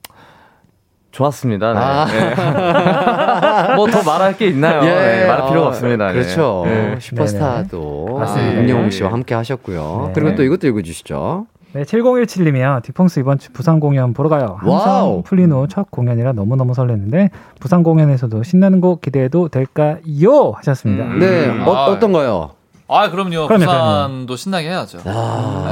좋았습니다. 1.14 1.72
네. 1.72 2.34
아. 2.36 3.74
뭐더 3.76 4.02
말할 4.02 4.36
게 4.36 4.48
있나요? 4.48 4.82
네, 4.82 5.26
말할 5.28 5.48
필요가 5.48 5.66
어, 5.66 5.68
없습니다. 5.68 6.08
네. 6.08 6.12
그렇죠. 6.14 6.62
네. 6.66 6.96
슈퍼스타도. 6.98 8.20
임영웅 8.58 8.90
씨와 8.90 9.12
함께 9.12 9.34
하셨고요. 9.34 10.04
네. 10.08 10.12
그리고 10.14 10.34
또 10.34 10.42
이것도 10.42 10.66
읽어주시죠. 10.66 11.46
네, 11.72 11.82
7017님이요. 11.82 12.82
딕펑스 12.82 13.20
이번 13.20 13.38
주 13.38 13.52
부산 13.52 13.80
공연 13.80 14.12
보러 14.12 14.28
가요. 14.28 14.58
함성 14.60 14.92
wow. 14.92 15.22
풀린 15.24 15.50
후 15.52 15.66
첫 15.68 15.90
공연이라 15.90 16.32
너무너무 16.32 16.74
설레는데 16.74 17.30
부산 17.60 17.82
공연에서도 17.82 18.42
신나는 18.42 18.80
곡 18.80 19.00
기대해도 19.00 19.48
될까요? 19.48 20.52
하셨습니다. 20.56 21.04
음. 21.04 21.18
네, 21.20 21.46
음. 21.46 21.64
어, 21.66 21.74
아. 21.74 21.84
어떤가요? 21.86 22.50
아, 22.86 23.10
그럼요. 23.10 23.46
그럼요, 23.46 23.64
부산도 23.64 24.36
신나게 24.36 24.68
해야죠. 24.68 24.98
아. 25.06 25.64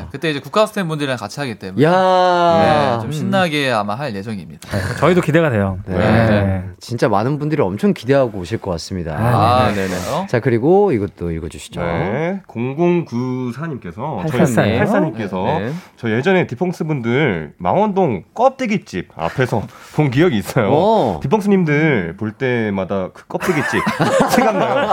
네, 0.00 0.06
그때 0.12 0.30
이제 0.30 0.38
국가스텐 0.38 0.86
분들이랑 0.86 1.16
같이 1.16 1.40
하기 1.40 1.58
때문에 1.58 1.84
야 1.84 2.96
네, 2.96 3.02
좀 3.02 3.10
신나게 3.12 3.72
아마 3.72 3.94
할 3.96 4.14
예정입니다. 4.14 4.68
저희도 5.00 5.20
기대가 5.20 5.50
돼요. 5.50 5.78
네. 5.86 5.98
네. 5.98 6.64
진짜 6.78 7.08
많은 7.08 7.38
분들이 7.38 7.60
엄청 7.60 7.92
기대하고 7.92 8.38
오실 8.38 8.58
것 8.58 8.70
같습니다. 8.72 9.16
아, 9.18 9.64
아, 9.64 9.68
네네네. 9.70 9.88
그래요? 9.88 10.26
자, 10.28 10.38
그리고 10.40 10.92
이것도 10.92 11.32
읽어주시죠. 11.32 11.80
네. 11.80 12.40
0094님께서 12.46 14.30
팔사님. 14.30 14.78
팔사님께서 14.78 15.42
네. 15.42 15.72
저 15.96 16.10
예전에 16.10 16.46
디펑스 16.46 16.84
분들 16.84 17.54
망원동 17.58 18.24
껍데기집 18.34 19.08
앞에서 19.16 19.62
본 19.96 20.10
기억이 20.10 20.36
있어요. 20.38 20.68
어. 20.72 21.20
디펑스님들 21.22 22.16
볼 22.16 22.32
때마다 22.32 23.08
그 23.12 23.26
껍데기집 23.26 23.80
생각나요. 24.30 24.92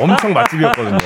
엄청 0.00 0.32
맛집이었거든요. 0.32 0.98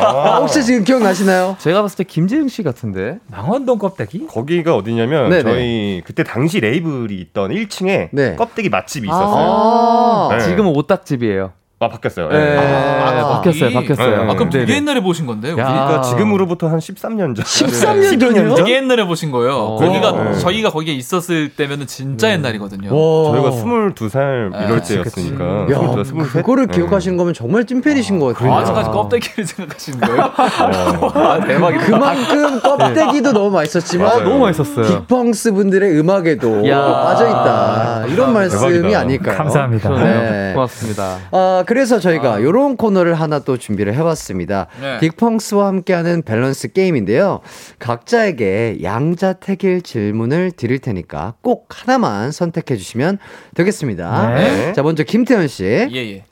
아, 0.00 0.06
아, 0.06 0.38
혹시 0.38 0.64
지금 0.64 0.84
기억나시나요? 0.84 1.56
제가 1.58 1.82
봤을 1.82 1.98
때 1.98 2.04
김재영 2.04 2.48
씨 2.48 2.62
같은데. 2.62 3.18
망원동 3.28 3.78
껍데기? 3.78 4.26
거기가 4.26 4.74
어디냐면 4.76 5.30
네네. 5.30 5.42
저희 5.42 6.02
그때 6.04 6.24
당시 6.24 6.60
레이블이 6.60 7.14
있던 7.14 7.50
1층에 7.50 8.08
네. 8.12 8.36
껍데기 8.36 8.68
맛집이 8.68 9.06
있었어요. 9.06 10.28
아, 10.30 10.36
네. 10.36 10.40
지금은 10.40 10.72
오딱집이에요. 10.76 11.52
아 11.82 11.88
바뀌었어요. 11.88 12.28
네. 12.28 12.36
예. 12.36 12.58
아, 12.58 13.28
바뀌었어요, 13.42 13.70
이- 13.70 13.74
바뀌었어요. 13.74 14.30
아, 14.30 14.34
그럼 14.34 14.50
되게 14.50 14.66
네네. 14.66 14.76
옛날에 14.78 15.00
보신 15.00 15.26
건데요? 15.26 15.52
야. 15.58 15.66
그러니까 15.66 16.02
지금으로부터 16.02 16.68
한 16.68 16.78
13년 16.78 17.34
전. 17.34 17.44
13년 17.44 18.20
전이요? 18.20 18.54
되게 18.54 18.76
옛날에 18.76 19.04
보신 19.04 19.30
거예요. 19.32 19.52
어. 19.56 19.76
거기가 19.78 20.12
네. 20.12 20.38
저희가 20.38 20.70
거기에 20.70 20.94
있었을 20.94 21.48
때면은 21.50 21.86
진짜 21.88 22.30
옛날이거든요. 22.30 22.88
와. 22.94 23.32
저희가 23.32 23.50
22살 23.50 24.64
이럴 24.64 24.76
그치, 24.78 24.94
때였으니까. 24.94 25.44
야, 25.72 25.78
22, 25.78 26.00
23. 26.00 26.18
그거를 26.28 26.66
네. 26.68 26.74
기억하시는 26.76 27.16
거면 27.16 27.34
정말 27.34 27.64
찐팬이신 27.64 28.18
것 28.20 28.34
같아요. 28.34 28.54
아직까지 28.54 28.90
껍데기를 28.90 29.44
생각하시는 29.44 30.00
거예요? 30.00 30.22
아, 30.36 31.40
대박이다. 31.44 31.84
그만큼 31.86 32.60
껍데기도 32.60 33.32
너무 33.32 33.50
맛있었지만. 33.50 34.22
너무 34.22 34.38
맛있었어요. 34.38 35.04
딕펑스 35.06 35.54
분들의 35.54 35.98
음악에도 35.98 36.68
야. 36.68 36.80
빠져 37.02 37.26
있다. 37.28 38.06
이런 38.06 38.32
말씀이. 38.32 38.94
아닐까요? 38.94 39.36
감사합니다. 39.36 39.88
네. 39.90 40.52
고맙습니다. 40.54 41.16
아, 41.30 41.64
그래서 41.72 41.98
저희가 41.98 42.38
이런 42.38 42.76
코너를 42.76 43.14
하나 43.14 43.38
또 43.38 43.56
준비를 43.56 43.94
해봤습니다. 43.94 44.66
네. 44.78 44.98
딕펑스와 44.98 45.64
함께하는 45.64 46.20
밸런스 46.20 46.70
게임인데요. 46.70 47.40
각자에게 47.78 48.80
양자택일 48.82 49.80
질문을 49.80 50.50
드릴 50.50 50.80
테니까 50.80 51.32
꼭 51.40 51.68
하나만 51.70 52.30
선택해 52.30 52.76
주시면 52.76 53.16
되겠습니다. 53.54 54.34
네. 54.34 54.72
자, 54.74 54.82
먼저 54.82 55.02
김태현 55.02 55.48
씨. 55.48 55.64
예, 55.64 55.90
예. 55.94 56.24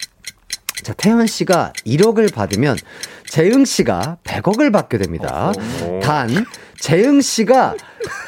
자, 0.82 0.92
태현 0.92 1.26
씨가 1.26 1.72
1억을 1.86 2.34
받으면 2.34 2.76
재흥 3.26 3.64
씨가 3.64 4.18
100억을 4.24 4.70
받게 4.70 4.98
됩니다. 4.98 5.52
오. 5.86 6.00
단 6.00 6.28
재흥 6.80 7.20
씨가 7.20 7.74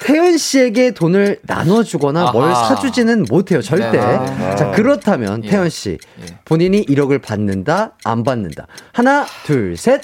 태연 0.02 0.36
씨에게 0.36 0.90
돈을 0.92 1.38
나눠주거나 1.42 2.32
뭘 2.32 2.50
아하. 2.50 2.68
사주지는 2.74 3.24
못해요 3.28 3.62
절대. 3.62 3.92
네네. 3.98 4.56
자 4.56 4.70
그렇다면 4.72 5.42
예. 5.44 5.48
태연 5.50 5.70
씨 5.70 5.98
예. 6.20 6.38
본인이 6.44 6.84
1억을 6.84 7.22
받는다 7.22 7.92
안 8.04 8.22
받는다 8.22 8.66
하나 8.92 9.26
둘 9.44 9.76
셋. 9.76 10.02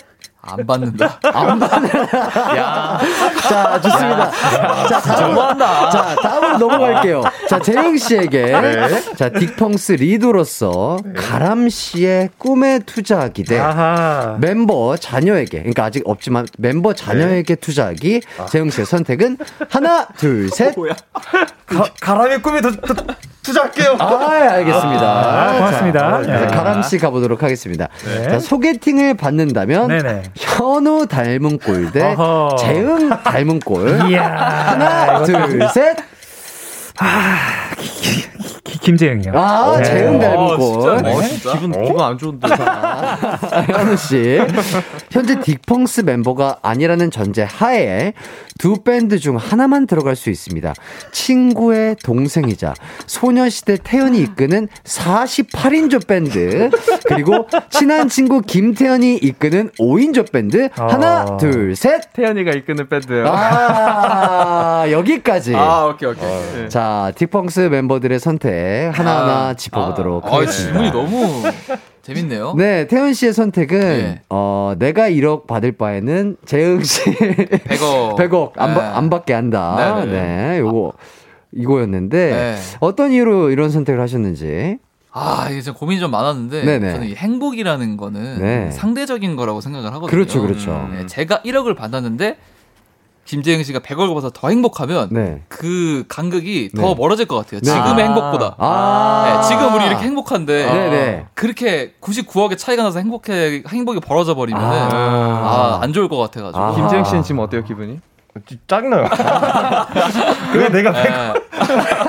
안 0.51 0.67
받는다. 0.67 1.19
안 1.23 1.59
받는다. 1.59 2.57
야. 2.57 3.01
자, 3.49 3.81
좋습니다. 3.81 4.31
자, 4.89 5.01
다음, 5.01 5.37
자, 5.59 6.17
다음으로 6.23 6.59
넘어갈게요. 6.59 7.23
자, 7.49 7.59
재영 7.61 7.97
씨에게. 7.97 8.53
자, 9.17 9.29
딕펑스 9.31 9.99
리더로서 9.99 10.99
가람 11.17 11.69
씨의 11.69 12.31
꿈에 12.39 12.79
투자하기 12.81 13.45
대 13.45 13.59
아하. 13.59 14.37
멤버 14.41 14.97
자녀에게 14.97 15.59
그러니까 15.59 15.85
아직 15.85 16.03
없지만 16.07 16.47
멤버 16.59 16.93
자녀에게 16.93 17.55
투자하기 17.57 18.21
재영 18.51 18.71
씨의 18.71 18.87
선택은 18.87 19.39
하나 19.69 20.07
둘 20.17 20.49
셋 20.51 20.75
가람의 22.01 22.43
꿈에 22.43 22.61
더, 22.61 22.71
더 22.73 22.95
투자할게요. 23.43 23.97
아, 23.99 24.29
알겠습니다. 24.53 25.03
아, 25.03 25.53
고맙습니다. 25.57 26.23
자, 26.23 26.43
예. 26.43 26.47
가람 26.49 26.83
씨 26.83 26.99
가보도록 26.99 27.43
하겠습니다. 27.43 27.89
네. 28.05 28.29
자, 28.29 28.39
소개팅을 28.41 29.15
받는다면 29.15 29.89
네네. 29.89 30.23
현우 30.37 31.07
닮은 31.07 31.59
꼴대 31.59 32.15
어허. 32.15 32.57
재흥 32.59 33.09
닮은 33.23 33.61
꼴. 33.61 34.11
이야. 34.11 34.25
하나, 34.27 35.23
둘, 35.23 35.69
셋. 35.73 35.97
기- 35.97 36.03
김재영이요. 38.81 39.33
아, 39.35 39.79
네. 39.79 40.05
닮은 40.05 40.39
어, 40.39 40.57
꼴. 40.57 41.23
진짜. 41.25 41.51
어. 41.53 41.55
기분 41.55 41.85
기분 41.85 42.01
안 42.01 42.17
좋은데. 42.19 42.49
자, 42.49 43.19
현우 43.69 43.97
씨. 43.97 44.39
현재 45.11 45.37
딕펑스 45.37 46.05
멤버가 46.05 46.59
아니라는 46.63 47.11
전제 47.11 47.43
하에 47.43 48.13
두 48.59 48.83
밴드 48.83 49.19
중 49.19 49.37
하나만 49.37 49.87
들어갈 49.87 50.17
수 50.17 50.31
있습니다. 50.31 50.75
친구의 51.13 51.97
동생이자 52.03 52.75
소녀시대 53.07 53.79
태연이 53.85 54.21
이끄는 54.21 54.69
48인조 54.85 56.07
밴드, 56.07 56.71
그리고 57.07 57.47
친한 57.71 58.09
친구 58.09 58.41
김태연이 58.41 59.17
이끄는 59.17 59.71
5인조 59.79 60.33
밴드. 60.33 60.69
하나, 60.73 61.25
어. 61.25 61.37
둘, 61.37 61.77
셋. 61.77 62.13
태연이가 62.13 62.53
이끄는 62.53 62.89
밴드요. 62.89 63.25
아, 63.29 64.87
여기까지. 64.91 65.55
아, 65.55 65.87
오케이, 65.87 66.09
오케이. 66.11 66.69
자, 66.69 67.13
딕펑스 67.17 67.68
멤버들의 67.69 68.19
선택 68.19 68.91
하나하나 68.93 69.55
짚어보도록 69.55 70.25
아, 70.27 70.29
아, 70.29 70.35
하겠습니다. 70.37 70.73
질문이 70.81 70.91
너무 70.93 71.43
재밌네요. 72.03 72.55
네, 72.59 72.87
태연 72.87 73.13
씨의 73.15 73.33
선택은 73.33 73.79
네. 73.81 74.23
어 74.31 74.75
내가 74.79 75.09
1억 75.11 75.47
받을 75.47 75.73
바에는 75.73 76.37
재흥 76.45 76.83
씨 76.83 77.03
100억. 77.05 78.17
100억 78.17 78.53
안, 78.61 78.71
네. 78.71 78.75
받- 78.75 78.97
안 78.97 79.11
받게 79.11 79.33
한다. 79.35 79.95
네, 80.01 80.07
네, 80.07 80.13
네. 80.53 80.59
요거 80.61 80.93
이거였는데 81.53 82.31
네. 82.31 82.57
어떤 82.81 83.13
이유로 83.13 83.51
이런 83.51 83.71
선택을 83.71 84.01
하셨는지. 84.01 84.79
아, 85.11 85.49
이게 85.51 85.63
좀 85.63 85.75
고민이 85.75 86.01
좀 86.01 86.11
많았는데 86.11 86.65
네네. 86.65 86.93
저는 86.93 87.09
이 87.09 87.15
행복이라는 87.15 87.97
거는 87.97 88.39
네. 88.41 88.71
상대적인 88.71 89.37
거라고 89.37 89.61
생각을 89.61 89.89
하거든요. 89.95 90.11
그렇죠, 90.11 90.43
그렇죠. 90.43 90.89
네, 90.93 91.07
제가 91.07 91.41
1억을 91.45 91.75
받았는데 91.77 92.37
김재영 93.29 93.63
씨가 93.63 93.81
100억을 93.81 94.09
받아서 94.09 94.31
더 94.31 94.49
행복하면 94.49 95.09
네. 95.11 95.43
그 95.49 96.05
간극이 96.09 96.71
네. 96.73 96.83
더 96.83 96.95
멀어질 96.95 97.27
것 97.27 97.37
같아요. 97.37 97.61
네. 97.61 97.71
지금의 97.71 98.05
아. 98.05 98.07
행복보다. 98.07 98.55
아. 98.57 99.43
네, 99.43 99.49
지금 99.49 99.75
우리 99.75 99.85
이렇게 99.85 100.03
행복한데 100.07 100.65
네네. 100.65 101.27
그렇게 101.35 101.93
99억의 102.01 102.57
차이가 102.57 102.83
나서 102.83 102.99
행복해 103.01 103.65
행복이 103.69 104.01
벌어져 104.01 104.35
버리면 104.35 104.63
은 104.63 104.69
아. 104.69 104.79
아, 104.95 105.79
안 105.83 105.93
좋을 105.93 106.09
것 106.09 106.17
같아가지고. 106.17 106.59
아. 106.59 106.75
김재영 106.75 107.05
씨는 107.05 107.23
지금 107.23 107.41
어때요 107.41 107.63
기분이? 107.65 108.01
짜증나요. 108.67 109.09
왜 110.55 110.69
내가 110.71 110.93
백 110.93 111.11
네. 111.11 111.35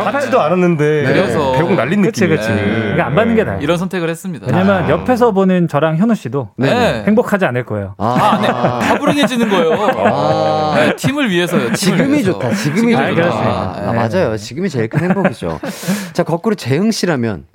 받지도 0.00 0.40
않았는데 0.40 1.02
그래서- 1.04 1.52
배고 1.52 1.74
날린 1.74 2.02
그치, 2.02 2.22
느낌이에요. 2.26 2.40
그치. 2.40 2.52
네. 2.54 2.70
그러니까 2.80 3.06
안 3.06 3.14
받는 3.14 3.34
게 3.34 3.44
나아요. 3.44 3.60
이런 3.60 3.76
선택을 3.78 4.08
했습니다. 4.08 4.46
왜냐면 4.46 4.88
옆에서 4.88 5.32
보는 5.32 5.68
저랑 5.68 5.96
현우 5.96 6.14
씨도 6.14 6.50
네. 6.56 7.04
행복하지 7.06 7.44
않을 7.46 7.64
거예요. 7.64 7.94
아, 7.98 8.38
네. 8.40 8.48
다 8.48 8.98
불행해지는 8.98 9.48
거예요. 9.48 9.72
아. 10.06 10.74
네, 10.76 10.96
팀을 10.96 11.30
위해서요. 11.30 11.60
팀을 11.72 11.74
지금이 11.76 12.12
위해서. 12.12 12.32
좋다. 12.32 12.50
지금이 12.54 12.94
아, 12.96 13.08
좋다. 13.08 13.14
그렇습니다. 13.14 13.50
아, 13.76 13.92
네. 13.92 13.98
맞아요. 13.98 14.36
지금이 14.36 14.68
제일 14.68 14.88
큰 14.88 15.00
행복이죠. 15.00 15.60
자, 16.12 16.22
거꾸로 16.22 16.54
재흥 16.54 16.90
씨라면 16.90 17.46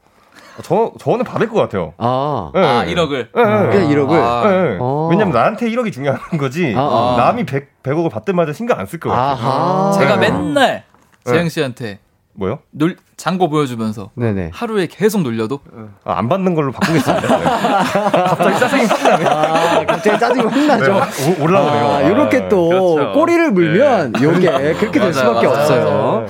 저 0.63 0.91
저는 0.99 1.23
받을 1.23 1.47
것 1.49 1.59
같아요. 1.59 1.93
아, 1.99 2.49
네. 2.53 2.59
아, 2.61 2.83
1억을. 2.85 3.27
네, 3.35 3.43
네. 3.43 3.69
그냥 3.69 3.89
1억을 3.91 4.11
아. 4.13 4.47
네. 4.49 4.77
어. 4.79 5.07
왜냐면 5.11 5.33
나한테 5.33 5.69
1억이 5.69 5.93
중요한 5.93 6.19
거지. 6.39 6.73
아, 6.75 6.81
아. 6.81 7.15
남이 7.25 7.45
100, 7.45 7.83
100억을 7.83 8.09
받든 8.09 8.35
말든 8.35 8.53
신경 8.55 8.79
안쓸것 8.79 9.11
같아요. 9.11 9.31
아하. 9.35 9.91
제가 9.99 10.15
네. 10.17 10.31
맨날 10.31 10.83
재영 11.25 11.47
씨한테 11.49 11.99
뭐요? 12.37 12.59
놀, 12.69 12.95
장고 13.17 13.49
보여주면서 13.49 14.11
네네. 14.13 14.51
하루에 14.53 14.85
계속 14.85 15.23
놀려도 15.23 15.59
아, 16.03 16.19
안 16.19 16.29
받는 16.29 16.53
걸로 16.53 16.71
바꾸겠습니다. 16.71 17.37
네. 17.37 17.43
갑자기 18.13 18.59
짜증이 18.59 18.85
확 18.85 19.01
나네. 19.03 19.25
아, 19.25 19.85
갑자기 19.87 20.19
짜증이 20.19 20.45
확 20.45 20.59
나죠. 20.67 20.93
네, 20.93 21.35
오- 21.39 21.43
올라오네요. 21.43 21.85
아, 21.87 22.09
요렇게 22.09 22.47
또 22.47 22.69
그렇죠. 22.69 23.13
꼬리를 23.13 23.51
물면 23.51 24.13
요게 24.21 24.73
그렇게 24.75 24.99
될 24.99 25.11
맞아요, 25.11 25.13
수밖에 25.13 25.47
맞아요. 25.47 25.57
없어요. 25.57 25.81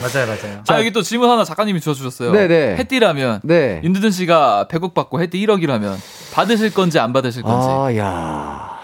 맞아요, 0.02 0.28
맞아요. 0.28 0.64
아 0.70 0.80
여기 0.80 0.92
또 0.92 1.02
질문 1.02 1.30
하나 1.30 1.44
작가님이 1.44 1.82
주셔주셨어요. 1.82 2.32
네네. 2.32 2.78
해띠라면 2.78 3.42
네. 3.44 3.82
윤두준 3.84 4.12
씨가 4.12 4.68
100억 4.72 4.94
받고 4.94 5.22
해띠 5.22 5.46
1억이라면 5.46 5.94
받으실 6.34 6.74
건지 6.74 7.00
안 7.00 7.12
받으실 7.12 7.44
건지. 7.44 7.68
아, 7.70 7.94
야. 7.98 8.78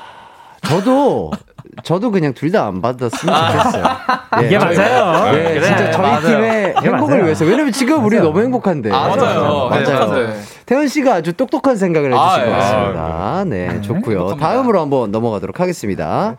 저도 0.63 1.31
저도 1.83 2.11
그냥 2.11 2.33
둘 2.33 2.51
다 2.51 2.67
안 2.67 2.81
받았으면 2.81 3.35
좋겠어요. 3.51 3.83
예, 4.41 4.45
이게 4.45 4.57
맞아요. 4.57 5.35
예, 5.37 5.43
그래, 5.43 5.61
진짜 5.61 5.91
저희 5.91 6.01
맞아요. 6.11 6.21
팀의 6.21 6.75
행복을 6.83 7.07
맞아요. 7.15 7.23
위해서. 7.23 7.45
왜냐면 7.45 7.71
지금 7.71 8.03
우리 8.05 8.19
너무 8.19 8.41
행복한데. 8.41 8.91
아, 8.91 9.07
맞아요. 9.07 9.69
맞아요. 9.69 9.73
행복한데. 9.73 10.41
태현 10.65 10.87
씨가 10.87 11.15
아주 11.15 11.33
똑똑한 11.33 11.75
생각을 11.75 12.11
해주신 12.13 12.29
아, 12.29 12.37
것 12.37 12.47
예. 12.47 12.51
같습니다. 12.51 13.43
네, 13.47 13.81
좋고요. 13.81 14.17
행복합니다. 14.17 14.47
다음으로 14.47 14.79
한번 14.81 15.11
넘어가도록 15.11 15.59
하겠습니다. 15.59 16.35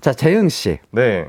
자, 0.00 0.12
재흥 0.12 0.48
씨. 0.48 0.78
네. 0.90 1.26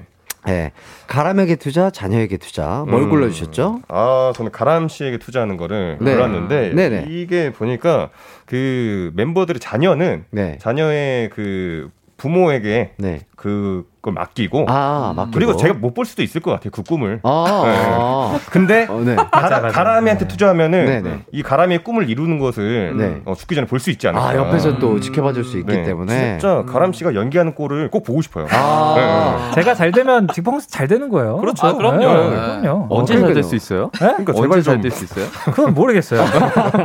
예. 0.47 0.71
가람에게 1.07 1.55
투자, 1.57 1.89
자녀에게 1.89 2.37
투자. 2.37 2.85
뭘 2.87 3.03
음. 3.03 3.09
골라주셨죠? 3.09 3.81
아, 3.89 4.31
저는 4.35 4.51
가람 4.51 4.87
씨에게 4.87 5.17
투자하는 5.17 5.57
거를 5.57 5.97
네. 5.99 6.13
골랐는데 6.13 6.73
네네. 6.75 7.05
이게 7.09 7.51
보니까 7.51 8.09
그 8.45 9.11
멤버들의 9.15 9.59
자녀는 9.59 10.25
네. 10.31 10.57
자녀의 10.61 11.29
그 11.31 11.89
부모에게 12.17 12.91
네. 12.97 13.19
그걸 13.39 14.13
맡기고 14.13 14.65
아, 14.67 15.13
맡기고. 15.15 15.33
그리고 15.33 15.55
제가 15.55 15.73
못 15.75 15.93
볼 15.93 16.05
수도 16.05 16.21
있을 16.23 16.39
것 16.41 16.51
같아요 16.51 16.71
그 16.71 16.83
꿈을. 16.83 17.19
아, 17.23 18.37
근데 18.51 18.85
어, 18.89 19.01
네. 19.03 19.15
가라, 19.15 19.59
맞아. 19.61 19.67
가람이한테 19.69 20.27
투자하면은 20.27 20.85
네네. 20.85 21.23
이 21.31 21.41
가람이의 21.41 21.83
꿈을 21.83 22.09
이루는 22.09 22.37
것을 22.39 22.95
네. 22.97 23.21
어, 23.25 23.33
죽기 23.35 23.55
전에 23.55 23.65
볼 23.65 23.79
수 23.79 23.89
있지 23.91 24.07
않을까. 24.09 24.27
아, 24.29 24.35
옆에서 24.35 24.77
또 24.79 24.99
지켜봐 24.99 25.33
줄 25.33 25.43
수 25.45 25.57
있기 25.57 25.71
네. 25.71 25.83
때문에. 25.83 26.37
진짜 26.39 26.63
가람 26.71 26.91
씨가 26.93 27.15
연기하는 27.15 27.55
꼴을 27.55 27.89
꼭 27.89 28.03
보고 28.03 28.21
싶어요. 28.21 28.45
아, 28.51 29.51
제가 29.55 29.73
잘 29.73 29.91
되면 29.91 30.27
딕펑스 30.27 30.65
잘 30.69 30.87
되는 30.87 31.07
거예요. 31.09 31.37
그렇죠. 31.37 31.67
아, 31.67 31.73
그럼요. 31.73 31.97
네, 31.97 32.07
네. 32.07 32.61
그럼요. 32.61 32.87
언제 32.89 33.15
그러니까요. 33.15 33.27
잘될 33.35 33.43
수 33.43 33.55
있어요? 33.55 33.89
그러니까 33.97 34.33
언제 34.35 34.41
제발 34.41 34.63
잘좀될수 34.63 35.03
있어요? 35.05 35.25
그건 35.53 35.73
모르겠어요. 35.73 36.21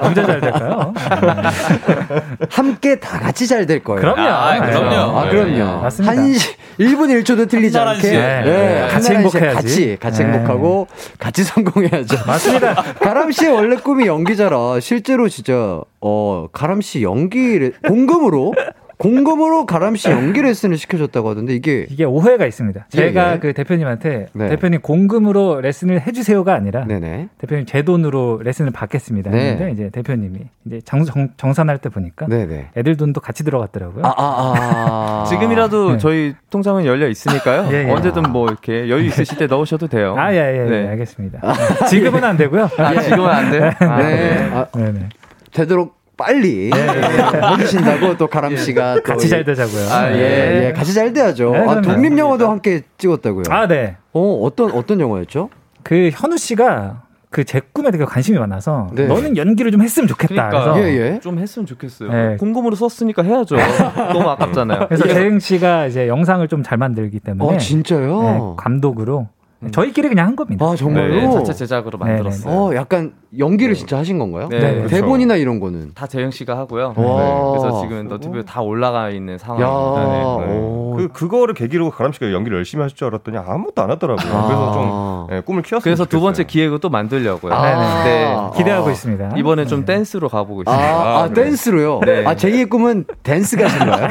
언제 0.03 0.25
잘 0.25 0.41
될까요? 0.41 0.93
함께 2.51 2.99
다 3.01 3.19
같이 3.19 3.47
잘 3.47 3.65
될 3.67 3.83
거예요. 3.83 4.01
그럼요. 4.01 4.21
아, 4.29 4.61
그럼요. 4.61 5.19
아, 5.19 5.29
그럼요. 5.31 5.81
맞습니다. 5.83 6.13
한 6.17 6.33
시, 6.35 6.44
1분 6.79 6.97
1분 6.97 7.23
1초도 7.23 7.49
틀리지 7.49 7.79
않게 7.79 8.01
씨. 8.01 8.11
네, 8.13 8.89
같이 8.91 9.07
씨 9.09 9.15
행복해야지. 9.15 9.55
같이 9.55 9.97
같이 10.01 10.25
네. 10.25 10.33
행복하고 10.33 10.87
같이 11.19 11.43
성공해야죠. 11.45 12.17
맞습니다. 12.27 12.75
가람 13.01 13.31
씨의 13.31 13.53
원래 13.53 13.77
꿈이 13.77 14.07
연기자라 14.07 14.81
실제로 14.81 15.29
진짜 15.29 15.81
어 16.01 16.49
가람 16.53 16.81
씨 16.81 17.03
연기 17.03 17.71
공금으로 17.87 18.53
공금으로 18.97 19.67
가람 19.67 19.97
씨 19.97 20.11
연기 20.11 20.43
레슨을 20.43 20.77
시켜줬다고 20.77 21.31
하던데 21.31 21.55
이게 21.55 21.87
이게 21.91 22.05
오해가 22.05 22.47
있습니다. 22.47 22.87
예, 22.95 22.97
제가 22.97 23.35
예. 23.35 23.39
그 23.39 23.53
대표님한테 23.53 24.29
네. 24.33 24.49
대표님 24.49 24.81
공금으로 24.81 25.61
레슨을 25.61 26.07
해주세요가 26.07 26.55
아니라 26.55 26.85
네네 26.85 27.29
대표님 27.39 27.67
제 27.67 27.83
돈으로 27.83 28.41
레슨을 28.43 28.71
받겠습니다. 28.71 29.31
네. 29.31 29.51
했는데 29.51 29.73
이제 29.73 29.91
대표님이 29.91 30.41
이제 30.67 30.81
정, 30.85 31.05
정, 31.05 31.29
정산할 31.37 31.79
때 31.79 31.89
보니까 31.89 32.27
네네 32.27 32.71
애들 32.77 32.97
돈도 32.97 33.21
같이 33.21 33.45
들어갔더라고요. 33.45 34.05
아, 34.05 34.15
아, 34.17 34.55
아. 34.57 35.25
지금이라도 35.29 35.93
네. 35.93 35.99
저희 35.99 36.35
통장은 36.51 36.85
열려 36.87 37.09
있으니까요. 37.09 37.69
예, 37.73 37.89
예. 37.89 37.91
언제든 37.91 38.23
뭐 38.31 38.47
이렇게 38.49 38.89
여유 38.89 39.05
있으실 39.07 39.39
때 39.39 39.47
넣으셔도 39.47 39.89
돼요. 39.89 40.15
아, 40.17 40.33
예, 40.33 40.37
예, 40.37 40.71
네. 40.71 40.85
예, 40.85 40.89
알겠습니다. 40.89 41.41
지금은 41.89 42.23
안 42.25 42.37
되고요. 42.37 42.69
아, 42.79 43.01
지금은 43.01 43.29
안 43.29 43.51
돼? 43.51 43.75
아, 43.85 43.99
네. 43.99 44.51
아, 44.53 44.67
네, 44.75 44.93
네. 44.93 45.09
되도록 45.53 46.04
빨리 46.17 46.71
해주신다고 47.59 48.17
또 48.17 48.27
가람 48.27 48.57
씨가 48.57 48.97
또 48.97 49.03
같이 49.03 49.29
잘 49.29 49.45
되자고요. 49.45 49.89
아, 49.91 50.13
예, 50.13 50.67
예, 50.67 50.73
같이 50.73 50.95
잘 50.95 51.13
돼야죠. 51.13 51.51
네, 51.53 51.59
아. 51.59 51.81
독립 51.81 52.17
영화도 52.17 52.49
함께 52.49 52.83
찍었다고요. 52.99 53.45
아, 53.51 53.67
네. 53.67 53.97
어, 54.13 54.41
어떤 54.43 54.71
어떤 54.73 55.01
영화였죠? 55.01 55.51
그 55.83 56.11
현우 56.13 56.37
씨가 56.37 57.03
그 57.31 57.43
제 57.45 57.61
꿈에 57.73 57.91
되게 57.91 58.05
관심이 58.05 58.39
많아서 58.39 58.89
네. 58.93 59.07
너는 59.09 59.37
연기를 59.37 59.73
좀 59.73 59.83
했으면 59.83 60.07
좋겠다. 60.07 60.51
그러니까 60.51 60.73
그래서, 60.75 60.89
예, 60.89 61.15
예. 61.15 61.21
좀 61.21 61.39
했으면 61.41 61.67
좋겠어요. 61.67 62.09
네. 62.13 62.37
공금으로 62.37 62.77
썼으니까 62.77 63.25
해야죠. 63.25 63.57
너무 64.15 64.29
아깝잖아요. 64.31 64.87
그래서 64.87 65.09
재흥 65.09 65.41
씨가 65.41 65.87
이제 65.87 66.07
영상을 66.07 66.47
좀 66.47 66.63
잘 66.63 66.79
만들기 66.79 67.19
때문에 67.19 67.57
어, 67.57 67.59
진짜요? 67.59 68.23
네, 68.23 68.41
감독으로 68.57 69.29
저희끼리 69.73 70.09
그냥 70.09 70.27
한 70.29 70.37
겁니다. 70.37 70.65
아, 70.67 70.77
정말로? 70.77 71.15
네, 71.15 71.31
자체 71.31 71.53
제작으로 71.55 71.99
네, 71.99 72.05
네. 72.05 72.11
만들었어요. 72.13 72.55
어, 72.55 72.75
약간 72.75 73.13
연기를 73.39 73.75
진짜 73.75 73.99
하신 73.99 74.19
건가요? 74.19 74.49
네, 74.49 74.59
네, 74.59 74.75
그렇죠. 74.77 74.89
대본이나 74.89 75.37
이런 75.37 75.61
거는. 75.61 75.93
다 75.95 76.07
재영 76.07 76.31
씨가 76.31 76.57
하고요. 76.57 76.95
와. 76.97 77.23
네, 77.23 77.59
그래서 77.59 77.81
지금 77.83 78.09
너튜브에 78.09 78.43
다 78.43 78.61
올라가 78.63 79.11
있는 79.11 79.35
야, 79.35 79.39
상황입니다. 79.39 80.47
네. 80.47 80.59
오. 80.59 80.95
그 80.97 81.09
그거를 81.09 81.55
계기로 81.55 81.91
가람 81.91 82.13
씨가 82.13 82.33
연기를 82.33 82.59
열심히 82.59 82.83
하실 82.83 82.97
줄 82.97 83.09
알았더니 83.09 83.37
아무것도 83.39 83.83
안 83.83 83.91
하더라고요. 83.91 84.33
아. 84.33 84.47
그래서 84.47 84.73
좀 84.73 85.27
예, 85.37 85.41
꿈을 85.41 85.63
키웠어요. 85.63 85.83
그래서 85.83 86.05
두 86.05 86.21
번째 86.21 86.45
기획을 86.45 86.79
또 86.79 86.89
만들려고요. 86.89 87.53
아. 87.53 88.05
네. 88.05 88.37
기대하고 88.57 88.89
아. 88.89 88.93
있습니다. 88.93 89.33
이번에 89.37 89.67
좀 89.67 89.85
댄스로 89.85 90.29
가보고 90.29 90.63
아, 90.67 90.73
있습니다. 90.73 91.19
아, 91.19 91.29
네. 91.29 91.35
댄스로요? 91.35 92.01
네. 92.05 92.25
아, 92.27 92.35
제2의 92.35 92.71
꿈은 92.71 93.07
댄스 93.25 93.57
가신가요? 93.57 94.09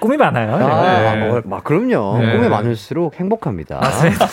꿈이 0.00 0.16
많아요. 0.16 0.58
네. 0.58 0.64
아, 0.64 1.16
뭐, 1.26 1.42
막 1.44 1.62
그럼요. 1.64 2.18
네. 2.18 2.32
꿈이 2.32 2.48
많을수록 2.48 3.18
행복합니다. 3.20 3.80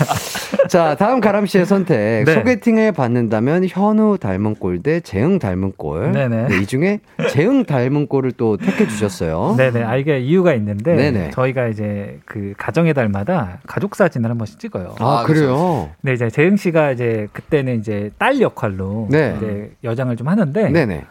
자, 0.69 0.95
다음 0.95 1.19
가람 1.19 1.45
씨의 1.45 1.65
선택. 1.65 2.23
네. 2.25 2.33
소개팅을 2.33 2.91
받는다면 2.93 3.65
현우 3.67 4.17
닮은 4.17 4.55
꼴 4.55 4.77
대 4.81 4.99
재흥 4.99 5.39
닮은 5.39 5.73
꼴. 5.77 6.11
네네. 6.11 6.59
이 6.61 6.65
중에 6.67 6.99
재흥 7.31 7.65
닮은 7.65 8.07
꼴을 8.07 8.31
또 8.33 8.57
택해 8.57 8.87
주셨어요. 8.87 9.55
네네. 9.57 9.83
아, 9.83 9.95
이게 9.95 10.19
이유가 10.19 10.53
있는데 10.53 10.95
네네. 10.95 11.31
저희가 11.31 11.67
이제 11.67 12.19
그 12.25 12.53
가정의 12.57 12.93
달마다 12.93 13.59
가족 13.65 13.95
사진을 13.95 14.29
한 14.29 14.37
번씩 14.37 14.59
찍어요. 14.59 14.95
아, 14.99 15.19
아, 15.19 15.23
그래요? 15.23 15.89
네, 16.01 16.13
이제 16.13 16.29
재흥 16.29 16.57
씨가 16.57 16.91
이제 16.91 17.27
그때는 17.33 17.79
이제 17.79 18.11
딸 18.19 18.39
역할로 18.39 19.07
네. 19.09 19.33
이제 19.37 19.71
여장을 19.83 20.15
좀 20.15 20.27
하는데 20.27 20.69
네네. 20.69 21.05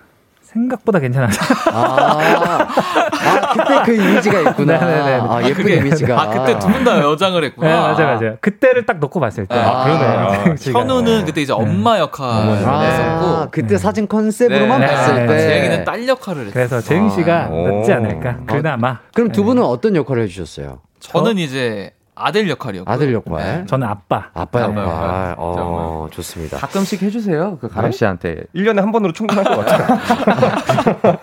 생각보다 0.60 0.98
괜찮아서 0.98 1.38
아, 1.70 2.18
아, 2.18 3.52
그때 3.52 3.82
그 3.84 3.94
이미지가 3.94 4.40
있구나. 4.50 4.78
네네네. 4.78 5.20
아, 5.28 5.40
예쁜 5.44 5.62
그게- 5.64 5.76
이미지가. 5.76 6.20
아 6.20 6.30
그때 6.30 6.58
두 6.58 6.68
분 6.68 6.84
다 6.84 6.98
여장을 7.00 7.42
했구나. 7.44 7.68
네, 7.68 7.74
맞아요, 7.74 8.16
맞아요. 8.18 8.36
그때를 8.40 8.86
딱 8.86 8.98
놓고 8.98 9.20
봤을 9.20 9.46
때. 9.46 9.54
아, 9.58 9.84
그러네. 9.84 10.36
재흥 10.44 10.56
씨가. 10.56 10.80
현우는 10.80 11.24
그때 11.26 11.42
이제 11.42 11.52
엄마 11.52 11.98
역할을 11.98 12.66
아, 12.66 12.80
했었고 12.80 13.50
그때 13.50 13.76
사진 13.76 14.08
컨셉으로만 14.08 14.80
네. 14.80 14.86
봤을 14.86 15.14
네. 15.14 15.26
때. 15.26 15.38
재영이는 15.40 15.84
딸 15.84 16.06
역할을 16.08 16.40
했어요. 16.46 16.52
그래서 16.54 16.80
재흥 16.80 17.10
씨가 17.10 17.48
오. 17.50 17.68
낫지 17.68 17.92
않을까. 17.92 18.36
그나마. 18.46 18.98
그럼 19.14 19.30
두 19.32 19.44
분은 19.44 19.62
어떤 19.62 19.94
역할을 19.96 20.22
해주셨어요? 20.24 20.78
저는 21.00 21.38
이제 21.38 21.90
아들 22.18 22.48
역할이었고 22.48 22.90
아들 22.90 23.12
역할. 23.12 23.66
저는 23.66 23.86
아빠. 23.86 24.30
아빠 24.32 24.40
아빠 24.42 24.62
역할. 24.62 24.84
역할. 24.84 25.34
어, 25.38 26.08
좋습니다. 26.10 26.56
가끔씩 26.58 27.02
해주세요. 27.02 27.58
그 27.60 27.68
가람 27.68 27.92
씨한테. 27.92 28.44
1년에 28.54 28.76
한 28.80 28.90
번으로 28.90 29.12
충분할 29.12 29.44
것 29.44 29.64
같아요. 29.64 31.18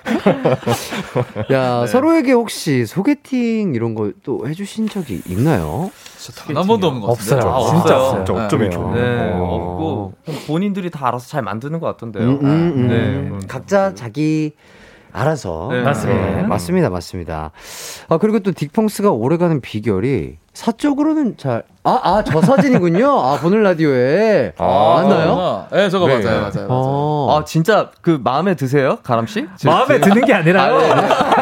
야, 1.52 1.86
서로에게 1.88 2.32
혹시 2.34 2.86
소개팅 2.86 3.74
이런 3.76 3.96
거 3.96 4.12
또 4.24 4.48
해주신 4.48 4.88
적이 4.88 5.22
있나요? 5.28 5.90
진짜 6.18 6.44
단한 6.46 6.68
번도 6.68 6.88
없는 6.88 7.02
것 7.02 7.08
같은데. 7.18 7.36
없어요. 7.36 7.52
아, 7.54 7.60
진짜 7.66 7.80
없어요. 7.80 7.98
없어요. 8.22 8.26
진짜 8.26 8.46
어쩜 8.46 8.62
이렇게. 8.62 8.78
없네. 8.78 9.02
네, 9.02 9.32
어. 9.34 9.44
없고 9.44 10.14
본인들이 10.48 10.92
다 10.92 11.08
알아서 11.08 11.28
잘 11.28 11.42
만드는 11.42 11.80
것 11.80 11.88
같던데요. 11.88 12.24
음, 12.24 12.40
음, 12.42 12.74
음. 12.76 12.88
네. 13.40 13.48
각자 13.48 13.94
자기 13.96 14.54
알아서. 15.12 15.70
네. 15.72 15.82
맞습니다. 15.82 16.26
네, 16.36 16.44
맞습니다. 16.44 16.90
맞습니다. 16.90 17.52
아, 18.08 18.18
그리고 18.18 18.40
또 18.40 18.52
딕펑스가 18.52 19.18
오래가는 19.20 19.60
비결이 19.62 20.38
사적으로는 20.54 21.36
잘, 21.38 21.64
아, 21.84 22.00
아, 22.04 22.24
저 22.24 22.40
사진이군요. 22.40 23.10
아, 23.10 23.38
보는 23.40 23.64
라디오에. 23.64 24.54
아, 24.58 25.02
맞나요? 25.04 25.66
네, 25.72 25.90
저거 25.90 26.08
네. 26.08 26.20
맞아요, 26.24 26.42
맞아요, 26.42 26.52
맞아요. 26.54 26.68
어. 26.70 27.38
아 27.40 27.44
진짜 27.44 27.90
그 28.02 28.20
마음에 28.24 28.54
드세요, 28.56 29.00
가람 29.02 29.26
씨? 29.26 29.48
마음에 29.66 30.00
드는 30.00 30.24
게 30.26 30.34
아니라요. 30.34 30.80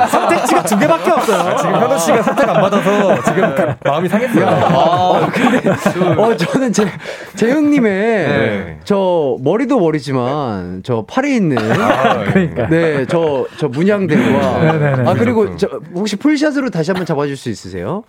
선택지가 0.09 0.63
두 0.63 0.79
개밖에 0.79 1.11
없어요. 1.11 1.57
지금 1.57 1.73
현우 1.75 1.99
씨가 1.99 2.23
선택 2.23 2.49
안 2.49 2.61
받아서 2.61 3.21
지금 3.23 3.53
마음이 3.83 4.07
상했어요. 4.07 4.47
아, 4.47 5.29
근데, 5.29 5.69
어, 6.17 6.37
저는 6.37 6.71
제, 6.71 6.87
재흥님의 7.35 7.91
네. 7.91 8.79
저 8.85 9.35
머리도 9.41 9.77
머리지만 9.79 10.83
저 10.85 11.05
팔에 11.05 11.35
있는 11.35 11.57
그러니까. 11.57 12.67
네, 12.69 13.05
저, 13.07 13.45
저 13.57 13.67
문양들과. 13.67 14.59
네네네. 14.59 15.09
아, 15.09 15.13
그리고 15.15 15.57
저, 15.57 15.67
혹시 15.93 16.15
풀샷으로 16.15 16.69
다시 16.69 16.91
한번 16.91 17.05
잡아줄 17.05 17.35
수 17.35 17.49
있으세요? 17.49 18.03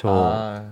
저. 0.00 0.08
아, 0.08 0.62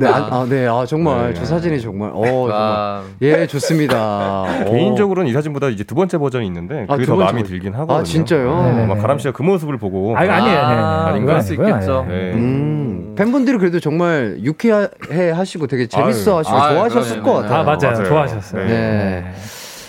네, 0.00 0.08
아, 0.08 0.28
아, 0.30 0.46
네, 0.48 0.66
아, 0.66 0.86
정말. 0.86 1.28
네. 1.28 1.34
저 1.34 1.44
사진이 1.44 1.78
정말. 1.82 2.10
어, 2.14 2.22
정말. 2.24 2.52
아, 2.54 3.02
예, 3.20 3.46
좋습니다. 3.46 4.44
어. 4.44 4.64
개인적으로는 4.70 5.28
이 5.28 5.34
사진보다 5.34 5.68
이제 5.68 5.84
두 5.84 5.94
번째 5.94 6.16
버전이 6.16 6.46
있는데 6.46 6.86
아, 6.88 6.94
그게 6.94 7.04
두더 7.04 7.16
버전. 7.18 7.42
들긴 7.44 7.74
하거든요. 7.74 7.98
아, 7.98 8.02
진짜요? 8.02 8.56
네, 8.62 8.62
네네네. 8.70 8.86
막 8.86 8.98
가람 9.02 9.18
씨가 9.18 9.32
그 9.32 9.42
모습을 9.42 9.76
보고 9.76 10.16
아, 10.16 10.20
아니에요. 10.20 10.34
아니에요. 10.34 10.58
아, 10.58 11.06
아니에요. 11.08 11.26
그럴 11.26 11.42
수. 11.42 11.52
있겠죠. 11.52 12.06
예. 12.08 12.12
네. 12.14 12.32
음, 12.32 13.14
팬분들이 13.18 13.58
그래도 13.58 13.78
정말 13.78 14.38
유쾌해 14.42 14.88
하시고 15.34 15.66
되게 15.66 15.86
재밌어 15.86 16.38
하시고 16.38 16.56
아유, 16.56 16.74
좋아하셨을 16.74 17.20
그러네요. 17.20 17.22
것 17.22 17.42
같아요. 17.42 17.58
아, 17.60 17.62
맞아요. 17.62 17.92
맞아요. 17.92 18.04
좋아하셨어요. 18.04 18.66
네. 18.66 19.32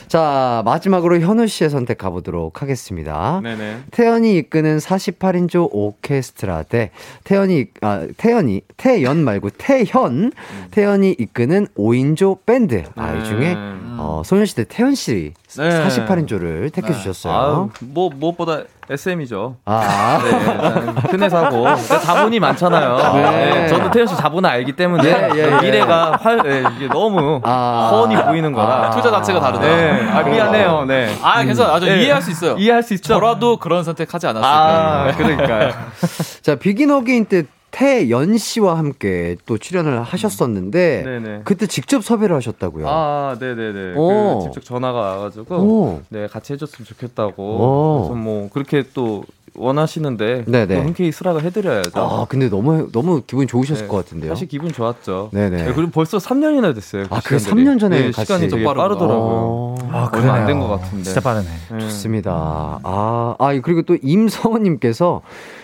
네. 0.08 0.10
자, 0.10 0.62
마지막으로 0.64 1.20
현우 1.20 1.48
씨의 1.48 1.70
선택 1.70 1.98
가보도록 1.98 2.62
하겠습니다. 2.62 3.42
네네. 3.44 3.80
태연이 3.92 4.38
이끄는 4.38 4.78
48인조 4.78 5.68
오케스트라 5.72 6.64
대 6.64 6.92
태연이 7.26 7.66
아 7.82 8.08
태연이 8.16 8.62
태연 8.78 9.18
말고 9.24 9.50
태현 9.58 10.32
태연이 10.72 11.14
이끄는 11.20 11.68
5인조 11.76 12.46
밴드 12.46 12.84
아 12.96 13.18
이 13.18 13.24
중에 13.26 13.54
음. 13.54 13.87
어, 13.98 14.22
소녀시대 14.26 14.66
태연 14.70 14.96
씨 14.96 15.34
네. 15.58 15.88
48인조를 15.88 16.72
택해 16.72 16.94
주셨어요. 16.94 17.34
아유, 17.34 17.70
뭐 17.82 18.10
무엇보다 18.14 18.62
SM이죠. 18.90 19.58
아, 19.66 20.20
네, 20.24 21.02
큰 21.10 21.22
회사고 21.22 21.62
그러니까 21.62 22.00
자본이 22.00 22.40
많잖아요. 22.40 22.98
네. 23.14 23.32
네, 23.54 23.68
저도 23.68 23.92
태연 23.92 24.08
씨 24.08 24.16
자본을 24.16 24.50
알기 24.50 24.74
때문에 24.74 25.04
예, 25.04 25.30
예, 25.36 25.52
예. 25.52 25.62
미래가 25.62 26.18
활 26.22 26.42
예, 26.46 26.64
이게 26.76 26.88
너무 26.88 27.42
아. 27.44 27.90
훤히 27.92 28.16
보이는 28.24 28.54
거라. 28.54 28.88
아, 28.88 28.90
투자 28.92 29.12
자체가 29.12 29.40
다르다. 29.40 29.62
네, 29.62 30.08
아, 30.10 30.24
미안해요. 30.24 30.86
네. 30.86 31.14
아, 31.22 31.44
괜찮아. 31.44 31.74
아주 31.74 31.86
네. 31.86 32.04
이해할 32.04 32.22
수 32.22 32.32
있어요. 32.32 32.56
이해할 32.58 32.84
수 32.84 32.94
있죠. 32.94 33.14
저라도 33.16 33.58
그런 33.58 33.84
선택하지 33.84 34.28
않았을까. 34.28 34.48
아, 34.50 35.12
그러니까요. 35.18 35.74
자 36.42 36.56
Begin 36.56 36.92
Again 36.92 37.26
때 37.26 37.44
태연 37.78 38.40
씨와 38.40 38.76
함께 38.76 39.36
또 39.46 39.60
출연을 39.60 40.02
하셨었는데 40.02 41.04
네네. 41.06 41.42
그때 41.44 41.68
직접 41.68 42.04
섭외를 42.04 42.36
하셨다고요. 42.36 42.88
아, 42.90 43.38
네네네. 43.40 43.94
오. 43.96 44.40
그 44.40 44.44
직접 44.46 44.66
전화가 44.66 44.98
와가지고 44.98 45.56
오. 45.58 46.02
네 46.10 46.26
같이 46.26 46.54
해줬으면 46.54 46.88
좋겠다고. 46.88 47.44
오. 47.44 48.02
그래서 48.02 48.16
뭐 48.16 48.50
그렇게 48.52 48.84
또 48.96 49.24
원하시는데 49.58 50.46
네네. 50.48 50.76
또 50.76 50.82
흔쾌히 50.82 51.12
수락을 51.12 51.44
해드려야죠. 51.44 51.92
아 52.00 52.26
근데 52.30 52.50
너무 52.50 52.90
너무 52.92 53.22
기분이 53.26 53.48
좋으셨을 53.48 53.84
네. 53.84 53.88
것 53.88 53.98
같은데요. 53.98 54.32
사실 54.32 54.48
기분 54.48 54.72
좋았죠. 54.72 55.30
네네. 55.34 55.74
그리고 55.74 55.92
벌써 55.92 56.18
3년이나 56.18 56.74
됐어요. 56.76 57.06
아, 57.10 57.20
그 57.24 57.38
시간들이. 57.40 57.66
3년 57.66 57.80
전에 57.80 58.00
네, 58.00 58.12
같이 58.12 58.26
시간이 58.28 58.48
되게 58.50 58.64
빠르구나. 58.64 58.84
빠르더라고요. 58.88 59.18
어. 59.20 60.10
얼마 60.14 60.34
안 60.34 60.46
된 60.48 60.60
것 60.60 60.68
같은데. 60.68 61.04
진짜 61.04 61.20
빠르네. 61.22 61.48
네. 61.72 61.80
좋습니다. 61.80 62.80
아, 62.84 63.36
아, 63.40 63.60
그리고 63.64 63.82
또 63.82 63.98
임성원님께서 64.02 65.22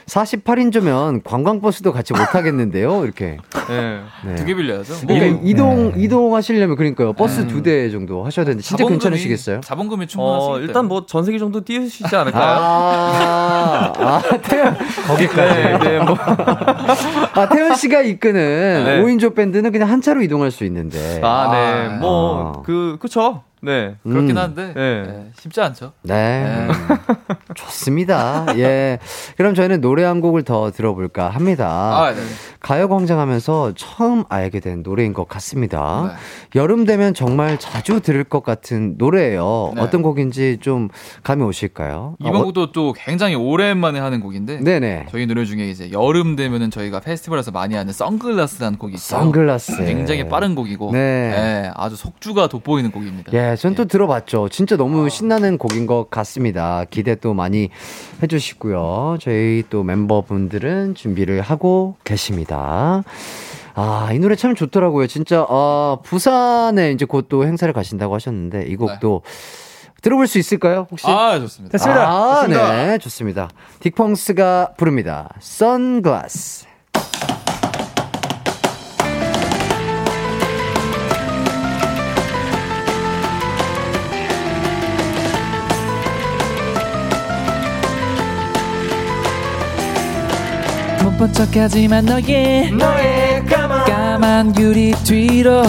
48인조면 0.07 1.23
관광버스도 1.23 1.93
같이 1.93 2.13
못하겠는데요? 2.13 3.03
이렇게. 3.05 3.37
네. 3.69 3.99
네. 4.25 4.35
두개 4.35 4.55
빌려야죠. 4.55 4.93
뭐, 5.07 5.17
네. 5.17 5.39
이동, 5.43 5.93
이동하시려면 5.95 6.75
그러니까요. 6.75 7.13
버스 7.13 7.41
음. 7.41 7.47
두대 7.47 7.89
정도 7.89 8.25
하셔야 8.25 8.45
되는데, 8.45 8.63
진짜 8.63 8.83
자본금이- 8.83 8.89
괜찮으시겠어요? 8.89 9.61
자본금이 9.61 10.07
충분하시기 10.07 10.51
어. 10.51 10.59
일단 10.59 10.87
뭐 10.87 11.05
전세기 11.05 11.39
정도 11.39 11.63
띄우시지 11.63 12.13
않을까요? 12.15 12.57
아, 12.59 13.82
아, 13.83 14.21
태연. 14.41 14.77
거기까지. 15.07 15.53
네, 15.61 15.77
네, 15.79 15.99
뭐. 15.99 16.15
아, 17.33 17.49
태연 17.49 17.75
씨가 17.75 18.01
이끄는 18.01 18.83
네. 18.85 19.01
오 19.01 19.05
5인조 19.05 19.35
밴드는 19.35 19.71
그냥 19.71 19.89
한 19.89 20.01
차로 20.01 20.21
이동할 20.21 20.51
수 20.51 20.63
있는데. 20.65 21.19
아, 21.23 21.49
네. 21.51 21.87
아. 21.95 21.97
뭐, 21.99 22.63
그, 22.65 22.97
그쵸. 22.99 23.43
네. 23.61 23.95
그렇긴 24.03 24.31
음. 24.31 24.37
한데 24.37 24.73
네. 24.75 25.03
네, 25.03 25.31
쉽지 25.39 25.61
않죠. 25.61 25.93
네. 26.01 26.67
좋습니다. 27.73 28.45
예. 28.57 28.99
그럼 29.37 29.55
저희는 29.55 29.81
노래 29.81 30.03
한 30.03 30.21
곡을 30.21 30.43
더 30.43 30.71
들어볼까 30.71 31.29
합니다. 31.29 31.67
아, 31.67 32.13
네. 32.13 32.21
가요광장 32.59 33.19
하면서 33.19 33.73
처음 33.75 34.23
알게 34.29 34.59
된 34.59 34.83
노래인 34.83 35.13
것 35.13 35.27
같습니다. 35.27 36.13
네. 36.53 36.59
여름 36.59 36.85
되면 36.85 37.13
정말 37.13 37.57
자주 37.57 37.99
들을 37.99 38.23
것 38.23 38.43
같은 38.43 38.95
노래예요. 38.97 39.73
네. 39.75 39.81
어떤 39.81 40.01
곡인지 40.01 40.59
좀 40.61 40.89
감이 41.23 41.43
오실까요? 41.43 42.15
이번 42.19 42.35
어, 42.35 42.43
곡도 42.45 42.71
또 42.71 42.93
굉장히 42.93 43.35
오랜만에 43.35 43.99
하는 43.99 44.19
곡인데 44.19 44.59
네네. 44.59 45.07
저희 45.11 45.25
노래 45.25 45.45
중에 45.45 45.69
이제 45.69 45.91
여름 45.91 46.35
되면은 46.35 46.71
저희가 46.71 46.99
페스티벌에서 46.99 47.51
많이 47.51 47.75
하는 47.75 47.91
선글라스라는 47.91 48.77
곡이 48.77 48.95
있어요. 48.95 49.21
선글라스. 49.21 49.85
굉장히 49.85 50.27
빠른 50.27 50.55
곡이고 50.55 50.91
네. 50.91 50.99
네, 51.29 51.71
아주 51.75 51.95
속주가 51.95 52.47
돋보이는 52.47 52.91
곡입니다. 52.91 53.33
예, 53.33 53.55
전또 53.55 53.85
들어봤죠. 53.85 54.49
진짜 54.49 54.77
너무 54.77 55.09
신나는 55.09 55.57
곡인 55.57 55.87
것 55.87 56.09
같습니다. 56.09 56.85
기대 56.89 57.15
또 57.15 57.33
많이 57.33 57.62
해주시고요. 58.21 59.17
저희 59.21 59.63
또 59.69 59.83
멤버분들은 59.83 60.95
준비를 60.95 61.41
하고 61.41 61.95
계십니다. 62.03 63.03
아, 63.75 64.09
이 64.13 64.19
노래 64.19 64.35
참 64.35 64.53
좋더라고요. 64.55 65.07
진짜, 65.07 65.45
아, 65.49 65.97
부산에 66.03 66.91
이제 66.91 67.05
곧 67.05 67.27
또 67.29 67.45
행사를 67.45 67.71
가신다고 67.73 68.13
하셨는데, 68.15 68.65
이 68.67 68.75
곡도 68.75 69.23
들어볼 70.03 70.27
수 70.27 70.37
있을까요? 70.37 70.85
혹시? 70.91 71.07
아 71.07 71.39
좋습니다. 71.39 71.71
됐습니다. 71.71 72.07
아, 72.07 72.35
좋습니다. 72.41 72.85
네, 72.85 72.97
좋습니다. 72.99 73.49
딕펑스가 73.79 74.75
부릅니다. 74.77 75.29
선글라스. 75.39 76.65
척하지만 91.31 92.05
너의 92.05 92.71
너의 92.71 93.45
까만, 93.45 94.57
유리 94.59 94.91
뒤로 95.03 95.63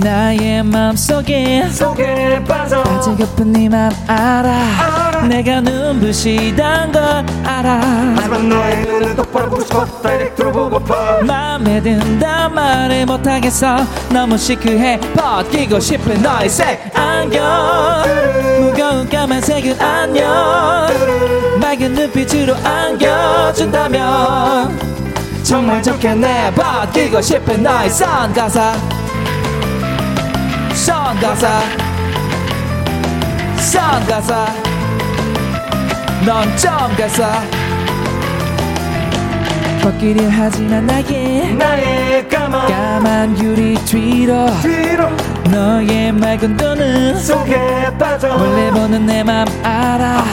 나의 0.00 0.62
맘속에 0.62 1.68
속에 1.70 2.42
빠져. 2.44 2.82
빠지고픈 2.84 3.52
네맘 3.52 3.90
알아. 4.06 5.26
내가 5.28 5.60
눈부시단 5.60 6.92
걸 6.92 7.02
알아. 7.44 7.80
하지만 8.16 8.48
너의 8.48 8.82
눈을 8.82 9.16
똑바로 9.16 9.50
보고 9.50 9.62
싶어. 9.62 9.84
다이렉트로 9.84 10.52
보고파. 10.52 11.22
맘에 11.22 11.82
든단 11.82 12.54
말을 12.54 13.06
못하겠어. 13.06 13.78
너무 14.10 14.38
시크해. 14.38 15.00
벗기고 15.16 15.80
싶은 15.80 16.22
너의 16.22 16.48
색 16.48 16.96
안경. 16.96 17.44
무거운 18.60 19.08
까만색은 19.08 19.80
안녕. 19.80 20.86
맑은 21.60 21.94
눈빛으로 21.94 22.54
안겨준다면. 22.64 23.98
정말 25.42 25.82
좋겠네. 25.82 26.52
벗기고 26.54 27.20
싶은 27.20 27.62
너의 27.62 27.90
선가사 27.90 28.74
선가사 30.84 31.60
선가사 33.56 34.46
넌 36.24 36.56
점가사 36.56 37.42
벗기려 39.82 40.28
하지만 40.30 40.86
나의 40.86 41.54
나의 41.54 42.28
까만, 42.28 43.38
유리 43.42 43.74
뒤로 43.84 44.46
너의 45.50 46.12
맑은 46.12 46.56
눈은 46.56 47.18
속에 47.20 47.90
빠져 47.98 48.36
몰래 48.36 48.70
보는 48.70 49.06
내 49.06 49.22
맘 49.24 49.46
알아. 49.62 50.24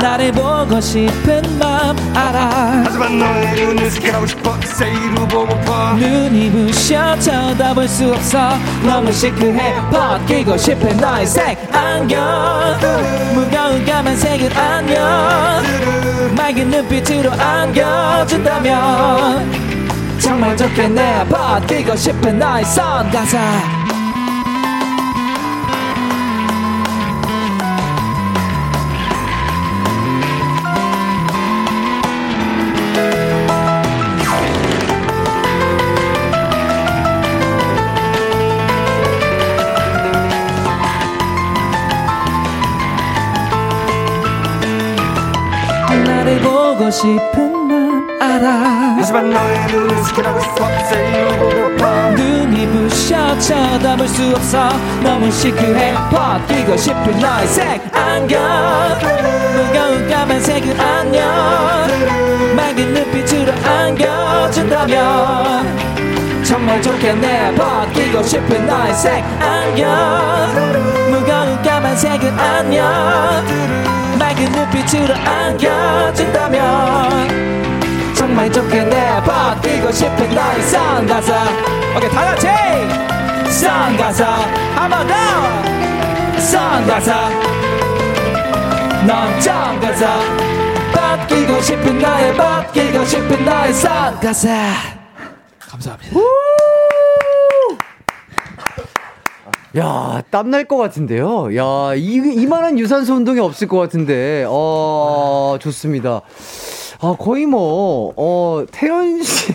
나를 0.00 0.32
보고 0.32 0.80
싶은 0.80 1.42
맘 1.58 1.96
알아. 2.14 2.82
하지만 2.84 3.18
너의 3.18 3.54
눈을 3.54 3.90
스캔하고 3.90 4.26
싶어. 4.26 4.54
세이로 4.62 5.26
보고파. 5.28 5.92
눈이 5.94 6.50
부셔 6.50 7.18
쳐다볼 7.18 7.86
수 7.88 8.12
없어. 8.12 8.50
너무 8.84 9.12
시크해. 9.12 9.74
벗기고 9.90 10.56
싶은 10.56 10.96
너의 10.96 11.26
색 11.26 11.58
안경. 11.74 12.18
무거운 13.34 13.84
까만색은 13.84 14.50
안녕 14.56 15.62
맑은 16.36 16.70
눈빛으로 16.70 17.30
안겨준다면 17.32 18.68
정말 20.20 20.56
좋겠네. 20.56 21.24
벗기고 21.28 21.94
싶은 21.96 22.38
너의 22.38 22.64
선가사 22.64 23.77
보고 46.88 46.90
싶은 46.90 47.68
맘 47.68 48.08
알아. 48.20 48.96
하지만 48.98 49.30
너의 49.30 49.66
눈을 49.66 50.04
스캔하고 50.04 50.40
싶어. 50.40 50.66
눈이 52.16 52.66
부셔 52.68 53.38
쳐다볼 53.38 54.08
수 54.08 54.34
없어. 54.34 54.70
너무 55.02 55.30
시크해. 55.30 55.94
벗기고 56.10 56.76
싶은 56.78 57.20
너의 57.20 57.46
색 57.46 57.94
안경. 57.94 58.40
무거운 59.52 60.08
까만색은 60.08 60.80
안녕. 60.80 61.26
맑은 62.56 62.94
눈빛으로 62.94 63.52
안겨준다면 63.66 64.98
정말 66.48 66.80
좋겠네 66.80 67.54
벗기고 67.56 68.22
싶은 68.22 68.66
너의 68.66 68.94
색 68.94 69.22
안경. 69.38 69.86
무거운 71.10 71.60
까만색은 71.62 72.38
안녕 72.38 72.86
맑은 74.18 74.50
눈빛으로 74.52 75.14
안겨준다면 75.14 76.64
정말 78.14 78.50
좋겠네 78.50 79.22
벗기고 79.24 79.92
싶은 79.92 80.34
너의 80.34 80.62
선가사. 80.62 81.34
오케이 81.94 82.08
다 82.08 82.24
같이! 82.24 82.46
선가사 83.52 84.24
한번 84.74 85.06
더! 85.06 85.14
선가사 86.40 87.28
넌 89.06 89.38
정가사. 89.38 90.18
벗기고 90.94 91.60
싶은 91.60 91.98
너의 91.98 92.34
벗기고 92.34 93.04
싶은 93.04 93.44
너의 93.44 93.74
선가사. 93.74 94.48
감사합니다 95.68 96.18
야, 99.78 100.22
땀 100.30 100.50
날 100.50 100.64
것 100.64 100.76
같은데요. 100.76 101.54
야, 101.56 101.94
이, 101.94 102.14
이만한 102.14 102.78
유산소 102.78 103.14
운동이 103.14 103.38
없을 103.40 103.68
것 103.68 103.78
같은데. 103.78 104.44
어, 104.48 105.56
좋습니다. 105.60 106.22
아, 107.00 107.14
거의 107.18 107.46
뭐, 107.46 108.12
어, 108.16 108.64
태연 108.72 109.22
씨. 109.22 109.54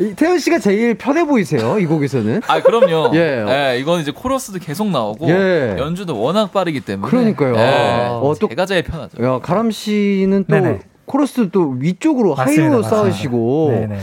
이 0.00 0.14
태연 0.14 0.38
씨가 0.38 0.60
제일 0.60 0.94
편해 0.94 1.24
보이세요, 1.26 1.76
이 1.80 1.86
곡에서는. 1.86 2.42
아 2.46 2.62
그럼요. 2.62 3.10
예. 3.18 3.44
예. 3.74 3.78
이건 3.80 4.00
이제 4.00 4.12
코러스도 4.12 4.60
계속 4.60 4.86
나오고 4.88 5.28
예. 5.28 5.74
연주도 5.76 6.18
워낙 6.20 6.52
빠르기 6.52 6.78
때문에. 6.80 7.10
그러니까요. 7.10 7.56
예. 7.56 8.06
어, 8.08 8.32
또- 8.40 8.46
제가 8.48 8.64
제일 8.64 8.84
편하죠. 8.84 9.20
야, 9.24 9.40
가람 9.42 9.72
씨는 9.72 10.44
또 10.48 10.54
네네. 10.54 10.78
코러스 11.04 11.50
또 11.50 11.70
위쪽으로 11.80 12.36
맞습니다, 12.36 12.62
하이로 12.62 12.80
맞습니다. 12.82 12.96
쌓으시고. 13.10 13.70
네네. 13.72 13.98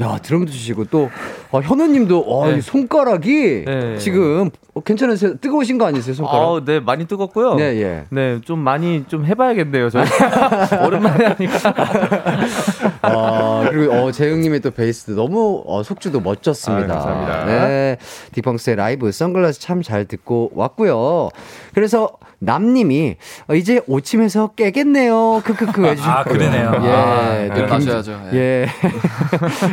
야, 0.00 0.18
드럼도 0.22 0.50
치시고 0.50 0.84
또 0.86 1.10
아, 1.54 1.60
현우님도 1.62 2.20
어, 2.20 2.48
네. 2.50 2.56
이 2.58 2.60
손가락이 2.60 3.64
네. 3.66 3.98
지금 3.98 4.50
어, 4.74 4.80
괜찮으세요? 4.80 5.36
뜨거우신 5.38 5.78
거 5.78 5.86
아니세요, 5.86 6.14
손가락? 6.14 6.42
아, 6.42 6.60
네, 6.64 6.80
많이 6.80 7.06
뜨겁고요. 7.06 7.54
네, 7.54 7.80
예. 7.80 8.04
네, 8.10 8.40
좀 8.44 8.58
많이 8.58 9.04
좀 9.06 9.24
해봐야겠네요, 9.24 9.88
저희. 9.90 10.04
오랜만에 10.84 11.26
하니까. 11.26 11.74
아, 13.02 13.68
그리고 13.70 13.92
어, 13.92 14.10
재영님의 14.10 14.60
또 14.60 14.70
베이스도 14.72 15.14
너무 15.14 15.62
어, 15.66 15.82
속주도 15.84 16.20
멋졌습니다. 16.20 16.92
아, 16.92 16.98
감사합니다. 16.98 17.44
네, 17.46 17.96
딕펑스의 18.32 18.74
라이브 18.76 19.12
선글라스 19.12 19.60
참 19.60 19.82
잘 19.84 20.06
듣고 20.06 20.50
왔고요. 20.54 21.28
그래서 21.74 22.08
남님이 22.38 23.16
어, 23.48 23.54
이제 23.54 23.80
오침에서 23.86 24.48
깨겠네요. 24.56 25.42
크크크 25.44 25.84
해주신 25.86 26.10
아, 26.10 26.24
그러네요. 26.24 26.72
예, 26.82 26.88
아, 26.90 27.48
또 27.54 27.60
일어나셔야죠. 27.60 28.20
예, 28.32 28.66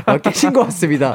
어, 0.06 0.18
깨신 0.18 0.52
것 0.54 0.66
같습니다. 0.66 1.14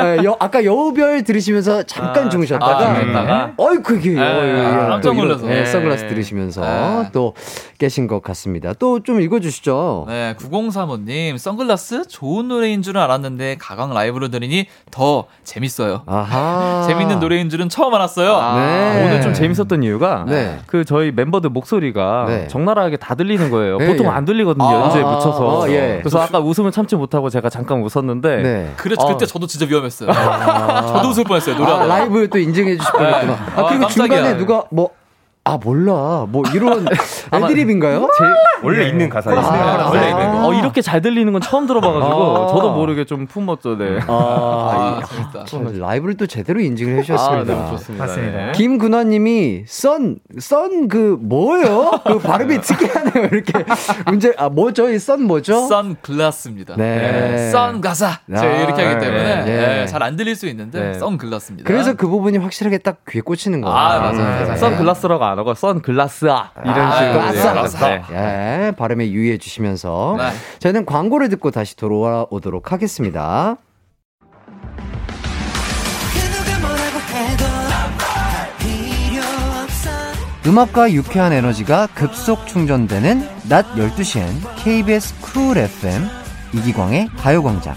예, 0.00 0.24
여, 0.24 0.36
아까 0.38 0.64
여우별 0.64 1.24
들으시면서 1.24 1.82
잠깐 1.84 2.26
아, 2.26 2.28
주무셨다가, 2.28 2.78
아, 2.78 2.94
주무셨다가. 3.00 3.52
어이구 3.56 3.96
이게 3.96 4.16
예, 4.16 4.20
어, 4.20 4.86
깜짝 4.88 5.14
놀라서. 5.16 5.48
예, 5.50 5.60
예. 5.60 5.64
선글라스 5.64 6.08
들으시면서 6.08 6.62
예. 7.04 7.08
또 7.12 7.34
깨신 7.78 8.06
것 8.06 8.22
같습니다. 8.22 8.72
또 8.74 9.00
좀 9.06 9.20
읽어주시죠. 9.20 10.06
네, 10.08 10.34
9035님, 10.38 11.38
선글라스 11.38 12.08
좋은 12.08 12.48
노래인 12.48 12.82
줄은 12.82 13.00
알았는데, 13.00 13.56
가강 13.60 13.92
라이브로 13.94 14.28
들으니 14.28 14.66
더 14.90 15.26
재밌어요. 15.44 16.02
아하. 16.06 16.84
재밌는 16.88 17.20
노래인 17.20 17.48
줄은 17.50 17.68
처음 17.68 17.94
알았어요. 17.94 18.34
아, 18.34 18.56
네. 18.56 19.04
오늘 19.04 19.20
좀 19.22 19.32
재밌었던 19.34 19.82
이유가 19.82 20.24
네. 20.26 20.58
그 20.66 20.84
저희 20.84 21.12
멤버들 21.12 21.50
목소리가 21.50 22.24
네. 22.28 22.48
적나라하게 22.48 22.96
다 22.96 23.14
들리는 23.14 23.50
거예요. 23.50 23.78
네, 23.78 23.86
보통 23.86 24.06
예. 24.06 24.10
안 24.10 24.24
들리거든요. 24.24 24.66
아, 24.66 24.82
연주에 24.84 25.02
아, 25.02 25.10
묻혀서. 25.12 25.64
아, 25.64 25.68
예. 25.70 25.98
그래서 26.00 26.20
아까 26.20 26.38
웃음을 26.40 26.72
참지 26.72 26.96
못하고 26.96 27.30
제가 27.30 27.48
잠깐 27.50 27.82
웃었는데 27.82 28.36
네. 28.42 28.72
그래, 28.76 28.96
어. 28.98 29.06
그때 29.06 29.26
저도 29.26 29.46
진짜 29.46 29.66
위험했어요. 29.66 29.85
저도 29.88 31.08
웃을 31.08 31.24
뻔했어요, 31.24 31.56
노래. 31.56 31.70
아, 31.70 31.84
라이브 31.86 32.28
또 32.28 32.38
인증해 32.38 32.76
주실 32.76 32.92
뻔했구나. 32.92 33.32
네. 33.32 33.52
아, 33.56 33.68
그리고 33.68 33.84
아, 33.86 33.88
중간에. 33.88 34.36
누가 34.36 34.64
뭐, 34.70 34.90
아, 35.46 35.58
몰라. 35.62 36.26
뭐, 36.28 36.42
이런 36.54 36.86
애드립인가요? 37.32 38.08
원래 38.62 38.88
있는 38.88 39.08
가사예요. 39.08 39.40
아, 39.40 39.88
원래 39.90 40.00
아. 40.00 40.08
있는 40.08 40.32
거. 40.32 40.48
어, 40.48 40.54
이렇게 40.54 40.82
잘 40.82 41.00
들리는 41.00 41.32
건 41.32 41.40
처음 41.40 41.66
들어봐가지고 41.66 42.36
아. 42.36 42.46
저도 42.48 42.72
모르게 42.74 43.04
좀 43.04 43.26
품었죠. 43.26 43.78
네. 43.78 43.98
아, 44.08 45.00
아. 45.02 45.44
참, 45.46 45.78
라이브를 45.78 46.16
또 46.16 46.26
제대로 46.26 46.60
인증을 46.60 46.98
해주셨습니다. 46.98 47.52
아, 47.52 47.56
너무 47.56 47.70
좋습니다. 47.76 48.04
맞습니다. 48.06 48.38
네. 48.46 48.52
김근화님이 48.52 49.64
썬, 49.66 50.18
썬 50.38 50.88
그 50.88 51.16
뭐예요? 51.20 51.90
그 52.06 52.18
발음이 52.18 52.60
특이하네요. 52.60 53.26
이렇게 53.32 53.52
문제 54.06 54.34
아 54.36 54.48
뭐죠? 54.48 54.88
이 54.90 54.98
썬 54.98 55.22
뭐죠? 55.22 55.66
선글라스입니다. 55.68 56.74
네. 56.76 57.50
선가사. 57.50 58.20
제가 58.28 58.40
아, 58.40 58.56
이렇게 58.62 58.82
하기 58.84 59.00
때문에 59.04 59.44
네. 59.44 59.86
잘안 59.86 60.16
들릴 60.16 60.34
수 60.36 60.46
있는데 60.48 60.80
네. 60.80 60.94
선글라스입니다. 60.94 61.66
그래서 61.66 61.94
그 61.94 62.08
부분이 62.08 62.38
확실하게 62.38 62.78
딱 62.78 62.98
귀에 63.08 63.20
꽂히는 63.20 63.60
거예요. 63.60 63.76
아, 63.76 63.98
맞아요. 63.98 64.48
네. 64.48 64.56
선글라스라고 64.56 65.24
안 65.24 65.35
하고 65.38 65.54
선글라스아 65.54 66.52
이런 66.64 66.80
아, 66.80 66.96
식으로 66.98 67.42
글라스. 67.42 67.76
네. 67.78 68.02
예, 68.12 68.72
발음에 68.76 69.10
유의해 69.10 69.38
주시면서 69.38 70.16
네. 70.18 70.30
저희는 70.58 70.86
광고를 70.86 71.28
듣고 71.28 71.50
다시 71.50 71.76
돌아오도록 71.76 72.72
하겠습니다. 72.72 73.56
음악과 80.46 80.92
유쾌한 80.92 81.32
에너지가 81.32 81.88
급속 81.88 82.46
충전되는 82.46 83.28
낮 83.48 83.66
12시엔 83.74 84.28
KBS 84.62 85.20
쿨 85.20 85.58
FM 85.58 86.06
이기광의 86.54 87.08
가요광장 87.16 87.74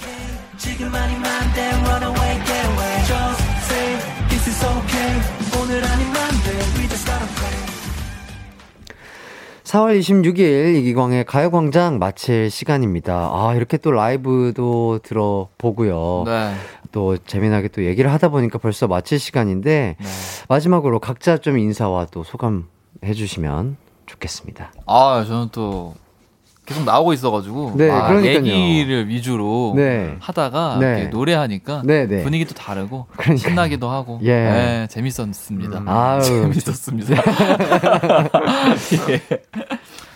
4월 9.70 10.00
26일 10.00 10.78
이기광의 10.78 11.26
가요광장 11.26 12.00
마칠 12.00 12.50
시간입니다. 12.50 13.30
아, 13.32 13.54
이렇게 13.56 13.78
또 13.78 13.92
라이브도 13.92 14.98
들어보고요. 15.04 16.24
네. 16.26 16.56
또 16.92 17.18
재미나게 17.18 17.68
또 17.68 17.86
얘기를 17.86 18.12
하다 18.12 18.30
보니까 18.30 18.58
벌써 18.58 18.88
마칠 18.88 19.20
시간인데, 19.20 19.96
네. 20.00 20.06
마지막으로 20.48 20.98
각자 21.00 21.38
좀 21.38 21.60
인사와 21.60 22.08
또 22.08 22.24
소감 22.24 22.68
해주시면 23.06 23.78
좋겠습니다. 24.08 24.74
아, 24.88 25.24
저는 25.28 25.50
또 25.52 25.94
계속 26.70 26.84
나오고 26.86 27.14
있어가지고 27.14 27.74
네, 27.78 27.90
아, 27.90 28.08
그러니까요. 28.10 28.36
얘기를 28.46 29.08
위주로 29.10 29.74
네. 29.76 30.16
하다가 30.20 30.78
네. 30.80 31.08
노래하니까 31.08 31.82
네, 31.84 32.06
네. 32.06 32.22
분위기도 32.22 32.54
다르고 32.54 33.08
그러니까요. 33.18 33.38
신나기도 33.38 33.90
하고 33.90 34.20
예. 34.22 34.34
네, 34.34 34.88
재밌었습니다. 34.88 35.82
아유, 35.88 36.22
재밌었습니다. 36.22 37.16
예. 39.10 39.22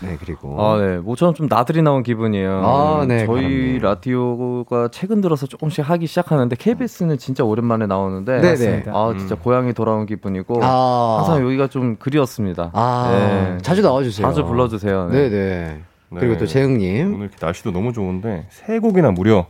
네, 0.01 0.17
그리고. 0.19 0.63
아, 0.63 0.77
네. 0.77 0.97
모처럼 0.97 1.33
좀 1.33 1.47
나들이 1.49 1.81
나온 1.81 2.03
기분이에요. 2.03 2.61
아, 2.63 3.05
네, 3.07 3.25
저희 3.25 3.79
그럼요. 3.79 3.95
라디오가 3.95 4.89
최근 4.91 5.21
들어서 5.21 5.47
조금씩 5.47 5.89
하기 5.89 6.05
시작하는데 6.05 6.55
KBS는 6.55 7.17
진짜 7.17 7.43
오랜만에 7.43 7.87
나오는데 7.87 8.33
네네. 8.41 8.49
맞습니다. 8.49 8.91
아, 8.91 9.15
진짜 9.17 9.33
고향에 9.33 9.73
돌아온 9.73 10.05
기분이고 10.05 10.59
아, 10.63 11.15
항상 11.25 11.43
여기가 11.43 11.65
좀 11.67 11.95
그리웠습니다. 11.95 12.69
아, 12.73 13.09
네. 13.11 13.57
자주 13.63 13.81
나와주세요. 13.81 14.27
자주 14.27 14.45
불러주세요. 14.45 15.07
네. 15.07 15.29
네네. 15.29 15.81
네. 16.13 16.19
그리고 16.19 16.37
또 16.37 16.45
재흥님. 16.45 17.15
오늘 17.15 17.27
이렇게 17.27 17.37
날씨도 17.43 17.71
너무 17.71 17.93
좋은데 17.93 18.45
세 18.49 18.79
곡이나 18.79 19.11
무려 19.11 19.47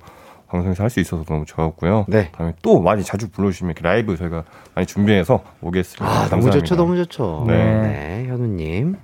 방송에서 0.48 0.84
할 0.84 0.90
수 0.90 1.00
있어서 1.00 1.24
너무 1.24 1.46
좋았고요. 1.46 2.06
네. 2.08 2.30
다음에 2.32 2.54
또 2.62 2.80
많이 2.82 3.04
자주 3.04 3.30
불러주시면 3.32 3.72
이렇게 3.72 3.88
라이브 3.88 4.16
저희가 4.16 4.44
많이 4.76 4.86
준비해서 4.86 5.44
오겠습니다. 5.62 6.06
아, 6.06 6.14
너무 6.14 6.30
감사합니다. 6.30 6.58
좋죠, 6.60 6.76
너무 6.76 6.96
좋죠. 6.98 7.44
네. 7.48 7.54
네, 7.82 8.26
현우님. 8.30 8.96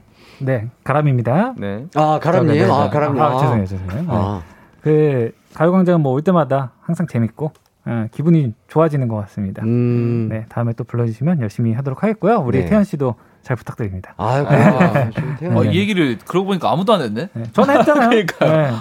네, 0.42 0.68
가람입니다. 0.84 1.56
네. 1.58 1.86
아, 1.96 2.20
가람님. 2.22 2.54
네, 2.54 2.60
네, 2.62 2.66
네. 2.68 2.72
아, 2.72 2.90
가람님. 2.90 3.22
아, 3.22 3.40
죄송해요, 3.40 3.66
죄송해요. 3.66 4.02
네. 4.02 4.08
아, 4.10 4.42
그 4.82 5.32
가요광장은 5.56 6.02
뭐올 6.02 6.22
때마다 6.22 6.72
항상 6.82 7.08
재밌고 7.08 7.52
어, 7.86 8.06
기분이 8.12 8.54
좋아지는 8.68 9.08
것 9.08 9.16
같습니다. 9.18 9.64
음. 9.64 10.28
네, 10.30 10.46
다음에 10.50 10.74
또 10.74 10.84
불러주시면 10.84 11.42
열심히 11.42 11.74
하도록 11.74 12.04
하겠고요. 12.04 12.38
우리 12.46 12.60
네. 12.60 12.66
태연 12.66 12.84
씨도 12.84 13.16
잘 13.44 13.56
부탁드립니다. 13.56 14.14
아유, 14.18 14.46
아, 14.48 15.10
좀 15.10 15.36
태연 15.40 15.58
어, 15.58 15.64
님. 15.64 15.72
이 15.74 15.78
얘기를 15.80 16.18
그러고 16.28 16.48
보니까 16.48 16.72
아무도 16.72 16.94
안 16.94 17.02
했네. 17.02 17.30
네, 17.34 17.44
저는 17.54 17.80
했잖아요. 17.80 18.10
네. 18.10 18.26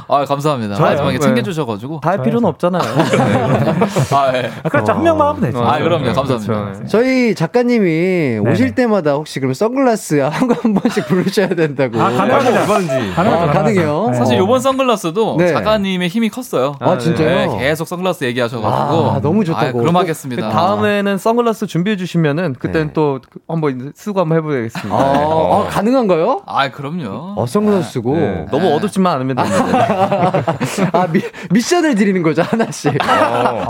아, 0.08 0.24
감사합니다. 0.26 0.74
저요? 0.74 0.86
마지막에 0.90 1.18
네. 1.18 1.18
챙겨주셔가지고. 1.20 2.00
다 2.00 2.10
할 2.10 2.22
필요는 2.22 2.46
없잖아요. 2.48 2.82
아, 2.82 4.32
예. 4.36 4.50
아, 4.62 4.68
그렇죠. 4.68 4.92
한 4.92 5.02
명만 5.02 5.28
하면 5.28 5.40
되죠. 5.42 5.64
아, 5.64 5.78
그럼요. 5.78 6.12
감사합니다. 6.12 6.52
그렇죠. 6.64 6.86
저희 6.88 7.34
작가님이 7.34 8.38
오실. 8.46 8.74
때마다 8.74 9.12
혹시 9.14 9.40
그럼 9.40 9.54
선글라스 9.54 10.16
한, 10.20 10.32
한 10.50 10.74
번씩 10.74 11.06
부르셔야 11.06 11.48
된다고. 11.48 12.00
아, 12.00 12.10
가능합니다. 12.10 12.60
얼마든지. 12.62 13.14
가능하죠, 13.14 13.42
아, 13.44 13.52
가능해요? 13.52 14.08
네. 14.10 14.16
사실 14.18 14.36
요번 14.38 14.60
선글라스도 14.60 15.36
네. 15.38 15.48
작가님의 15.48 16.08
힘이 16.08 16.28
컸어요. 16.28 16.74
아, 16.80 16.98
진짜요? 16.98 17.52
네, 17.52 17.58
계속 17.58 17.88
선글라스 17.88 18.24
얘기하셔가지고. 18.24 19.10
아, 19.10 19.20
너무 19.22 19.44
좋다고. 19.44 19.78
아, 19.78 19.80
그럼 19.82 19.96
하겠습니다. 19.96 20.48
그 20.48 20.52
다음에는 20.52 21.16
선글라스 21.18 21.66
준비해 21.66 21.96
주시면은 21.96 22.54
그때는 22.54 22.88
네. 22.88 22.92
또 22.92 23.20
한번 23.48 23.92
쓰고 23.94 24.20
한번 24.20 24.38
해보 24.38 24.47
겠습니다. 24.48 24.94
아, 24.94 25.00
아, 25.00 25.66
가능한가요? 25.70 26.42
아, 26.46 26.70
그럼요. 26.70 27.34
어, 27.36 27.46
선글라스 27.46 27.92
쓰고. 27.92 28.16
네. 28.16 28.46
너무 28.50 28.74
어둡지만 28.74 29.14
않으면 29.14 29.36
됩니다. 29.36 30.42
아, 30.92 31.06
미, 31.10 31.20
미션을 31.50 31.94
드리는 31.94 32.22
거죠, 32.22 32.42
하나씩. 32.42 32.92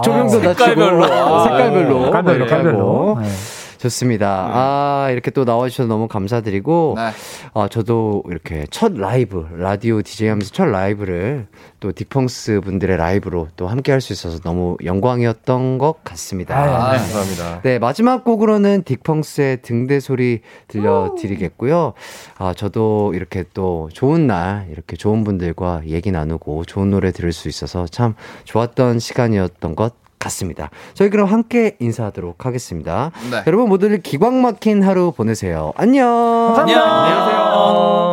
조명도 0.02 0.38
낮추고. 0.40 0.54
색깔별로. 0.54 1.04
어, 1.04 1.42
색깔별로. 1.44 2.10
깔별로, 2.10 2.36
이렇게 2.36 2.54
하고. 2.54 2.64
깔별로. 2.64 3.18
네. 3.78 3.82
좋습니다. 3.82 4.50
아, 4.52 5.08
이렇게 5.10 5.30
또 5.30 5.44
나와주셔서 5.44 5.88
너무 5.88 6.08
감사드리고, 6.08 6.94
네. 6.96 7.10
아, 7.54 7.68
저도 7.68 8.24
이렇게 8.28 8.66
첫 8.70 8.92
라이브, 8.94 9.46
라디오 9.56 10.02
DJ 10.02 10.28
하면서 10.28 10.50
첫 10.52 10.66
라이브를 10.66 11.46
또 11.80 11.92
딕펑스 11.92 12.62
분들의 12.64 12.96
라이브로 12.96 13.48
또 13.56 13.68
함께 13.68 13.92
할 13.92 14.00
수 14.00 14.12
있어서 14.12 14.38
너무 14.40 14.76
영광이었던 14.84 15.78
것 15.78 16.04
같습니다. 16.04 16.56
아, 16.56 16.92
감사합니다. 16.96 17.62
네, 17.62 17.78
마지막 17.78 18.24
곡으로는 18.24 18.84
딕펑스의 18.84 19.62
등대 19.62 20.00
소리 20.00 20.40
들려드리겠고요. 20.68 21.94
아, 22.38 22.54
저도 22.54 23.12
이렇게 23.14 23.44
또 23.54 23.88
좋은 23.92 24.26
날, 24.26 24.68
이렇게 24.70 24.96
좋은 24.96 25.24
분들과 25.24 25.82
얘기 25.86 26.10
나누고 26.12 26.64
좋은 26.64 26.90
노래 26.90 27.10
들을 27.12 27.32
수 27.32 27.48
있어서 27.48 27.86
참 27.86 28.14
좋았던 28.44 28.98
시간이었던 28.98 29.74
것 29.74 29.94
같습니다. 30.18 30.70
저희 30.94 31.10
그럼 31.10 31.28
함께 31.28 31.76
인사하도록 31.78 32.44
하겠습니다. 32.46 33.10
네. 33.30 33.42
여러분 33.46 33.68
모두들 33.68 34.02
기광 34.02 34.42
막힌 34.42 34.82
하루 34.82 35.12
보내세요. 35.12 35.72
안녕! 35.76 36.06
안녕. 36.56 36.82
안녕하세요. 36.82 38.07